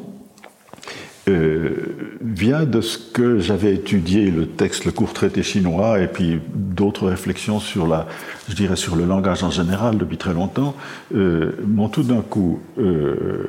euh, 1.30 2.18
vient 2.22 2.64
de 2.64 2.82
ce 2.82 2.98
que 2.98 3.38
j'avais 3.38 3.76
étudié, 3.76 4.32
le 4.32 4.48
texte, 4.48 4.86
le 4.86 4.92
court 4.92 5.14
traité 5.14 5.44
chinois, 5.44 6.00
et 6.00 6.08
puis 6.08 6.40
d'autres 6.56 7.08
réflexions 7.08 7.60
sur 7.60 7.86
la, 7.86 8.08
je 8.50 8.56
dirais, 8.56 8.76
sur 8.76 8.96
le 8.96 9.06
langage 9.06 9.44
en 9.44 9.52
général 9.52 10.00
depuis 10.00 10.18
très 10.18 10.34
longtemps, 10.34 10.76
euh, 11.14 11.52
m'ont 11.64 11.90
tout 11.90 12.02
d'un 12.02 12.22
coup 12.22 12.60
euh, 12.80 13.46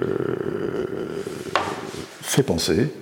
fait 2.21 2.43
penser 2.43 2.93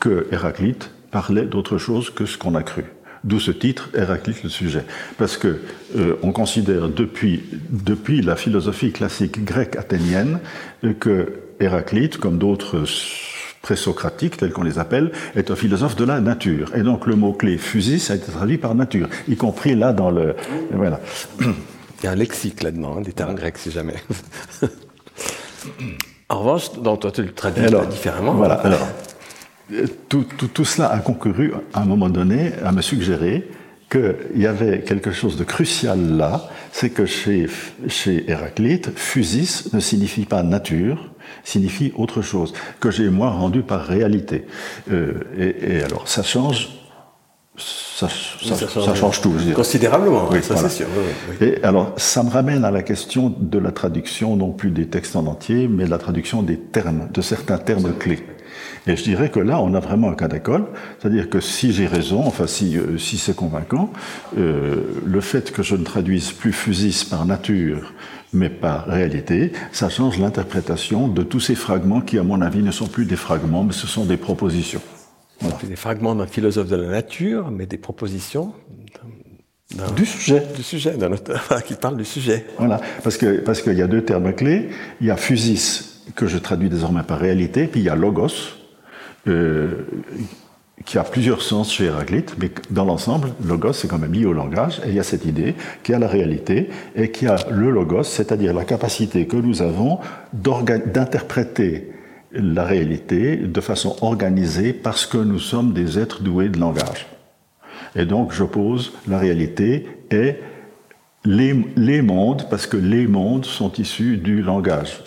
que 0.00 0.26
Héraclite 0.32 0.90
parlait 1.12 1.46
d'autre 1.46 1.78
chose 1.78 2.10
que 2.10 2.26
ce 2.26 2.36
qu'on 2.36 2.56
a 2.56 2.64
cru. 2.64 2.84
D'où 3.22 3.38
ce 3.38 3.52
titre, 3.52 3.90
Héraclite 3.94 4.42
le 4.42 4.48
sujet. 4.48 4.84
Parce 5.16 5.36
que 5.36 5.60
on 6.24 6.32
considère 6.32 6.88
depuis, 6.88 7.44
depuis 7.70 8.20
la 8.20 8.34
philosophie 8.34 8.90
classique 8.90 9.44
grecque 9.44 9.76
athénienne 9.76 10.40
que 10.98 11.34
Héraclite, 11.60 12.16
comme 12.16 12.38
d'autres 12.38 12.84
présocratique, 13.62 14.36
tel 14.36 14.52
qu'on 14.52 14.64
les 14.64 14.78
appelle, 14.78 15.12
est 15.36 15.50
un 15.50 15.56
philosophe 15.56 15.96
de 15.96 16.04
la 16.04 16.20
nature. 16.20 16.74
Et 16.74 16.82
donc 16.82 17.06
le 17.06 17.16
mot-clé 17.16 17.56
fusis 17.56 18.10
a 18.10 18.16
été 18.16 18.30
traduit 18.30 18.58
par 18.58 18.74
nature, 18.74 19.08
y 19.28 19.36
compris 19.36 19.74
là 19.74 19.92
dans 19.92 20.10
le... 20.10 20.34
Voilà. 20.72 21.00
Il 21.40 22.06
y 22.06 22.06
a 22.08 22.10
un 22.10 22.16
lexique 22.16 22.62
là-dedans, 22.62 22.96
hein, 22.98 23.00
des 23.00 23.12
termes 23.12 23.36
grecs, 23.36 23.56
si 23.58 23.70
jamais. 23.70 23.94
en 26.28 26.38
revanche, 26.40 26.72
dans 26.72 26.96
toi, 26.96 27.12
tu 27.12 27.22
le 27.22 27.32
traduis 27.32 27.64
différemment. 27.88 28.34
Voilà. 28.34 28.54
Alors, 28.54 28.88
tout, 30.08 30.26
tout, 30.36 30.48
tout, 30.48 30.64
cela 30.64 30.88
a 30.90 30.98
concouru, 30.98 31.52
à 31.72 31.82
un 31.82 31.84
moment 31.84 32.10
donné, 32.10 32.52
à 32.64 32.72
me 32.72 32.82
suggérer 32.82 33.48
qu'il 33.92 34.40
y 34.40 34.46
avait 34.46 34.80
quelque 34.80 35.12
chose 35.12 35.36
de 35.36 35.44
crucial 35.44 36.16
là, 36.16 36.48
c'est 36.72 36.90
que 36.90 37.04
chez, 37.04 37.46
chez 37.88 38.30
Héraclite, 38.30 38.90
fusis 38.96 39.68
ne 39.74 39.80
signifie 39.80 40.24
pas 40.24 40.42
nature, 40.42 41.12
signifie 41.44 41.92
autre 41.96 42.22
chose, 42.22 42.54
que 42.80 42.90
j'ai 42.90 43.10
moi 43.10 43.30
rendu 43.30 43.62
par 43.62 43.84
réalité. 43.84 44.46
Euh, 44.90 45.12
et, 45.38 45.82
alors 45.82 46.08
ça 46.08 46.22
change 46.22 46.70
ça, 47.54 48.08
change, 48.94 49.20
tout. 49.20 49.34
Considérablement, 49.54 50.26
oui, 50.32 50.42
ça 50.42 50.56
c'est 50.56 50.70
sûr. 50.70 50.86
Et 51.40 51.62
alors, 51.62 51.92
ça 51.98 52.22
me 52.22 52.30
ramène 52.30 52.64
à 52.64 52.70
la 52.70 52.82
question 52.82 53.32
de 53.38 53.58
la 53.58 53.70
traduction, 53.70 54.36
non 54.36 54.52
plus 54.52 54.70
des 54.70 54.86
textes 54.86 55.14
en 55.14 55.26
entier, 55.26 55.68
mais 55.68 55.84
de 55.84 55.90
la 55.90 55.98
traduction 55.98 56.42
des 56.42 56.56
termes, 56.56 57.08
de 57.12 57.20
certains 57.20 57.58
termes 57.58 57.92
clés. 57.92 58.24
Et 58.86 58.96
je 58.96 59.04
dirais 59.04 59.30
que 59.30 59.38
là, 59.38 59.60
on 59.60 59.74
a 59.74 59.80
vraiment 59.80 60.10
un 60.10 60.14
cas 60.14 60.28
d'école, 60.28 60.66
c'est-à-dire 60.98 61.30
que 61.30 61.40
si 61.40 61.72
j'ai 61.72 61.86
raison, 61.86 62.24
enfin 62.26 62.46
si, 62.46 62.76
euh, 62.76 62.98
si 62.98 63.16
c'est 63.16 63.36
convaincant, 63.36 63.92
euh, 64.36 64.82
le 65.04 65.20
fait 65.20 65.52
que 65.52 65.62
je 65.62 65.76
ne 65.76 65.84
traduise 65.84 66.32
plus 66.32 66.52
fusis 66.52 67.04
par 67.08 67.24
nature, 67.24 67.92
mais 68.32 68.48
par 68.48 68.86
réalité, 68.86 69.52
ça 69.70 69.88
change 69.88 70.18
l'interprétation 70.18 71.06
de 71.06 71.22
tous 71.22 71.40
ces 71.40 71.54
fragments 71.54 72.00
qui, 72.00 72.18
à 72.18 72.24
mon 72.24 72.40
avis, 72.40 72.62
ne 72.62 72.72
sont 72.72 72.88
plus 72.88 73.04
des 73.04 73.16
fragments, 73.16 73.62
mais 73.62 73.72
ce 73.72 73.86
sont 73.86 74.04
des 74.04 74.16
propositions. 74.16 74.82
Voilà. 75.40 75.56
Des 75.62 75.76
fragments 75.76 76.14
d'un 76.14 76.26
philosophe 76.26 76.68
de 76.68 76.76
la 76.76 76.88
nature, 76.88 77.50
mais 77.50 77.66
des 77.66 77.78
propositions 77.78 78.52
du 79.96 80.04
sujet. 80.04 80.42
Du 80.54 80.62
sujet, 80.62 80.96
d'un 80.96 81.12
auteur 81.12 81.62
qui 81.66 81.74
parle 81.74 81.96
du 81.96 82.04
sujet. 82.04 82.46
Voilà, 82.58 82.80
parce 83.02 83.16
qu'il 83.16 83.42
parce 83.42 83.62
qu'il 83.62 83.74
y 83.74 83.82
a 83.82 83.86
deux 83.86 84.04
termes 84.04 84.32
clés. 84.34 84.68
Il 85.00 85.06
y 85.06 85.10
a 85.10 85.16
fusis, 85.16 86.00
que 86.14 86.26
je 86.26 86.38
traduis 86.38 86.68
désormais 86.68 87.02
par 87.02 87.18
réalité, 87.18 87.66
puis 87.66 87.80
il 87.80 87.84
y 87.84 87.88
a 87.88 87.94
logos, 87.94 88.61
qui 89.24 90.98
a 90.98 91.04
plusieurs 91.04 91.42
sens 91.42 91.72
chez 91.72 91.84
Héraclite, 91.84 92.36
mais 92.40 92.50
dans 92.70 92.84
l'ensemble, 92.84 93.28
logos, 93.44 93.72
c'est 93.72 93.88
quand 93.88 93.98
même 93.98 94.12
lié 94.12 94.26
au 94.26 94.32
langage, 94.32 94.80
et 94.84 94.88
il 94.88 94.94
y 94.94 95.00
a 95.00 95.04
cette 95.04 95.24
idée 95.24 95.54
qui 95.82 95.94
a 95.94 95.98
la 95.98 96.08
réalité, 96.08 96.70
et 96.96 97.10
qui 97.10 97.26
a 97.26 97.36
le 97.50 97.70
logos, 97.70 98.02
c'est-à-dire 98.04 98.52
la 98.52 98.64
capacité 98.64 99.26
que 99.26 99.36
nous 99.36 99.62
avons 99.62 99.98
d'interpréter 100.32 101.92
la 102.32 102.64
réalité 102.64 103.36
de 103.36 103.60
façon 103.60 103.96
organisée 104.00 104.72
parce 104.72 105.06
que 105.06 105.18
nous 105.18 105.38
sommes 105.38 105.72
des 105.72 105.98
êtres 105.98 106.22
doués 106.22 106.48
de 106.48 106.58
langage. 106.58 107.06
Et 107.94 108.06
donc 108.06 108.32
j'oppose 108.32 108.92
la 109.06 109.18
réalité 109.18 109.86
et 110.10 110.36
les, 111.24 111.54
les, 111.76 112.02
mondes, 112.02 112.48
parce 112.50 112.66
que 112.66 112.76
les 112.76 113.06
mondes 113.06 113.44
sont 113.44 113.72
issus 113.74 114.16
du 114.16 114.42
langage. 114.42 115.02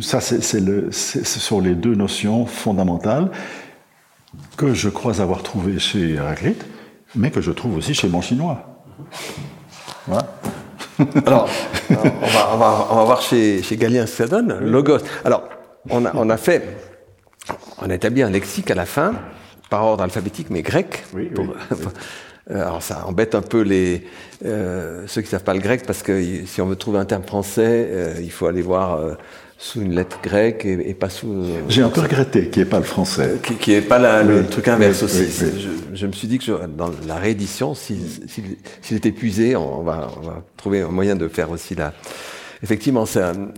Ça, 0.00 0.20
c'est 0.20 0.42
ce 0.42 1.40
sont 1.40 1.60
les 1.60 1.74
deux 1.74 1.94
notions 1.94 2.46
fondamentales 2.46 3.30
que 4.56 4.74
je 4.74 4.88
crois 4.88 5.20
avoir 5.20 5.42
trouvées 5.42 5.78
chez 5.78 6.14
Héraclite, 6.14 6.64
mais 7.14 7.30
que 7.30 7.40
je 7.40 7.52
trouve 7.52 7.76
aussi 7.76 7.94
chez 7.94 8.08
mon 8.08 8.20
chinois. 8.20 8.84
Voilà. 10.06 10.26
Alors, 11.26 11.48
on 11.90 11.94
va, 11.94 12.50
on, 12.52 12.56
va, 12.56 12.88
on 12.90 12.96
va, 12.96 13.04
voir 13.04 13.22
chez, 13.22 13.62
chez 13.62 13.76
Galien 13.76 14.04
ce 14.06 14.10
que 14.10 14.16
ça 14.16 14.26
donne. 14.26 14.58
Logos. 14.58 14.98
Alors, 15.24 15.48
on 15.90 16.04
a, 16.04 16.10
on 16.14 16.28
a 16.28 16.36
fait, 16.36 16.76
on 17.80 17.88
a 17.88 17.94
établi 17.94 18.22
un 18.22 18.30
lexique 18.30 18.70
à 18.70 18.74
la 18.74 18.84
fin, 18.84 19.14
par 19.70 19.84
ordre 19.84 20.02
alphabétique, 20.02 20.48
mais 20.50 20.62
grec. 20.62 21.04
Oui, 21.14 21.30
oui, 21.36 21.46
Alors 22.50 22.82
ça 22.82 23.04
embête 23.06 23.34
un 23.34 23.42
peu 23.42 23.60
les 23.60 24.04
euh, 24.44 25.04
ceux 25.06 25.20
qui 25.20 25.28
savent 25.28 25.44
pas 25.44 25.54
le 25.54 25.60
grec 25.60 25.82
parce 25.86 26.02
que 26.02 26.22
si 26.46 26.60
on 26.62 26.66
veut 26.66 26.76
trouver 26.76 26.98
un 26.98 27.04
terme 27.04 27.22
français, 27.22 27.88
euh, 27.90 28.14
il 28.20 28.30
faut 28.30 28.46
aller 28.46 28.62
voir 28.62 28.94
euh, 28.94 29.14
sous 29.58 29.82
une 29.82 29.94
lettre 29.94 30.20
grecque 30.22 30.64
et, 30.64 30.94
pas 30.94 31.10
sous. 31.10 31.30
Euh, 31.30 31.60
J'ai 31.68 31.82
un 31.82 31.90
peu 31.90 32.00
regretté 32.00 32.48
qu'il 32.48 32.62
n'y 32.62 32.68
ait 32.68 32.70
pas 32.70 32.78
le 32.78 32.84
français. 32.84 33.38
Qui, 33.42 33.56
qui 33.56 33.72
est 33.72 33.82
pas 33.82 33.98
la, 33.98 34.22
le 34.22 34.46
truc 34.46 34.68
inverse 34.68 35.02
aussi. 35.02 35.26
Je, 35.26 35.96
je, 35.96 36.06
me 36.06 36.12
suis 36.12 36.28
dit 36.28 36.38
que 36.38 36.44
je, 36.44 36.52
dans 36.52 36.90
la 37.06 37.16
réédition, 37.16 37.74
s'il 37.74 38.00
si, 38.28 38.42
si, 38.80 38.94
est 38.94 39.04
épuisé, 39.04 39.56
on 39.56 39.82
va, 39.82 40.08
on 40.16 40.26
va 40.26 40.42
trouver 40.56 40.82
un 40.82 40.88
moyen 40.88 41.16
de 41.16 41.26
faire 41.28 41.50
aussi 41.50 41.74
la. 41.74 41.92
Effectivement, 42.62 43.04
c'est 43.04 43.22
un, 43.22 43.48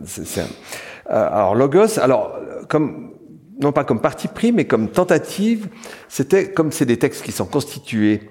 un, 1.08 1.20
alors 1.20 1.54
logos, 1.54 1.98
alors 2.00 2.38
comme 2.68 3.12
non 3.60 3.72
pas 3.72 3.84
comme 3.84 4.00
parti 4.00 4.26
pris, 4.26 4.52
mais 4.52 4.64
comme 4.64 4.88
tentative, 4.88 5.68
c'était 6.08 6.50
comme 6.50 6.72
c'est 6.72 6.86
des 6.86 6.96
textes 6.96 7.22
qui 7.22 7.32
sont 7.32 7.44
constitués 7.44 8.22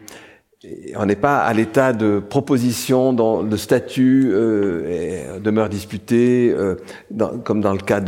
on 0.96 1.06
n'est 1.06 1.16
pas 1.16 1.40
à 1.40 1.54
l'état 1.54 1.94
de 1.94 2.20
proposition 2.20 3.14
dont 3.14 3.42
le 3.42 3.56
statut 3.56 4.30
euh, 4.34 5.40
demeure 5.40 5.70
disputé, 5.70 6.54
euh, 6.54 6.76
comme 7.46 7.62
dans 7.62 7.72
le 7.72 7.80
cas 7.80 8.02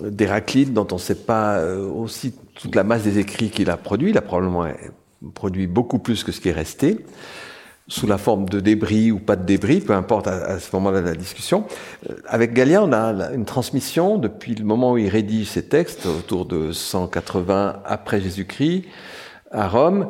d'Héraclite, 0.00 0.72
dont 0.72 0.86
on 0.92 0.96
ne 0.96 1.00
sait 1.00 1.16
pas 1.16 1.56
euh, 1.56 1.84
aussi 1.88 2.32
toute 2.54 2.76
la 2.76 2.84
masse 2.84 3.02
des 3.02 3.18
écrits 3.18 3.50
qu'il 3.50 3.70
a 3.70 3.76
produits. 3.76 4.10
Il 4.10 4.18
a 4.18 4.22
probablement 4.22 4.68
produit 5.34 5.66
beaucoup 5.66 5.98
plus 5.98 6.22
que 6.22 6.30
ce 6.30 6.40
qui 6.40 6.50
est 6.50 6.52
resté, 6.52 7.04
sous 7.88 8.06
la 8.06 8.18
forme 8.18 8.48
de 8.48 8.60
débris 8.60 9.10
ou 9.10 9.18
pas 9.18 9.34
de 9.34 9.44
débris, 9.44 9.80
peu 9.80 9.92
importe 9.92 10.28
à, 10.28 10.60
ce 10.60 10.74
moment-là 10.76 11.00
de 11.00 11.06
la 11.06 11.16
discussion. 11.16 11.64
Avec 12.28 12.54
Galien, 12.54 12.82
on 12.82 12.92
a 12.92 13.32
une 13.32 13.44
transmission 13.44 14.16
depuis 14.16 14.54
le 14.54 14.64
moment 14.64 14.92
où 14.92 14.98
il 14.98 15.08
rédige 15.08 15.48
ses 15.48 15.64
textes, 15.64 16.06
autour 16.06 16.46
de 16.46 16.70
180 16.70 17.82
après 17.84 18.20
Jésus-Christ, 18.20 18.84
à 19.50 19.66
Rome 19.66 20.06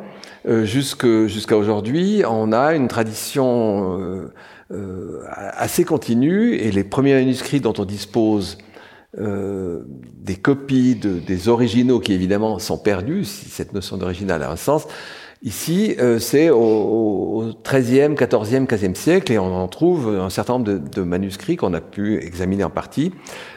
euh, 0.47 0.65
jusqu'à 0.65 1.57
aujourd'hui, 1.57 2.23
on 2.27 2.51
a 2.51 2.73
une 2.73 2.87
tradition 2.87 3.99
euh, 3.99 4.33
euh, 4.71 5.23
assez 5.27 5.83
continue 5.83 6.55
et 6.55 6.71
les 6.71 6.83
premiers 6.83 7.13
manuscrits 7.13 7.61
dont 7.61 7.73
on 7.77 7.85
dispose 7.85 8.57
des 9.13 10.37
copies 10.37 10.95
de, 10.95 11.19
des 11.19 11.49
originaux 11.49 11.99
qui 11.99 12.13
évidemment 12.13 12.59
sont 12.59 12.77
perdus, 12.77 13.25
si 13.25 13.49
cette 13.49 13.73
notion 13.73 13.97
d'original 13.97 14.41
a 14.41 14.49
un 14.49 14.55
sens, 14.55 14.87
Ici, 15.43 15.95
euh, 15.99 16.19
c'est 16.19 16.51
au, 16.51 17.51
13e, 17.63 18.13
14e, 18.13 18.67
15e 18.67 18.93
siècle, 18.93 19.31
et 19.31 19.39
on 19.39 19.55
en 19.55 19.67
trouve 19.67 20.07
un 20.07 20.29
certain 20.29 20.53
nombre 20.53 20.65
de, 20.65 20.77
de 20.77 21.01
manuscrits 21.01 21.55
qu'on 21.55 21.73
a 21.73 21.81
pu 21.81 22.23
examiner 22.23 22.63
en 22.63 22.69
partie 22.69 23.11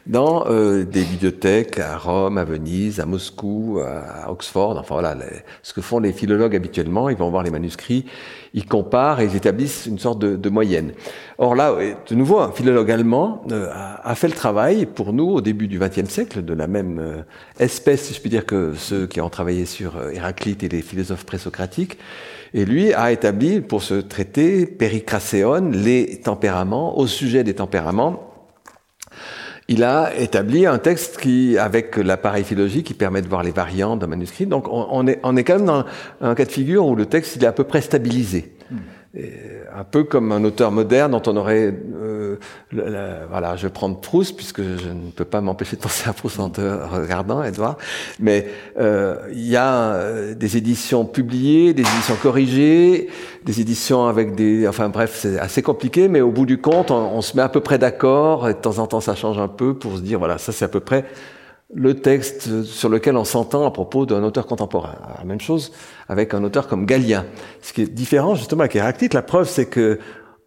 dans 0.07 0.47
euh, 0.47 0.85
des 0.85 1.03
bibliothèques 1.05 1.79
à 1.79 1.99
Rome, 1.99 2.39
à 2.39 2.45
Venise, 2.45 3.01
à 3.01 3.05
Moscou, 3.05 3.81
à 3.85 4.31
Oxford. 4.31 4.79
Enfin 4.79 4.95
voilà, 4.95 5.15
ce 5.63 5.75
que 5.75 5.83
font 5.83 5.99
les 5.99 6.15
philologues 6.15 6.57
habituellement, 6.57 7.11
ils 7.11 7.19
vont 7.19 7.29
voir 7.29 7.43
les 7.43 7.51
manuscrits, 7.51 8.07
ils 8.55 8.67
comparent 8.67 9.21
et 9.21 9.25
ils 9.25 9.37
établissent 9.37 9.87
une 9.87 9.99
sorte 9.99 10.21
de, 10.21 10.37
de 10.37 10.49
moyenne. 10.49 10.93
Or 11.39 11.57
là, 11.57 11.77
de 12.09 12.15
nouveau, 12.15 12.39
un 12.39 12.53
philologue 12.53 12.91
allemand 12.91 13.43
euh, 13.51 13.69
a, 13.73 14.15
fait 14.15 14.29
le 14.29 14.35
travail 14.35 14.87
pour 14.87 15.13
nous 15.13 15.29
au 15.29 15.41
début 15.41 15.67
du 15.67 15.81
XXe 15.81 16.09
siècle, 16.09 16.45
de 16.45 16.55
la 16.55 16.69
même 16.69 17.01
euh, 17.01 17.23
espèce, 17.59 18.03
si 18.03 18.15
je 18.15 18.21
puis 18.21 18.31
dire, 18.31 18.47
que 18.47 18.75
ceux 18.77 19.09
qui 19.09 19.21
ont 19.21 19.29
travaillé 19.29 19.67
sur 19.67 19.97
euh, 19.97 20.11
Héraclite 20.11 20.63
et 20.63 20.69
les 20.69 20.83
philosophes 20.83 21.27
présocratiques. 21.27 21.99
Et 22.55 22.65
lui 22.65 22.95
a 22.95 23.11
établi 23.11 23.61
pour 23.61 23.83
ce 23.83 23.95
traité 23.95 24.67
Péricracéon 24.67 25.71
les 25.73 26.21
tempéraments, 26.21 26.97
au 26.97 27.09
sujet 27.09 27.43
des 27.43 27.55
tempéraments, 27.55 28.34
il 29.69 29.83
a 29.83 30.15
établi 30.17 30.67
un 30.67 30.79
texte 30.79 31.19
qui, 31.19 31.57
avec 31.57 31.97
l'appareil 31.97 32.45
philologique, 32.45 32.87
qui 32.87 32.95
permet 32.95 33.23
de 33.23 33.29
voir 33.29 33.43
les 33.43 33.51
variantes 33.51 34.01
d'un 34.01 34.07
manuscrit. 34.07 34.47
Donc, 34.47 34.67
on, 34.69 35.07
est, 35.07 35.45
quand 35.45 35.57
même 35.57 35.65
dans 35.65 35.85
un 36.21 36.35
cas 36.35 36.45
de 36.45 36.51
figure 36.51 36.87
où 36.87 36.95
le 36.95 37.07
texte 37.07 37.43
est 37.43 37.47
à 37.47 37.53
peu 37.53 37.65
près 37.65 37.81
stabilisé. 37.81 38.53
Un 39.17 39.85
peu 39.85 40.03
comme 40.03 40.33
un 40.33 40.43
auteur 40.43 40.73
moderne 40.73 41.13
dont 41.13 41.23
on 41.27 41.37
aurait, 41.37 41.73
euh, 42.03 42.37
voilà, 43.31 43.55
je 43.55 43.69
vais 43.69 43.73
prendre 43.73 44.01
Proust 44.01 44.35
puisque 44.35 44.63
je 44.63 44.89
ne 44.89 45.11
peux 45.15 45.25
pas 45.25 45.41
m'empêcher 45.41 45.77
de 45.77 45.83
penser 45.83 46.09
à 46.11 46.13
Proust 46.13 46.41
en 46.41 46.51
te 46.51 46.61
regardant, 46.61 47.45
Edouard. 47.45 47.79
Mais 48.19 48.49
euh, 48.79 49.17
il 49.33 49.47
y 49.47 49.57
a 49.57 49.93
euh, 49.95 50.35
des 50.35 50.57
éditions 50.57 51.05
publiées, 51.05 51.75
des 51.75 51.83
éditions 51.83 52.17
corrigées, 52.21 53.09
des 53.45 53.61
éditions 53.61 54.07
avec 54.07 54.35
des, 54.35 54.67
enfin 54.67 54.89
bref, 54.89 55.17
c'est 55.21 55.39
assez 55.39 55.63
compliqué. 55.63 56.09
Mais 56.09 56.21
au 56.21 56.33
bout 56.33 56.47
du 56.47 56.59
compte, 56.61 56.91
on, 56.91 57.15
on 57.15 57.23
se 57.23 57.37
met 57.37 57.43
à 57.43 57.49
peu 57.49 57.61
près 57.61 57.79
d'accord. 57.79 58.49
Et 58.49 58.55
de 58.55 58.59
temps 58.59 58.79
en 58.79 58.89
temps, 58.89 59.01
ça 59.01 59.15
change 59.15 59.39
un 59.39 59.49
peu 59.49 59.75
pour 59.75 59.97
se 59.97 60.01
dire, 60.01 60.19
voilà, 60.19 60.39
ça 60.39 60.51
c'est 60.51 60.65
à 60.65 60.69
peu 60.69 60.81
près 60.81 61.05
le 61.73 61.95
texte 61.95 62.63
sur 62.65 62.89
lequel 62.89 63.17
on 63.17 63.25
s'entend 63.25 63.67
à 63.67 63.71
propos 63.71 64.07
d'un 64.07 64.23
auteur 64.23 64.47
contemporain. 64.47 64.95
La 65.19 65.25
même 65.25 65.41
chose 65.41 65.73
avec 66.09 66.35
un 66.35 66.45
auteur 66.45 66.69
comme 66.69 66.87
Galien. 66.87 67.25
Ce 67.63 67.73
qui 67.73 67.83
est 67.83 67.93
différent 67.93 68.35
justement 68.35 68.61
avec 68.61 68.77
Héraclite, 68.77 69.15
la 69.15 69.23
preuve 69.23 69.49
c'est 69.49 69.67
que 69.67 69.99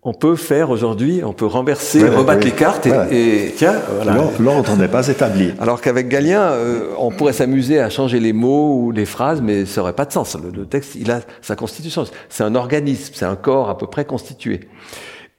on 0.04 0.14
peut 0.14 0.38
faire 0.38 0.70
aujourd'hui, 0.70 1.22
on 1.26 1.34
peut 1.34 1.46
renverser, 1.46 2.08
rebattre 2.08 2.46
les 2.46 2.54
cartes 2.54 2.88
et, 3.12 3.54
tiens, 3.58 3.76
voilà. 3.96 4.30
L'ordre 4.40 4.78
n'est 4.78 4.88
pas 4.88 5.06
établi. 5.08 5.52
Alors 5.60 5.82
qu'avec 5.82 6.08
Galien, 6.08 6.44
euh, 6.44 6.94
on 6.98 7.12
pourrait 7.12 7.34
s'amuser 7.34 7.82
à 7.82 7.90
changer 7.90 8.22
les 8.22 8.32
mots 8.32 8.80
ou 8.80 8.92
les 8.92 9.06
phrases, 9.06 9.42
mais 9.42 9.66
ça 9.66 9.82
n'aurait 9.82 9.92
pas 9.92 10.06
de 10.06 10.14
sens. 10.14 10.38
Le, 10.42 10.66
texte, 10.66 10.96
il 10.96 11.12
a 11.12 11.22
sa 11.42 11.58
constitution. 11.58 12.06
C'est 12.30 12.44
un 12.44 12.56
organisme, 12.56 13.14
c'est 13.16 13.26
un 13.26 13.36
corps 13.36 13.70
à 13.70 13.78
peu 13.78 13.88
près 13.88 14.06
constitué. 14.06 14.62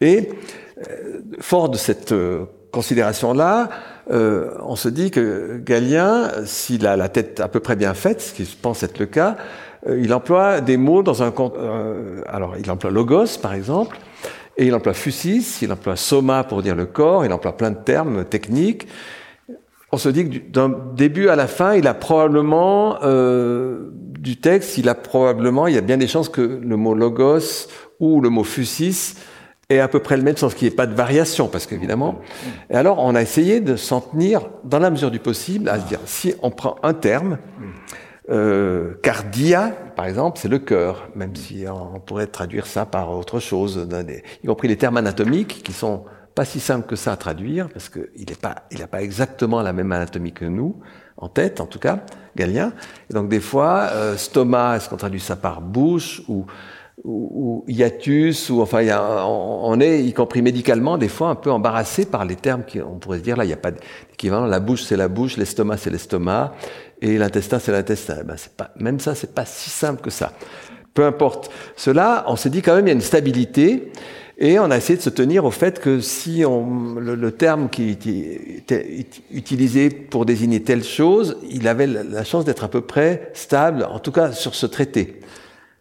Et 0.02 0.28
euh, 0.78 1.20
fort 1.40 1.70
de 1.70 1.78
cette 1.78 2.12
euh, 2.12 2.44
considération-là, 2.70 3.68
euh, 4.10 4.50
on 4.62 4.76
se 4.76 4.88
dit 4.88 5.10
que 5.10 5.60
Galien, 5.64 6.30
s'il 6.44 6.86
a 6.86 6.96
la 6.96 7.08
tête 7.08 7.40
à 7.40 7.48
peu 7.48 7.60
près 7.60 7.76
bien 7.76 7.94
faite, 7.94 8.20
ce 8.20 8.32
qui 8.32 8.44
pense 8.44 8.82
être 8.82 8.98
le 8.98 9.06
cas, 9.06 9.36
euh, 9.86 10.00
il 10.02 10.12
emploie 10.12 10.60
des 10.60 10.76
mots 10.76 11.02
dans 11.02 11.22
un... 11.22 11.32
Euh, 11.38 12.22
alors, 12.26 12.56
il 12.58 12.70
emploie 12.70 12.90
logos, 12.90 13.38
par 13.40 13.54
exemple, 13.54 13.98
et 14.56 14.66
il 14.66 14.74
emploie 14.74 14.94
fusis, 14.94 15.58
il 15.62 15.72
emploie 15.72 15.96
soma 15.96 16.44
pour 16.44 16.62
dire 16.62 16.74
le 16.74 16.86
corps, 16.86 17.24
il 17.24 17.32
emploie 17.32 17.56
plein 17.56 17.70
de 17.70 17.78
termes 17.78 18.24
techniques. 18.24 18.88
On 19.92 19.96
se 19.96 20.08
dit 20.08 20.28
que 20.28 20.38
d'un 20.50 20.74
début 20.94 21.28
à 21.28 21.36
la 21.36 21.46
fin, 21.46 21.74
il 21.74 21.86
a 21.86 21.94
probablement, 21.94 22.98
euh, 23.02 23.90
du 23.92 24.36
texte, 24.38 24.76
il 24.78 24.88
a 24.88 24.94
probablement, 24.94 25.66
il 25.66 25.74
y 25.74 25.78
a 25.78 25.82
bien 25.82 25.96
des 25.96 26.08
chances 26.08 26.28
que 26.28 26.42
le 26.42 26.76
mot 26.76 26.94
logos 26.94 27.68
ou 28.00 28.20
le 28.20 28.28
mot 28.28 28.44
fusis 28.44 29.14
et 29.70 29.80
à 29.80 29.88
peu 29.88 30.00
près 30.00 30.16
le 30.16 30.22
même 30.22 30.36
sens, 30.36 30.54
qu'il 30.54 30.66
n'y 30.66 30.72
ait 30.72 30.76
pas 30.76 30.86
de 30.86 30.94
variation, 30.94 31.48
parce 31.48 31.66
qu'évidemment. 31.66 32.20
Et 32.70 32.74
alors, 32.74 32.98
on 33.00 33.14
a 33.14 33.22
essayé 33.22 33.60
de 33.60 33.76
s'en 33.76 34.00
tenir, 34.00 34.48
dans 34.64 34.78
la 34.78 34.90
mesure 34.90 35.10
du 35.10 35.18
possible, 35.18 35.68
à 35.68 35.78
se 35.78 35.86
dire, 35.86 36.00
si 36.06 36.34
on 36.42 36.50
prend 36.50 36.76
un 36.82 36.94
terme, 36.94 37.38
Euh, 38.30 38.92
cardia, 39.02 39.72
par 39.96 40.04
exemple, 40.04 40.38
c'est 40.38 40.50
le 40.50 40.58
cœur, 40.58 41.08
même 41.14 41.34
si 41.34 41.64
on 41.66 41.98
pourrait 41.98 42.26
traduire 42.26 42.66
ça 42.66 42.84
par 42.84 43.10
autre 43.10 43.40
chose, 43.40 43.88
y 44.44 44.46
compris 44.46 44.68
les 44.68 44.76
termes 44.76 44.98
anatomiques 44.98 45.62
qui 45.62 45.72
sont 45.72 46.04
pas 46.34 46.44
si 46.44 46.60
simples 46.60 46.86
que 46.86 46.94
ça 46.94 47.12
à 47.12 47.16
traduire, 47.16 47.70
parce 47.70 47.88
qu'il 47.88 48.26
n'est 48.28 48.36
pas, 48.36 48.66
il 48.70 48.80
n'a 48.80 48.86
pas 48.86 49.00
exactement 49.00 49.62
la 49.62 49.72
même 49.72 49.90
anatomie 49.92 50.32
que 50.32 50.44
nous, 50.44 50.76
en 51.16 51.28
tête 51.28 51.58
en 51.62 51.66
tout 51.66 51.78
cas, 51.78 52.00
Galien. 52.36 52.74
Et 53.10 53.14
donc 53.14 53.30
des 53.30 53.40
fois, 53.40 53.88
euh, 53.92 54.18
stoma, 54.18 54.76
est-ce 54.76 54.90
qu'on 54.90 54.98
traduit 54.98 55.20
ça 55.20 55.36
par 55.36 55.62
bouche 55.62 56.20
ou, 56.28 56.44
ou, 57.04 57.64
hiatus, 57.68 58.50
ou 58.50 58.60
enfin, 58.60 58.82
y 58.82 58.90
a, 58.90 59.26
on, 59.26 59.80
est, 59.80 60.04
y 60.04 60.12
compris 60.12 60.42
médicalement, 60.42 60.98
des 60.98 61.08
fois 61.08 61.28
un 61.28 61.34
peu 61.34 61.50
embarrassé 61.50 62.06
par 62.06 62.24
les 62.24 62.36
termes 62.36 62.62
qu'on 62.64 62.98
pourrait 62.98 63.18
se 63.18 63.22
dire 63.22 63.36
là, 63.36 63.44
il 63.44 63.48
n'y 63.48 63.52
a 63.52 63.58
pas 63.58 63.70
d'équivalent. 63.70 64.46
La 64.46 64.60
bouche, 64.60 64.82
c'est 64.82 64.96
la 64.96 65.08
bouche, 65.08 65.36
l'estomac, 65.36 65.78
c'est 65.78 65.90
l'estomac, 65.90 66.54
et 67.00 67.18
l'intestin, 67.18 67.58
c'est 67.58 67.72
l'intestin. 67.72 68.24
Ben, 68.24 68.34
c'est 68.36 68.52
pas, 68.52 68.70
même 68.76 69.00
ça, 69.00 69.14
c'est 69.14 69.34
pas 69.34 69.44
si 69.44 69.70
simple 69.70 70.00
que 70.00 70.10
ça. 70.10 70.32
Peu 70.94 71.04
importe. 71.04 71.50
Cela, 71.76 72.24
on 72.26 72.36
s'est 72.36 72.50
dit 72.50 72.62
quand 72.62 72.74
même, 72.74 72.86
il 72.86 72.90
y 72.90 72.92
a 72.92 72.94
une 72.94 73.00
stabilité. 73.00 73.92
Et 74.40 74.60
on 74.60 74.70
a 74.70 74.76
essayé 74.76 74.96
de 74.96 75.02
se 75.02 75.10
tenir 75.10 75.44
au 75.44 75.50
fait 75.50 75.80
que 75.80 76.00
si 76.00 76.44
on, 76.46 76.94
le, 77.00 77.32
terme 77.32 77.68
qui 77.68 77.90
était 77.90 79.04
utilisé 79.32 79.90
pour 79.90 80.26
désigner 80.26 80.62
telle 80.62 80.84
chose, 80.84 81.38
il 81.50 81.66
avait 81.66 81.88
la 81.88 82.22
chance 82.22 82.44
d'être 82.44 82.62
à 82.62 82.68
peu 82.68 82.80
près 82.80 83.32
stable, 83.34 83.84
en 83.90 83.98
tout 83.98 84.12
cas 84.12 84.30
sur 84.30 84.54
ce 84.54 84.66
traité. 84.66 85.20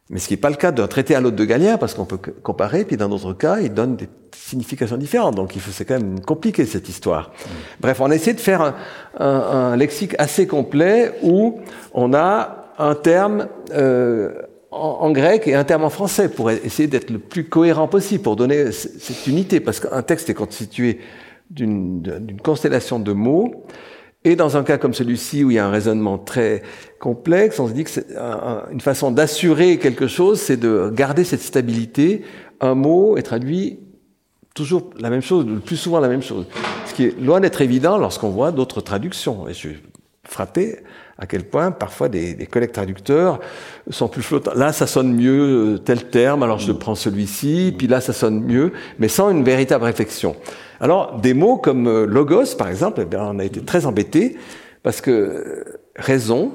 Mais 0.10 0.20
ce 0.20 0.28
qui 0.28 0.34
n'est 0.34 0.39
pas 0.39 0.49
le 0.49 0.55
cas 0.55 0.72
d'un 0.72 0.88
traité 0.88 1.16
à 1.16 1.22
l'autre 1.22 1.36
de 1.36 1.43
Galien, 1.43 1.78
parce 1.78 1.93
qu'on 1.93 2.05
peut 2.05 2.18
comparer, 2.18 2.86
puis 2.86 2.95
dans 2.95 3.10
d'autres 3.10 3.34
cas, 3.34 3.60
il 3.60 3.74
donne 3.74 3.97
des 3.97 4.08
significations 4.34 4.95
différentes. 4.95 5.36
Donc 5.36 5.55
il 5.55 5.62
faut, 5.62 5.72
c'est 5.72 5.84
quand 5.84 5.99
même 5.99 6.22
compliqué 6.22 6.66
cette 6.66 6.88
histoire. 6.88 7.32
Bref, 7.82 7.99
on 7.99 8.10
a 8.10 8.16
essayé 8.16 8.34
de 8.34 8.39
faire 8.39 8.62
un, 8.62 8.76
un, 9.20 9.26
un, 9.26 9.76
lexique 9.76 10.16
assez 10.18 10.47
complet 10.47 11.12
où 11.24 11.60
on 11.93 12.14
a 12.14 12.74
un 12.78 12.95
terme 12.95 13.47
euh, 13.74 14.41
en, 14.72 15.12
grec 15.12 15.47
et 15.47 15.55
un 15.55 15.64
terme 15.64 15.84
en 15.84 15.89
français 15.89 16.30
pour 16.30 16.51
essayer 16.51 16.88
d'être 16.88 17.10
le 17.10 17.20
plus 17.20 17.45
cohérent 17.45 17.88
possible, 17.88 18.24
pour 18.24 18.36
donner 18.36 18.72
cette 18.72 19.28
unité, 19.28 19.60
parce 19.60 19.80
qu'un 19.80 20.01
texte 20.01 20.30
est 20.30 20.34
constitué 20.34 20.99
d'une 21.49 22.39
constellation 22.43 22.99
de 22.99 23.14
mots, 23.14 23.66
et 24.24 24.36
dans 24.36 24.57
un 24.57 24.63
cas 24.63 24.78
comme 24.78 24.93
celui-ci 24.93 25.43
où 25.43 25.51
il 25.51 25.55
y 25.55 25.59
a 25.59 25.65
un 25.65 25.72
raisonnement 25.72 26.18
très 26.18 26.63
complexe, 26.99 27.59
on 27.59 27.68
se 27.68 27.74
dit 27.74 27.84
que 27.84 27.91
une 28.72 28.82
façon 28.82 29.11
d'assurer 29.11 29.78
quelque 29.78 30.07
chose, 30.07 30.39
c'est 30.39 30.57
de 30.57 30.91
garder 30.93 31.24
cette 31.24 31.41
stabilité. 31.41 32.24
Un 32.59 32.76
mot 32.76 33.18
est 33.18 33.22
traduit 33.22 33.80
toujours 34.53 34.89
la 34.99 35.09
même 35.09 35.22
chose, 35.22 35.45
le 35.45 35.59
plus 35.59 35.78
souvent 35.78 35.99
la 35.99 36.07
même 36.07 36.24
chose. 36.24 36.45
Ce 36.88 36.93
qui 36.93 37.05
est 37.05 37.20
loin 37.22 37.39
d'être 37.39 37.61
évident 37.61 37.97
lorsqu'on 37.97 38.30
voit 38.30 38.51
d'autres 38.51 38.82
traductions. 38.82 39.47
Et 39.47 39.53
je 39.53 39.57
suis 39.57 39.78
frappé 40.24 40.80
à 41.20 41.26
quel 41.26 41.43
point 41.43 41.72
parfois 41.72 42.09
des, 42.09 42.34
des, 42.34 42.45
collègues 42.45 42.72
traducteurs 42.72 43.39
sont 43.89 44.07
plus 44.07 44.22
flottants. 44.22 44.53
Là, 44.55 44.72
ça 44.72 44.88
sonne 44.88 45.13
mieux 45.13 45.76
euh, 45.76 45.78
tel 45.78 46.09
terme, 46.09 46.43
alors 46.43 46.59
je 46.59 46.72
prends 46.72 46.95
celui-ci, 46.95 47.74
puis 47.78 47.88
là, 47.88 48.01
ça 48.01 48.13
sonne 48.13 48.43
mieux, 48.43 48.72
mais 48.99 49.07
sans 49.07 49.30
une 49.30 49.43
véritable 49.43 49.86
réflexion. 49.86 50.36
Alors, 50.80 51.20
des 51.20 51.34
mots 51.34 51.57
comme 51.57 51.88
euh, 51.88 52.05
logos, 52.05 52.55
par 52.57 52.68
exemple, 52.68 53.01
eh 53.01 53.05
bien, 53.05 53.22
on 53.24 53.39
a 53.39 53.43
été 53.43 53.61
très 53.61 53.86
embêtés 53.86 54.38
parce 54.84 55.01
que 55.01 55.11
euh, 55.11 55.63
raison, 55.95 56.51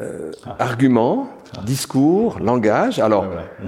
euh, 0.00 0.30
ah. 0.46 0.56
argument, 0.58 1.28
ah. 1.56 1.60
discours, 1.64 2.38
langage. 2.40 2.98
Alors, 2.98 3.26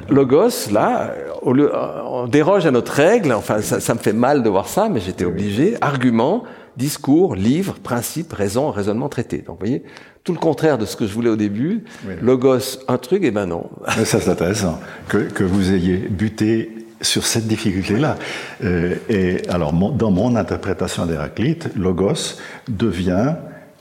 logos, 0.09 0.71
là, 0.73 1.13
lieu, 1.47 1.71
on 2.07 2.27
déroge 2.27 2.65
à 2.65 2.71
notre 2.71 2.93
règle. 2.93 3.33
Enfin, 3.33 3.61
ça, 3.61 3.81
ça 3.81 3.95
me 3.95 3.99
fait 3.99 4.15
mal 4.15 4.43
de 4.43 4.49
voir 4.49 4.67
ça, 4.67 4.89
mais 4.89 5.01
j'étais 5.01 5.27
obligé. 5.27 5.77
Argument, 5.83 6.45
discours, 6.77 7.35
livre, 7.35 7.75
principe, 7.75 8.33
raison, 8.33 8.71
raisonnement, 8.71 9.09
traité. 9.09 9.39
Donc, 9.39 9.57
vous 9.61 9.67
voyez, 9.67 9.83
tout 10.25 10.33
le 10.33 10.39
contraire 10.39 10.79
de 10.79 10.87
ce 10.87 10.97
que 10.97 11.07
je 11.07 11.13
voulais 11.13 11.31
au 11.31 11.37
début. 11.37 11.85
Logos, 12.21 12.79
un 12.89 12.99
truc, 12.99 13.25
et 13.25 13.31
ben 13.31 13.47
non. 13.47 13.71
Mais 13.99 14.05
ça, 14.05 14.21
c'est 14.21 14.31
intéressant. 14.31 14.81
Que, 15.09 15.19
que 15.19 15.45
vous 15.45 15.73
ayez 15.73 15.97
buté 15.97 16.83
sur 17.01 17.27
cette 17.27 17.47
difficulté-là. 17.47 18.17
Euh, 18.65 18.95
et 19.09 19.43
alors, 19.49 19.73
dans 19.73 20.11
mon 20.11 20.37
interprétation 20.37 21.07
d'Héraclite, 21.07 21.71
logos 21.77 22.39
devient, 22.69 23.35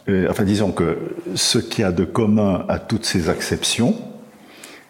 euh, 0.09 0.27
enfin, 0.29 0.43
disons 0.43 0.71
que 0.71 0.97
ce 1.35 1.59
qui 1.59 1.83
a 1.83 1.91
de 1.91 2.03
commun 2.03 2.65
à 2.67 2.79
toutes 2.79 3.05
ces 3.05 3.29
acceptions, 3.29 3.95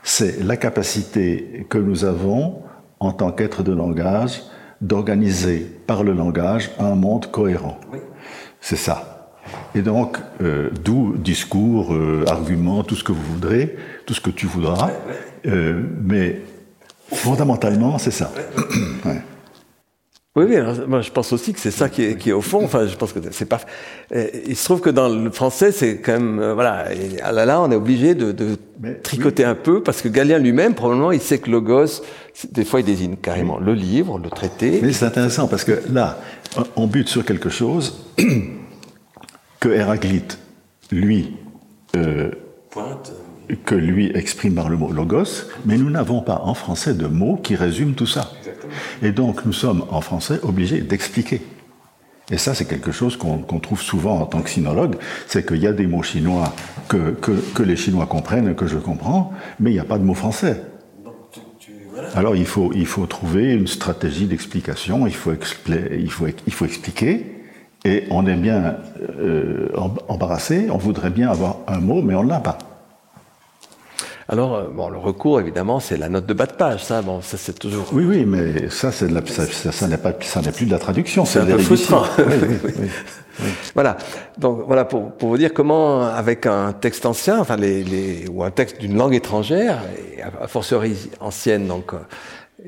c'est 0.04 0.43
la 0.43 0.58
capacité 0.58 1.66
que 1.70 1.78
nous 1.78 2.06
avons, 2.06 2.62
en 2.99 3.12
tant 3.12 3.32
qu'être 3.32 3.64
de 3.64 3.74
langage, 3.74 4.41
d'organiser 4.82 5.60
par 5.88 6.04
le 6.04 6.14
langage 6.14 6.72
un 6.80 6.96
monde 6.96 7.30
cohérent. 7.32 7.80
C'est 8.60 8.76
ça. 8.76 9.30
Et 9.76 9.82
donc, 9.82 10.18
euh, 10.42 10.70
d'où 10.84 11.16
discours, 11.18 11.94
euh, 11.94 12.26
arguments, 12.28 12.84
tout 12.84 12.96
ce 12.96 13.04
que 13.04 13.12
vous 13.12 13.34
voudrez, 13.34 13.76
tout 14.06 14.14
ce 14.14 14.22
que 14.22 14.30
tu 14.30 14.46
voudras. 14.46 14.92
Euh, 15.46 15.82
mais 16.04 16.42
fondamentalement, 17.12 17.98
c'est 17.98 18.12
ça. 18.12 18.32
ouais. 19.06 19.22
Oui, 20.38 20.46
oui, 20.48 20.56
moi 20.88 21.02
je 21.02 21.12
pense 21.12 21.34
aussi 21.34 21.52
que 21.52 21.60
c'est 21.60 21.72
ça 21.72 21.90
qui 21.90 22.04
est, 22.04 22.16
qui 22.16 22.30
est, 22.30 22.34
au 22.34 22.40
fond. 22.40 22.64
Enfin, 22.64 22.88
je 22.88 22.96
pense 22.96 23.12
que 23.12 23.20
c'est 23.32 23.46
pas. 23.46 23.60
Il 24.14 24.56
se 24.56 24.64
trouve 24.64 24.80
que 24.80 24.90
dans 24.90 25.10
le 25.10 25.30
français, 25.30 25.74
c'est 25.74 25.98
quand 25.98 26.14
même 26.14 26.40
euh, 26.40 26.54
voilà. 26.54 26.94
Et 26.94 27.20
ah 27.22 27.34
là, 27.34 27.46
là, 27.46 27.62
on 27.62 27.70
est 27.70 27.76
obligé 27.76 28.16
de, 28.16 28.32
de 28.32 28.58
tricoter 29.04 29.44
un 29.44 29.56
peu 29.56 29.84
parce 29.84 30.02
que 30.02 30.08
Galien 30.08 30.40
lui-même, 30.40 30.74
probablement, 30.74 31.12
il 31.12 31.20
sait 31.20 31.40
que 31.40 31.50
logos, 31.52 32.02
des 32.50 32.64
fois, 32.64 32.80
il 32.80 32.86
désigne 32.86 33.18
carrément 33.18 33.60
le 33.60 33.74
livre, 33.74 34.20
le 34.20 34.30
traité. 34.30 34.80
Mais 34.82 34.94
c'est 34.94 35.06
intéressant 35.06 35.50
parce 35.50 35.66
que 35.66 35.82
là, 35.92 36.18
on 36.78 36.88
bute 36.88 37.10
sur 37.10 37.26
quelque 37.26 37.50
chose 37.50 38.06
que 39.60 39.68
Héraclite, 39.68 40.40
lui, 40.92 41.36
euh, 41.98 42.32
pointe 42.70 43.12
que 43.66 43.76
lui 43.76 44.12
exprime 44.16 44.56
par 44.56 44.70
le 44.70 44.78
mot 44.78 44.94
logos, 44.94 45.50
mais 45.66 45.78
nous 45.78 45.90
n'avons 45.90 46.22
pas 46.22 46.42
en 46.46 46.54
français 46.54 46.94
de 46.94 47.08
mots 47.08 47.36
qui 47.36 47.56
résument 47.56 47.94
tout 47.94 48.08
ça. 48.08 48.32
Et 49.02 49.12
donc 49.12 49.46
nous 49.46 49.54
sommes 49.54 49.86
en 49.90 50.02
français 50.02 50.40
obligés 50.44 50.82
d'expliquer. 50.82 51.42
Et 52.32 52.38
ça, 52.38 52.54
c'est 52.54 52.66
quelque 52.66 52.94
chose 52.94 53.18
qu'on 53.18 53.60
trouve 53.60 53.82
souvent 53.82 54.22
en 54.22 54.26
tant 54.26 54.42
que 54.42 54.50
sinologue, 54.50 54.96
c'est 55.28 55.46
qu'il 55.46 55.58
y 55.58 55.68
a 55.68 55.74
des 55.74 55.86
mots 55.86 56.02
chinois 56.02 56.54
que, 56.88 57.62
les 57.62 57.76
Chinois 57.76 58.06
comprennent, 58.06 58.56
que 58.56 58.68
je 58.68 58.78
comprends, 58.78 59.34
mais 59.60 59.72
il 59.72 59.74
n'y 59.74 59.80
a 59.80 59.86
pas 59.86 59.98
de 59.98 60.04
mots 60.04 60.14
français. 60.14 60.64
Alors 62.16 62.36
il 62.36 62.46
faut, 62.46 63.06
trouver 63.06 63.54
une 63.54 63.68
stratégie 63.68 64.28
d'explication, 64.28 65.08
il 65.08 65.14
faut 65.14 65.34
expliquer, 66.66 67.26
et 67.84 68.04
on 68.12 68.26
est 68.28 68.36
bien 68.36 68.78
euh, 69.20 69.70
embarrassé, 70.08 70.68
on 70.70 70.78
voudrait 70.78 71.10
bien 71.10 71.30
avoir 71.30 71.58
un 71.68 71.80
mot, 71.80 72.02
mais 72.02 72.16
on 72.16 72.24
ne 72.24 72.30
l'a 72.30 72.40
pas. 72.40 72.58
Alors, 74.32 74.56
euh, 74.56 74.68
bon, 74.74 74.88
le 74.88 74.98
recours, 74.98 75.42
évidemment, 75.42 75.82
c'est 75.82 75.98
la 75.98 76.08
note 76.08 76.26
de 76.26 76.34
bas 76.34 76.46
de 76.46 76.54
page. 76.54 76.86
Ça, 76.86 77.02
bon, 77.02 77.22
ça 77.22 77.36
c'est 77.36 77.60
toujours. 77.60 77.90
Oui, 77.92 78.06
oui, 78.06 78.26
mais 78.26 78.70
ça, 78.70 78.90
c'est 78.90 79.10
de 79.10 79.14
la, 79.14 79.26
ça, 79.26 79.46
ça 79.46 79.88
n'est 79.90 79.98
pas, 79.98 80.14
ça 80.22 80.42
n'est 80.42 80.54
plus 80.54 80.66
de 80.66 80.72
la 80.72 80.80
traduction. 80.80 81.26
C'est 81.26 81.40
un 81.40 81.46
peu 81.46 81.58
frustrant. 81.58 82.06
Voilà. 83.74 83.98
Donc, 84.38 84.66
voilà 84.68 84.86
pour, 84.86 85.14
pour 85.14 85.30
vous 85.30 85.38
dire 85.38 85.54
comment, 85.54 86.04
avec 86.04 86.46
un 86.46 86.74
texte 86.74 87.06
ancien, 87.06 87.40
enfin, 87.40 87.56
les, 87.56 87.84
les 87.84 88.28
ou 88.28 88.44
un 88.44 88.52
texte 88.52 88.80
d'une 88.80 88.96
langue 88.96 89.16
étrangère, 89.16 89.80
et 89.98 90.22
a 90.22 90.48
fortiori 90.48 91.10
ancienne, 91.22 91.66
donc 91.66 91.94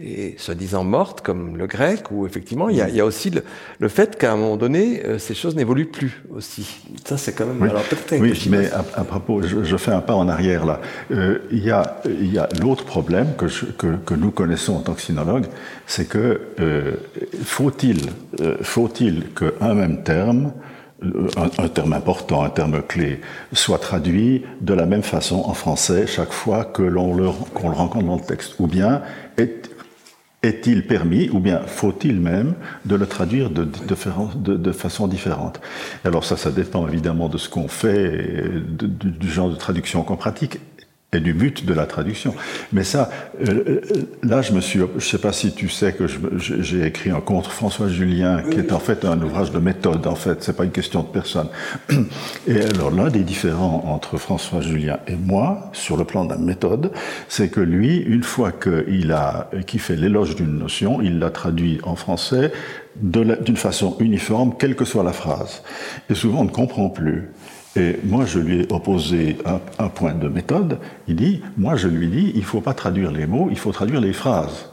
et 0.02 0.36
soi-disant 0.38 0.84
morte, 0.84 1.22
comme 1.22 1.58
le 1.58 1.68
grec, 1.68 2.12
où 2.12 2.26
effectivement 2.26 2.70
il 2.70 2.78
y 2.78 2.82
a, 2.82 2.90
il 2.90 2.96
y 2.96 3.00
a 3.00 3.06
aussi 3.06 3.30
le, 3.30 3.44
le 3.80 3.88
fait 3.88 4.18
qu'à 4.18 4.34
un 4.34 4.38
moment 4.38 4.58
donné, 4.58 5.06
euh, 5.06 5.20
ces 5.20 5.36
choses 5.36 5.56
n'évoluent 5.56 5.90
plus 5.90 6.24
aussi. 6.34 6.82
Ça, 7.06 7.18
c'est 7.18 7.34
quand 7.34 7.46
même. 7.46 7.62
Oui, 7.62 7.70
alors, 7.70 7.84
oui 8.20 8.48
mais 8.50 8.72
à, 8.72 8.80
à, 8.96 9.04
propos, 9.04 9.42
je, 9.44 9.64
je, 9.64 9.78
fais 9.78 9.92
un 9.92 10.02
pas 10.02 10.16
en 10.16 10.28
arrière 10.30 10.66
là. 10.66 10.82
Euh, 11.12 11.40
il 11.52 11.64
y 11.64 11.72
a, 11.72 12.02
il 12.06 12.34
y 12.34 12.40
a 12.40 12.50
l'autre 12.62 12.86
problème 12.86 13.36
que, 13.38 13.48
je, 13.48 13.66
que, 13.66 13.96
que, 14.06 14.14
nous 14.14 14.32
connaissons 14.32 14.76
en 14.76 14.82
tant 14.82 14.94
que 14.94 15.02
sinologues, 15.02 15.46
c'est 15.86 16.08
que 16.08 16.42
euh, 16.60 16.94
faut-il 17.44 18.10
faut-il 18.62 19.26
qu'un 19.34 19.74
même 19.74 20.04
terme 20.04 20.54
un, 21.36 21.64
un, 21.64 21.68
terme 21.68 21.94
important, 21.94 22.44
un 22.44 22.50
terme 22.50 22.82
clé, 22.82 23.20
soit 23.52 23.80
traduit 23.80 24.44
de 24.62 24.74
la 24.74 24.86
même 24.86 25.04
façon 25.04 25.44
en 25.46 25.54
français 25.54 26.08
chaque 26.08 26.32
fois 26.32 26.66
que 26.66 26.82
l'on 26.82 27.14
le, 27.14 27.30
qu'on 27.54 27.70
le 27.70 27.76
rencontre 27.76 28.06
dans 28.06 28.16
le 28.16 28.22
texte, 28.22 28.56
ou 28.60 28.68
bien 28.68 29.02
est, 29.38 29.70
est-il 30.44 30.86
permis, 30.86 31.30
ou 31.30 31.40
bien 31.40 31.62
faut-il 31.66 32.20
même, 32.20 32.54
de 32.86 32.96
le 32.96 33.06
traduire 33.06 33.50
de, 33.50 34.72
façon 34.72 35.08
différente? 35.08 35.62
Alors 36.04 36.26
ça, 36.26 36.38
ça 36.38 36.52
dépend 36.52 36.88
évidemment 36.88 37.30
de 37.30 37.38
ce 37.38 37.50
qu'on 37.50 37.70
fait, 37.70 38.52
du 38.62 39.30
genre 39.30 39.50
de 39.50 39.56
traduction 39.56 40.04
qu'on 40.04 40.18
pratique 40.18 40.60
et 41.16 41.20
du 41.20 41.34
but 41.34 41.66
de 41.66 41.74
la 41.74 41.86
traduction. 41.86 42.34
Mais 42.72 42.84
ça, 42.84 43.10
euh, 43.48 43.82
là, 44.24 44.42
je 44.42 44.54
me 44.54 44.62
suis, 44.62 44.80
je 44.98 45.06
sais 45.06 45.18
pas 45.18 45.32
si 45.32 45.54
tu 45.54 45.70
sais 45.70 45.94
que 45.94 46.06
j'ai 46.38 46.86
écrit 46.86 47.12
un 47.12 47.22
contre 47.22 47.52
François 47.52 47.88
Julien, 47.88 48.42
qui 48.42 48.60
est 48.60 48.72
en 48.72 48.80
fait 48.80 49.06
un 49.06 49.22
ouvrage 49.22 49.52
de 49.52 49.60
méthode. 49.60 50.06
En 50.08 50.16
fait, 50.16 50.44
c'est 50.44 50.56
pas 50.56 50.66
une 50.66 50.72
question 50.72 51.04
de 51.04 51.08
personne. 51.08 51.48
Et 52.48 52.62
alors, 52.62 52.92
l'un 52.92 53.10
des 53.10 53.24
différents 53.24 53.84
entre 53.88 54.18
François 54.18 54.62
Julien 54.62 55.00
et 55.08 55.16
moi, 55.16 55.70
sur 55.74 55.98
le 55.98 56.04
plan 56.04 56.26
de 56.26 56.32
la 56.32 56.38
méthode, 56.38 56.92
c'est 57.28 57.50
que 57.50 57.60
lui, 57.60 57.98
une 57.98 58.24
fois 58.24 58.52
qu'il 58.52 59.12
a, 59.12 59.50
qu'il 59.66 59.80
fait 59.80 59.96
l'éloge 59.96 60.36
d'une 60.36 60.58
notion, 60.58 61.02
il 61.02 61.20
la 61.20 61.30
traduit 61.30 61.80
en 61.84 61.96
français 61.96 62.52
d'une 63.02 63.58
façon 63.58 63.96
uniforme, 64.00 64.54
quelle 64.58 64.76
que 64.76 64.86
soit 64.86 65.04
la 65.04 65.14
phrase. 65.14 65.64
Et 66.10 66.16
souvent, 66.16 66.42
on 66.42 66.46
ne 66.46 66.50
comprend 66.50 66.90
plus. 66.90 67.32
Et 67.76 67.98
moi, 68.04 68.26
je 68.26 68.40
lui 68.40 68.62
ai 68.62 68.72
opposé 68.72 69.38
un, 69.80 69.88
point 69.90 70.14
de 70.14 70.28
méthode. 70.28 70.78
Il 71.08 71.16
dit, 71.16 71.42
moi, 71.58 71.76
je 71.76 71.88
lui 71.88 72.08
dis, 72.08 72.32
il 72.36 72.42
ne 72.42 72.46
faut 72.46 72.62
pas 72.62 72.74
traduire 72.74 73.12
les 73.12 73.26
mots, 73.26 73.48
il 73.50 73.58
faut 73.58 73.72
traduire 73.72 74.00
les 74.00 74.14
phrases. 74.14 74.70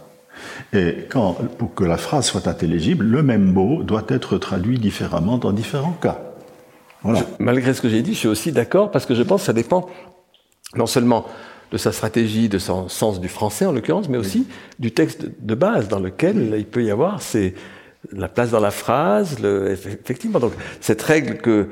Et 0.72 1.06
quand, 1.08 1.34
pour 1.58 1.74
que 1.74 1.84
la 1.84 1.96
phrase 1.96 2.26
soit 2.26 2.46
intelligible, 2.46 3.04
le 3.04 3.22
même 3.22 3.52
mot 3.52 3.82
doit 3.82 4.04
être 4.08 4.38
traduit 4.38 4.78
différemment 4.78 5.38
dans 5.38 5.52
différents 5.52 5.96
cas. 6.00 6.18
Voilà. 7.02 7.22
malgré 7.38 7.72
ce 7.72 7.80
que 7.80 7.88
j'ai 7.88 8.02
dit, 8.02 8.12
je 8.12 8.18
suis 8.18 8.28
aussi 8.28 8.52
d'accord 8.52 8.90
parce 8.90 9.06
que 9.06 9.14
je 9.14 9.22
pense 9.22 9.40
que 9.40 9.46
ça 9.46 9.52
dépend 9.54 9.88
non 10.76 10.84
seulement 10.84 11.24
de 11.72 11.78
sa 11.78 11.92
stratégie, 11.92 12.50
de 12.50 12.58
son 12.58 12.88
sens 12.88 13.20
du 13.20 13.28
français 13.28 13.64
en 13.64 13.72
l'occurrence, 13.72 14.08
mais 14.10 14.18
aussi 14.18 14.46
du 14.78 14.92
texte 14.92 15.26
de 15.40 15.54
base 15.54 15.88
dans 15.88 15.98
lequel 15.98 16.54
il 16.58 16.66
peut 16.66 16.84
y 16.84 16.90
avoir 16.90 17.22
c'est 17.22 17.54
la 18.12 18.28
place 18.28 18.50
dans 18.50 18.60
la 18.60 18.70
phrase, 18.70 19.38
le, 19.40 19.70
effectivement. 19.70 20.40
Donc 20.40 20.52
cette 20.80 21.02
règle 21.02 21.38
que, 21.38 21.68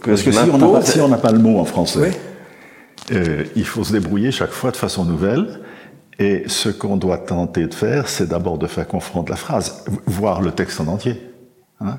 que 0.00 0.10
parce 0.10 0.22
que 0.22 0.32
si 0.32 1.00
on 1.00 1.08
n'a 1.08 1.18
pas, 1.18 1.32
le 1.32 1.38
mot 1.38 1.58
en 1.58 1.64
français, 1.64 2.12
euh, 3.12 3.44
il 3.56 3.66
faut 3.66 3.84
se 3.84 3.92
débrouiller 3.92 4.30
chaque 4.30 4.52
fois 4.52 4.70
de 4.70 4.76
façon 4.76 5.04
nouvelle. 5.04 5.60
Et 6.18 6.44
ce 6.46 6.68
qu'on 6.68 6.96
doit 6.96 7.18
tenter 7.18 7.66
de 7.66 7.74
faire, 7.74 8.08
c'est 8.08 8.28
d'abord 8.28 8.56
de 8.56 8.68
faire 8.68 8.86
confronter 8.86 9.30
la 9.30 9.36
phrase, 9.36 9.84
voir 10.06 10.42
le 10.42 10.52
texte 10.52 10.80
en 10.80 10.86
entier. 10.86 11.20
Hein 11.80 11.98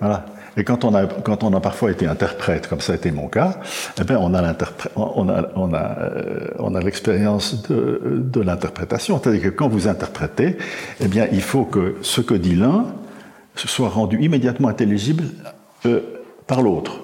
voilà. 0.00 0.26
Et 0.56 0.64
quand 0.64 0.84
on, 0.84 0.94
a, 0.94 1.06
quand 1.06 1.42
on 1.42 1.52
a 1.52 1.60
parfois 1.60 1.90
été 1.90 2.06
interprète, 2.06 2.68
comme 2.68 2.80
ça 2.80 2.92
a 2.92 2.96
été 2.96 3.10
mon 3.10 3.28
cas, 3.28 3.60
eh 4.00 4.04
bien 4.04 4.18
on 4.20 4.34
a 4.34 4.54
on 4.96 5.28
a, 5.28 5.48
on 5.56 5.74
a, 5.74 5.98
euh, 5.98 6.48
on 6.58 6.74
a 6.74 6.80
l'expérience 6.80 7.62
de, 7.68 8.22
de 8.24 8.40
l'interprétation. 8.40 9.20
C'est-à-dire 9.20 9.42
que 9.42 9.48
quand 9.48 9.68
vous 9.68 9.88
interprétez, 9.88 10.56
eh 11.00 11.08
bien 11.08 11.26
il 11.32 11.42
faut 11.42 11.64
que 11.64 11.96
ce 12.02 12.20
que 12.20 12.34
dit 12.34 12.54
l'un 12.54 12.86
soit 13.56 13.88
rendu 13.88 14.20
immédiatement 14.20 14.68
intelligible 14.68 15.24
euh, 15.86 16.00
par 16.46 16.62
l'autre. 16.62 17.00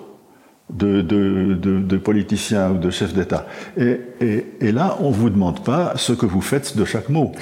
De, 0.71 1.97
politiciens 1.97 2.71
ou 2.71 2.79
de 2.79 2.91
chefs 2.91 3.13
d'État. 3.13 3.47
Et, 3.77 4.73
là, 4.73 4.97
on 5.01 5.11
ne 5.11 5.15
vous 5.15 5.29
demande 5.29 5.65
pas 5.65 5.95
ce 5.97 6.13
que 6.13 6.27
vous 6.27 6.41
faites 6.41 6.77
de 6.77 6.85
chaque 6.85 7.09
mot. 7.09 7.33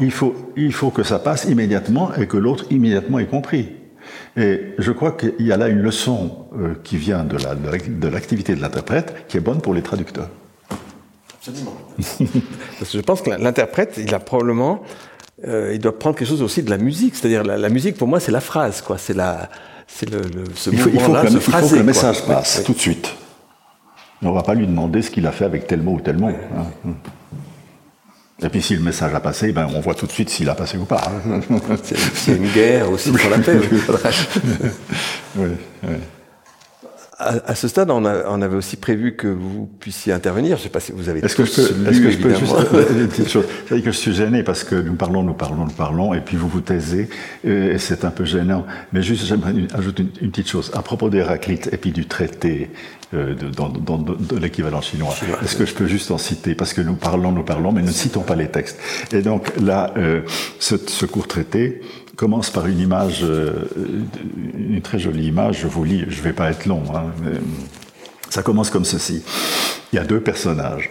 Il 0.00 0.10
faut, 0.10 0.90
que 0.90 1.04
ça 1.04 1.20
passe 1.20 1.44
immédiatement 1.44 2.12
et 2.16 2.26
que 2.26 2.36
l'autre 2.36 2.64
immédiatement 2.70 3.20
ait 3.20 3.26
compris. 3.26 3.68
Et 4.36 4.74
je 4.78 4.90
crois 4.90 5.12
qu'il 5.12 5.46
y 5.46 5.52
a 5.52 5.56
là 5.56 5.68
une 5.68 5.80
leçon 5.80 6.46
euh, 6.58 6.74
qui 6.82 6.96
vient 6.96 7.24
de 7.24 8.08
l'activité 8.08 8.56
de 8.56 8.60
l'interprète 8.60 9.26
qui 9.28 9.36
est 9.36 9.40
bonne 9.40 9.60
pour 9.60 9.74
les 9.74 9.82
traducteurs. 9.82 10.28
Absolument. 11.42 11.76
Parce 12.78 12.92
que 12.92 12.98
je 12.98 13.02
pense 13.02 13.22
que 13.22 13.30
l'interprète, 13.30 13.98
il 13.98 14.14
a 14.14 14.20
probablement, 14.20 14.82
euh, 15.46 15.72
il 15.74 15.80
doit 15.80 15.98
prendre 15.98 16.16
quelque 16.16 16.28
chose 16.28 16.42
aussi 16.42 16.62
de 16.62 16.70
la 16.70 16.78
musique. 16.78 17.16
C'est-à-dire 17.16 17.42
la, 17.42 17.68
musique, 17.68 17.96
pour 17.96 18.06
moi, 18.06 18.20
c'est 18.20 18.30
la 18.30 18.40
phrase, 18.40 18.80
quoi. 18.80 18.96
C'est 18.96 19.14
la, 19.14 19.50
c'est 19.86 20.10
le, 20.10 20.22
ce 20.54 20.70
il 20.70 20.78
faut, 20.78 20.90
il 20.92 21.00
faut, 21.00 21.12
que, 21.12 21.26
il 21.28 21.40
faut 21.40 21.68
que 21.68 21.74
le 21.76 21.82
message 21.82 22.24
passe 22.26 22.62
tout 22.64 22.72
de 22.72 22.78
suite. 22.78 23.14
On 24.22 24.30
ne 24.30 24.34
va 24.34 24.42
pas 24.42 24.54
lui 24.54 24.66
demander 24.66 25.02
ce 25.02 25.10
qu'il 25.10 25.26
a 25.26 25.32
fait 25.32 25.44
avec 25.44 25.66
tel 25.66 25.82
mot 25.82 25.94
ou 25.94 26.00
tel 26.00 26.16
mot. 26.16 26.28
Hein. 26.28 26.92
Et 28.44 28.48
puis 28.48 28.62
si 28.62 28.74
le 28.74 28.82
message 28.82 29.14
a 29.14 29.20
passé, 29.20 29.52
ben, 29.52 29.68
on 29.74 29.80
voit 29.80 29.94
tout 29.94 30.06
de 30.06 30.12
suite 30.12 30.30
s'il 30.30 30.48
a 30.48 30.54
passé 30.54 30.76
ou 30.76 30.84
pas. 30.84 31.00
C'est 32.14 32.36
une 32.36 32.48
guerre 32.48 32.90
aussi 32.90 33.10
pour 33.12 33.30
la 33.30 33.38
paix. 33.38 33.58
oui, 35.36 35.48
À, 37.22 37.54
ce 37.54 37.68
stade, 37.68 37.90
on, 37.90 38.04
avait 38.04 38.56
aussi 38.56 38.76
prévu 38.76 39.14
que 39.14 39.28
vous 39.28 39.68
puissiez 39.80 40.12
intervenir. 40.12 40.56
Je 40.56 40.64
sais 40.64 40.68
pas 40.68 40.80
si 40.80 40.92
vous 40.92 41.08
avez. 41.08 41.24
Est-ce 41.24 41.36
que 41.36 41.44
je 41.44 41.52
peux, 41.52 41.88
est-ce 41.88 42.00
que 42.00 42.10
je 42.10 42.18
peux 42.18 42.34
juste 42.34 42.54
une 42.90 43.08
petite 43.08 43.28
chose 43.28 43.44
C'est-à-dire 43.66 43.84
que 43.84 43.92
je 43.92 43.96
suis 43.96 44.12
gêné 44.12 44.42
parce 44.42 44.64
que 44.64 44.74
nous 44.74 44.94
parlons, 44.94 45.22
nous 45.22 45.34
parlons, 45.34 45.64
nous 45.64 45.72
parlons, 45.72 46.14
et 46.14 46.20
puis 46.20 46.36
vous 46.36 46.48
vous 46.48 46.60
taisez, 46.60 47.08
et 47.44 47.78
c'est 47.78 48.04
un 48.04 48.10
peu 48.10 48.24
gênant. 48.24 48.66
Mais 48.92 49.02
juste, 49.02 49.24
j'aimerais 49.26 49.54
ajouter 49.74 50.04
une, 50.20 50.30
petite 50.30 50.48
chose 50.48 50.70
à 50.74 50.82
propos 50.82 51.10
d'Héraclite 51.10 51.68
et 51.72 51.76
puis 51.76 51.92
du 51.92 52.06
traité 52.06 52.70
euh, 53.14 53.34
de, 53.34 53.48
dans, 53.48 53.68
dans, 53.68 53.98
de 53.98 54.36
l'équivalent 54.36 54.80
chinois. 54.80 55.14
Est-ce 55.42 55.56
que 55.56 55.66
je 55.66 55.74
peux 55.74 55.86
juste 55.86 56.10
en 56.10 56.18
citer? 56.18 56.54
Parce 56.54 56.72
que 56.72 56.80
nous 56.80 56.94
parlons, 56.94 57.30
nous 57.30 57.42
parlons, 57.42 57.70
mais 57.70 57.82
ne 57.82 57.90
citons 57.90 58.22
pas 58.22 58.36
les 58.36 58.48
textes. 58.48 58.78
Et 59.12 59.20
donc 59.20 59.52
là, 59.60 59.92
euh, 59.98 60.22
ce, 60.58 60.76
ce, 60.76 61.04
court 61.04 61.28
traité 61.28 61.82
commence 62.16 62.50
par 62.50 62.66
une 62.66 62.78
image, 62.78 63.20
euh, 63.22 63.52
une 64.56 64.80
très 64.82 64.98
jolie 64.98 65.26
image. 65.26 65.60
Je 65.60 65.66
vous 65.66 65.84
lis, 65.84 66.04
je 66.08 66.18
ne 66.18 66.22
vais 66.22 66.32
pas 66.32 66.50
être 66.50 66.66
long. 66.66 66.82
Hein, 66.94 67.06
ça 68.28 68.42
commence 68.42 68.70
comme 68.70 68.84
ceci. 68.84 69.22
Il 69.92 69.96
y 69.96 69.98
a 69.98 70.04
deux 70.04 70.20
personnages. 70.20 70.90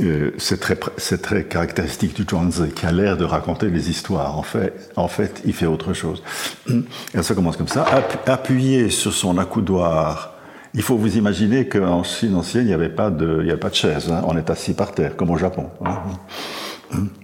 Euh, 0.00 0.30
c'est 0.38 0.60
très, 0.60 0.76
très, 0.76 1.44
caractéristique 1.44 2.14
du 2.14 2.22
Zhuangzi 2.22 2.70
qui 2.74 2.86
a 2.86 2.92
l'air 2.92 3.16
de 3.16 3.24
raconter 3.24 3.70
des 3.70 3.90
histoires. 3.90 4.38
En 4.38 4.42
fait, 4.42 4.90
en 4.96 5.08
fait, 5.08 5.42
il 5.44 5.52
fait 5.52 5.66
autre 5.66 5.92
chose. 5.92 6.22
Et 7.14 7.22
ça 7.22 7.34
commence 7.34 7.56
comme 7.56 7.68
ça. 7.68 7.84
Appuyé 8.26 8.90
sur 8.90 9.12
son 9.12 9.38
accoudoir 9.38 10.36
il 10.74 10.82
faut 10.82 10.96
vous 10.96 11.16
imaginer 11.16 11.66
qu'en 11.66 12.04
Chine 12.04 12.34
ancienne, 12.36 12.64
il 12.64 12.68
n'y 12.68 12.72
avait 12.72 12.88
pas 12.88 13.10
de, 13.10 13.40
il 13.42 13.50
avait 13.50 13.58
pas 13.58 13.70
de 13.70 13.74
chaise. 13.74 14.10
Hein. 14.10 14.22
On 14.26 14.36
est 14.36 14.50
assis 14.50 14.72
par 14.72 14.92
terre, 14.92 15.16
comme 15.16 15.30
au 15.30 15.36
Japon. 15.36 15.68
Hein. 15.84 15.98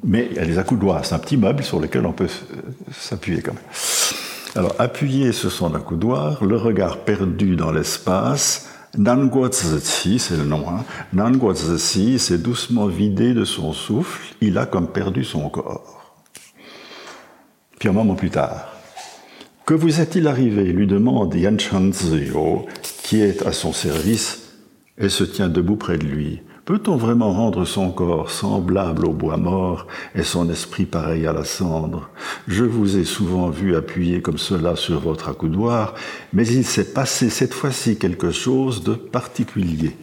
Mais 0.05 0.29
il 0.31 0.37
y 0.37 0.39
a 0.39 0.45
des 0.45 0.59
accoudoirs. 0.59 1.05
C'est 1.05 1.15
un 1.15 1.19
petit 1.19 1.37
meuble 1.37 1.63
sur 1.63 1.81
lequel 1.81 2.07
on 2.07 2.13
peut 2.13 2.29
s'appuyer 2.93 3.43
quand 3.43 3.55
même. 3.55 3.63
Alors, 4.55 4.75
appuyé 4.79 5.33
sur 5.33 5.53
son 5.53 5.75
accoudoir, 5.75 6.43
le 6.45 6.57
regard 6.57 6.99
perdu 6.99 7.57
dans 7.57 7.73
l'espace, 7.73 8.71
Nanguo 8.97 9.51
Zi, 9.53 10.19
c'est 10.19 10.37
le 10.37 10.45
nom, 10.45 10.65
hein. 10.69 10.85
S'est 12.19 12.39
doucement 12.39 12.87
vidé 12.87 13.35
de 13.35 13.45
son 13.45 13.73
souffle, 13.73 14.35
il 14.41 14.57
a 14.57 14.65
comme 14.65 14.89
perdu 14.89 15.25
son 15.25 15.51
corps. 15.51 16.17
Puis 17.79 17.91
un 17.91 17.93
moment 17.93 18.15
plus 18.15 18.31
tard, 18.31 18.73
que 19.67 19.75
vous 19.75 20.01
est-il 20.01 20.27
arrivé? 20.27 20.65
lui 20.73 20.87
demande 20.87 21.35
Yan 21.35 21.59
Chanzio, 21.59 22.65
qui 23.03 23.21
est 23.21 23.45
à 23.45 23.53
son 23.53 23.73
service 23.73 24.53
et 24.97 25.11
se 25.11 25.25
tient 25.25 25.49
debout 25.49 25.77
près 25.77 25.99
de 25.99 26.07
lui. 26.07 26.41
Peut-on 26.67 26.97
vraiment 26.97 27.33
rendre 27.33 27.65
son 27.65 27.93
corps 27.93 28.29
semblable 28.29 29.07
au 29.07 29.13
bois 29.13 29.37
mort 29.37 29.87
et 30.17 30.25
son 30.25 30.51
esprit 30.51 30.85
pareil 30.85 31.25
à 31.25 31.33
la 31.33 31.45
cendre? 31.45 32.11
Je 32.49 32.65
vous 32.65 32.97
ai 32.97 33.05
souvent 33.05 33.51
vu 33.51 33.77
appuyer 33.77 34.21
comme 34.21 34.37
cela 34.37 34.75
sur 34.75 34.99
votre 34.99 35.29
accoudoir, 35.29 35.95
mais 36.33 36.45
il 36.45 36.65
s'est 36.65 36.93
passé 36.93 37.31
cette 37.31 37.55
fois-ci 37.55 37.99
quelque 37.99 38.33
chose 38.33 38.83
de 38.83 38.95
particulier. 38.95 39.97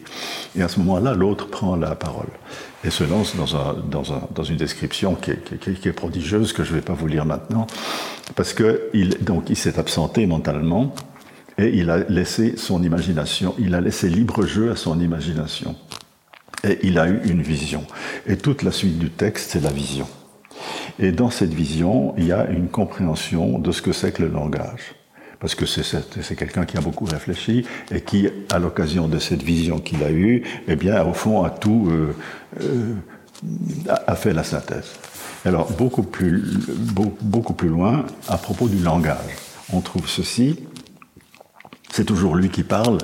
Et 0.56 0.62
à 0.62 0.68
ce 0.68 0.80
moment-là, 0.80 1.12
l'autre 1.12 1.48
prend 1.48 1.76
la 1.76 1.94
parole 1.96 2.32
et 2.82 2.88
se 2.88 3.04
lance 3.04 3.36
dans, 3.36 3.56
un, 3.56 3.74
dans, 3.90 4.14
un, 4.14 4.22
dans 4.34 4.44
une 4.44 4.56
description 4.56 5.16
qui 5.16 5.32
est, 5.32 5.58
qui, 5.60 5.74
qui 5.74 5.88
est, 5.88 5.92
prodigieuse, 5.92 6.54
que 6.54 6.64
je 6.64 6.70
ne 6.70 6.76
vais 6.76 6.82
pas 6.82 6.94
vous 6.94 7.08
lire 7.08 7.26
maintenant, 7.26 7.66
parce 8.36 8.54
qu'il 8.54 9.18
il 9.50 9.56
s'est 9.56 9.78
absenté 9.78 10.24
mentalement, 10.26 10.94
et 11.58 11.76
il 11.76 11.90
a 11.90 11.98
laissé 11.98 12.56
son 12.56 12.82
imagination, 12.82 13.54
il 13.58 13.74
a 13.74 13.82
laissé 13.82 14.08
libre 14.08 14.46
jeu 14.46 14.70
à 14.70 14.76
son 14.76 14.98
imagination. 14.98 15.76
Et 16.64 16.78
il 16.82 16.98
a 16.98 17.08
eu 17.08 17.20
une 17.26 17.42
vision. 17.42 17.84
Et 18.26 18.36
toute 18.36 18.62
la 18.62 18.72
suite 18.72 18.98
du 18.98 19.10
texte, 19.10 19.50
c'est 19.50 19.62
la 19.62 19.70
vision. 19.70 20.08
Et 20.98 21.12
dans 21.12 21.30
cette 21.30 21.52
vision, 21.52 22.14
il 22.16 22.26
y 22.26 22.32
a 22.32 22.48
une 22.48 22.68
compréhension 22.68 23.58
de 23.58 23.70
ce 23.72 23.82
que 23.82 23.92
c'est 23.92 24.12
que 24.12 24.22
le 24.22 24.28
langage. 24.28 24.94
Parce 25.40 25.54
que 25.54 25.66
c'est 25.66 26.36
quelqu'un 26.36 26.64
qui 26.64 26.78
a 26.78 26.80
beaucoup 26.80 27.04
réfléchi 27.04 27.66
et 27.90 28.00
qui, 28.00 28.28
à 28.50 28.58
l'occasion 28.58 29.08
de 29.08 29.18
cette 29.18 29.42
vision 29.42 29.78
qu'il 29.78 30.02
a 30.02 30.10
eue, 30.10 30.42
eh 30.68 30.76
bien, 30.76 31.04
au 31.04 31.12
fond, 31.12 31.42
a 31.42 31.50
tout, 31.50 31.88
euh, 31.90 32.16
euh, 32.62 32.94
a 34.06 34.14
fait 34.14 34.32
la 34.32 34.44
synthèse. 34.44 34.92
Alors, 35.44 35.70
beaucoup 35.72 36.02
plus, 36.02 36.42
beaucoup 37.20 37.52
plus 37.52 37.68
loin, 37.68 38.06
à 38.28 38.38
propos 38.38 38.68
du 38.68 38.78
langage, 38.82 39.18
on 39.70 39.80
trouve 39.80 40.08
ceci 40.08 40.58
c'est 41.94 42.04
toujours 42.04 42.34
lui 42.34 42.48
qui 42.48 42.64
parle, 42.64 42.98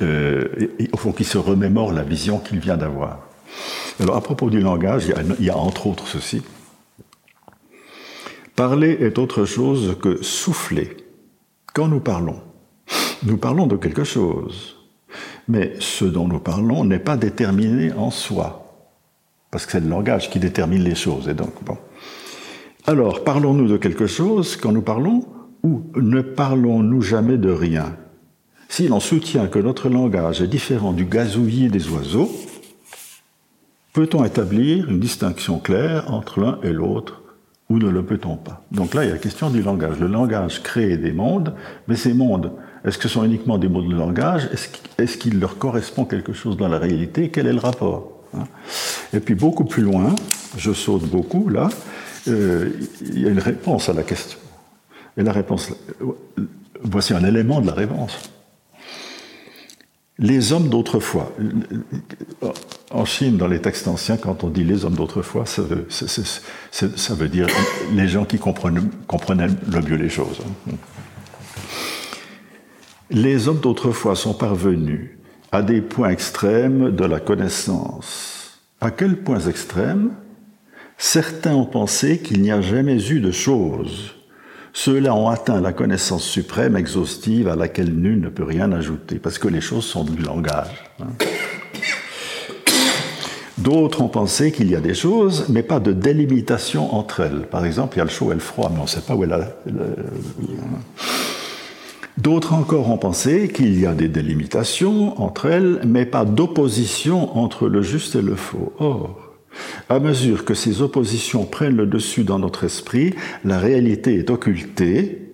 euh, 0.00 0.46
au 0.92 0.96
fond 0.96 1.10
qui 1.10 1.24
se 1.24 1.38
remémore 1.38 1.92
la 1.92 2.04
vision 2.04 2.38
qu'il 2.38 2.60
vient 2.60 2.76
d'avoir. 2.76 3.26
Alors 3.98 4.14
à 4.14 4.20
propos 4.20 4.48
du 4.48 4.60
langage, 4.60 5.12
il 5.40 5.44
y, 5.44 5.50
a, 5.50 5.56
entre 5.56 5.88
autres 5.88 6.06
ceci. 6.06 6.42
Parler 8.54 8.96
est 9.00 9.18
autre 9.18 9.44
chose 9.44 9.96
que 10.00 10.22
souffler. 10.22 10.98
Quand 11.74 11.88
nous 11.88 11.98
parlons, 11.98 12.40
nous 13.24 13.38
parlons 13.38 13.66
de 13.66 13.74
quelque 13.74 14.04
chose, 14.04 14.76
mais 15.48 15.72
ce 15.80 16.04
dont 16.04 16.28
nous 16.28 16.38
parlons 16.38 16.84
n'est 16.84 17.00
pas 17.00 17.16
déterminé 17.16 17.92
en 17.92 18.12
soi, 18.12 18.86
parce 19.50 19.66
que 19.66 19.72
c'est 19.72 19.80
le 19.80 19.88
langage 19.88 20.30
qui 20.30 20.38
détermine 20.38 20.84
les 20.84 20.94
choses. 20.94 21.28
Alors, 22.86 23.24
parlons-nous 23.24 23.66
de 23.66 23.78
quelque 23.78 24.06
chose 24.06 24.54
quand 24.54 24.70
nous 24.70 24.82
parlons, 24.82 25.26
ou 25.64 25.82
ne 25.96 26.20
parlons-nous 26.20 27.02
jamais 27.02 27.36
de 27.36 27.50
rien? 27.50 27.96
Si 28.68 28.86
l'on 28.88 29.00
soutient 29.00 29.46
que 29.46 29.58
notre 29.58 29.88
langage 29.88 30.42
est 30.42 30.46
différent 30.46 30.92
du 30.92 31.04
gazouillis 31.04 31.68
des 31.68 31.88
oiseaux, 31.88 32.30
peut-on 33.92 34.24
établir 34.24 34.88
une 34.90 35.00
distinction 35.00 35.58
claire 35.58 36.12
entre 36.12 36.40
l'un 36.40 36.58
et 36.62 36.72
l'autre 36.72 37.22
ou 37.70 37.78
ne 37.78 37.88
le 37.88 38.04
peut-on 38.04 38.36
pas? 38.36 38.64
Donc 38.70 38.94
là, 38.94 39.04
il 39.04 39.08
y 39.08 39.10
a 39.10 39.14
la 39.14 39.18
question 39.18 39.50
du 39.50 39.62
langage. 39.62 39.98
Le 39.98 40.06
langage 40.06 40.62
crée 40.62 40.96
des 40.96 41.12
mondes, 41.12 41.54
mais 41.86 41.96
ces 41.96 42.14
mondes, 42.14 42.52
est-ce 42.84 42.96
que 42.98 43.04
ce 43.04 43.14
sont 43.14 43.24
uniquement 43.24 43.58
des 43.58 43.68
mots 43.68 43.82
de 43.82 43.94
langage? 43.94 44.48
Est-ce 44.98 45.18
qu'il 45.18 45.40
leur 45.40 45.58
correspond 45.58 46.04
quelque 46.04 46.32
chose 46.32 46.56
dans 46.56 46.68
la 46.68 46.78
réalité? 46.78 47.30
Quel 47.30 47.46
est 47.46 47.52
le 47.52 47.58
rapport 47.58 48.12
hein? 48.34 48.44
Et 49.12 49.20
puis 49.20 49.34
beaucoup 49.34 49.64
plus 49.64 49.82
loin, 49.82 50.14
je 50.56 50.72
saute 50.72 51.04
beaucoup 51.04 51.48
là, 51.48 51.68
euh, 52.28 52.70
il 53.00 53.20
y 53.20 53.26
a 53.26 53.30
une 53.30 53.38
réponse 53.38 53.88
à 53.88 53.92
la 53.92 54.02
question. 54.02 54.38
Et 55.16 55.22
la 55.22 55.32
réponse, 55.32 55.72
voici 56.82 57.14
un 57.14 57.24
élément 57.24 57.60
de 57.60 57.66
la 57.66 57.74
réponse. 57.74 58.30
Les 60.18 60.52
hommes 60.52 60.68
d'autrefois. 60.68 61.32
En 62.90 63.04
Chine, 63.04 63.36
dans 63.36 63.46
les 63.46 63.60
textes 63.60 63.86
anciens, 63.86 64.16
quand 64.16 64.42
on 64.44 64.48
dit 64.48 64.64
les 64.64 64.84
hommes 64.84 64.94
d'autrefois, 64.94 65.46
ça, 65.46 65.62
veut, 65.62 67.28
dire 67.28 67.46
les 67.94 68.08
gens 68.08 68.24
qui 68.24 68.38
comprenaient, 68.38 68.80
comprenaient 69.06 69.48
le 69.70 69.80
mieux 69.80 69.96
les 69.96 70.08
choses. 70.08 70.40
Les 73.10 73.48
hommes 73.48 73.60
d'autrefois 73.60 74.16
sont 74.16 74.34
parvenus 74.34 75.10
à 75.52 75.62
des 75.62 75.80
points 75.80 76.10
extrêmes 76.10 76.90
de 76.94 77.04
la 77.04 77.20
connaissance. 77.20 78.58
À 78.80 78.90
quels 78.90 79.16
points 79.16 79.40
extrêmes? 79.40 80.10
Certains 80.98 81.54
ont 81.54 81.66
pensé 81.66 82.18
qu'il 82.18 82.42
n'y 82.42 82.50
a 82.50 82.60
jamais 82.60 83.10
eu 83.10 83.20
de 83.20 83.30
choses. 83.30 84.17
Ceux-là 84.80 85.12
ont 85.12 85.28
atteint 85.28 85.60
la 85.60 85.72
connaissance 85.72 86.22
suprême, 86.22 86.76
exhaustive, 86.76 87.48
à 87.48 87.56
laquelle 87.56 87.92
nul 87.92 88.20
ne 88.20 88.28
peut 88.28 88.44
rien 88.44 88.70
ajouter, 88.70 89.16
parce 89.16 89.36
que 89.36 89.48
les 89.48 89.60
choses 89.60 89.84
sont 89.84 90.04
du 90.04 90.22
langage. 90.22 90.84
Hein. 91.02 91.08
D'autres 93.58 94.02
ont 94.02 94.08
pensé 94.08 94.52
qu'il 94.52 94.70
y 94.70 94.76
a 94.76 94.80
des 94.80 94.94
choses, 94.94 95.46
mais 95.48 95.64
pas 95.64 95.80
de 95.80 95.90
délimitation 95.90 96.94
entre 96.94 97.18
elles. 97.18 97.48
Par 97.50 97.64
exemple, 97.64 97.96
il 97.96 97.98
y 97.98 98.02
a 98.02 98.04
le 98.04 98.10
chaud 98.10 98.30
et 98.30 98.34
le 98.34 98.40
froid, 98.40 98.70
mais 98.72 98.78
on 98.78 98.84
ne 98.84 98.88
sait 98.88 99.00
pas 99.00 99.16
où 99.16 99.24
est 99.24 99.26
la... 99.26 99.40
D'autres 102.16 102.52
encore 102.52 102.88
ont 102.88 102.98
pensé 102.98 103.48
qu'il 103.48 103.80
y 103.80 103.84
a 103.84 103.94
des 103.94 104.08
délimitations 104.08 105.20
entre 105.20 105.46
elles, 105.46 105.80
mais 105.88 106.06
pas 106.06 106.24
d'opposition 106.24 107.36
entre 107.36 107.66
le 107.66 107.82
juste 107.82 108.14
et 108.14 108.22
le 108.22 108.36
faux. 108.36 108.72
Or, 108.78 109.27
à 109.88 109.98
mesure 109.98 110.44
que 110.44 110.54
ces 110.54 110.82
oppositions 110.82 111.44
prennent 111.44 111.76
le 111.76 111.86
dessus 111.86 112.24
dans 112.24 112.38
notre 112.38 112.64
esprit, 112.64 113.14
la 113.44 113.58
réalité 113.58 114.14
est 114.16 114.30
occultée. 114.30 115.24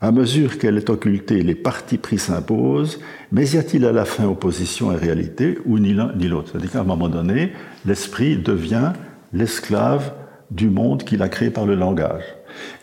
À 0.00 0.10
mesure 0.10 0.58
qu'elle 0.58 0.78
est 0.78 0.90
occultée, 0.90 1.42
les 1.42 1.54
partis 1.54 1.98
pris 1.98 2.18
s'imposent. 2.18 3.00
Mais 3.30 3.46
y 3.50 3.58
a-t-il 3.58 3.84
à 3.86 3.92
la 3.92 4.04
fin 4.04 4.26
opposition 4.26 4.92
et 4.92 4.96
réalité, 4.96 5.58
ou 5.64 5.78
ni 5.78 5.94
l'un 5.94 6.12
ni 6.16 6.26
l'autre? 6.26 6.50
C'est-à-dire 6.50 6.72
qu'à 6.72 6.80
un 6.80 6.84
moment 6.84 7.08
donné, 7.08 7.52
l'esprit 7.86 8.36
devient 8.36 8.92
l'esclave 9.32 10.12
du 10.50 10.68
monde 10.68 11.04
qu'il 11.04 11.22
a 11.22 11.28
créé 11.28 11.50
par 11.50 11.66
le 11.66 11.76
langage 11.76 12.24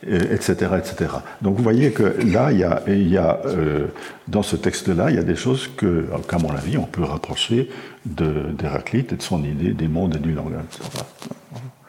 etc., 0.08 0.72
etc. 0.78 1.12
Donc 1.42 1.56
vous 1.56 1.64
voyez 1.64 1.92
que 1.92 2.16
là, 2.26 2.52
il 2.52 2.60
y 2.60 2.64
a, 2.64 2.82
y 2.88 3.18
a 3.18 3.42
euh, 3.46 3.88
dans 4.28 4.44
ce 4.44 4.56
texte-là, 4.56 5.10
il 5.10 5.16
y 5.16 5.20
a 5.20 5.24
des 5.24 5.36
choses 5.36 5.70
que, 5.76 6.06
qu'à 6.28 6.38
mon 6.38 6.52
avis, 6.52 6.78
on 6.78 6.86
peut 6.86 7.04
rapprocher 7.04 7.70
d'Héraclite 8.10 9.14
et 9.14 9.16
de 9.16 9.22
son 9.22 9.44
idée 9.44 9.74
des 9.74 9.88
mondes 9.88 10.16
et 10.16 10.20
du 10.20 10.34
langage. 10.34 10.64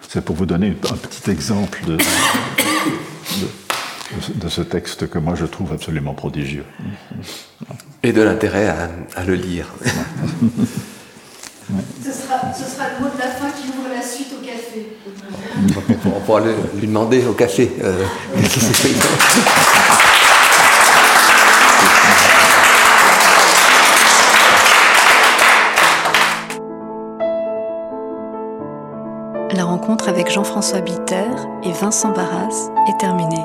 C'est 0.08 0.24
pour 0.24 0.36
vous 0.36 0.46
donner 0.46 0.76
un 0.90 0.96
petit 0.96 1.30
exemple 1.30 1.82
de, 1.86 1.96
de, 4.34 4.48
ce 4.48 4.60
texte 4.62 5.08
que 5.08 5.18
moi 5.18 5.34
je 5.36 5.46
trouve 5.46 5.72
absolument 5.72 6.14
prodigieux. 6.14 6.64
Et 8.02 8.12
de 8.12 8.22
l'intérêt 8.22 8.68
à, 8.68 8.90
à, 9.14 9.24
le 9.24 9.34
lire. 9.34 9.66
ce, 12.02 12.10
sera, 12.10 12.52
ce 12.52 12.64
sera 12.64 12.88
le 12.98 13.04
mot 13.04 13.10
de 13.14 13.18
la 13.18 13.28
fin 13.28 13.50
qui 13.50 13.68
ouvre 13.68 13.88
la 13.94 14.02
suite 14.02 14.32
au 14.32 14.44
café. 14.44 14.96
On 16.06 16.20
pourra 16.20 16.40
lui 16.40 16.86
demander 16.86 17.24
au 17.26 17.34
café. 17.34 17.70
Euh, 17.82 18.04
La 29.60 29.66
rencontre 29.66 30.08
avec 30.08 30.30
Jean-François 30.30 30.80
Bitter 30.80 31.28
et 31.64 31.72
Vincent 31.72 32.12
Barras 32.12 32.70
est 32.88 32.98
terminée. 32.98 33.44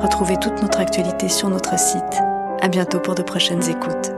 Retrouvez 0.00 0.38
toute 0.38 0.62
notre 0.62 0.80
actualité 0.80 1.28
sur 1.28 1.50
notre 1.50 1.78
site. 1.78 2.22
À 2.62 2.68
bientôt 2.68 2.98
pour 2.98 3.14
de 3.14 3.20
prochaines 3.20 3.68
écoutes. 3.68 4.12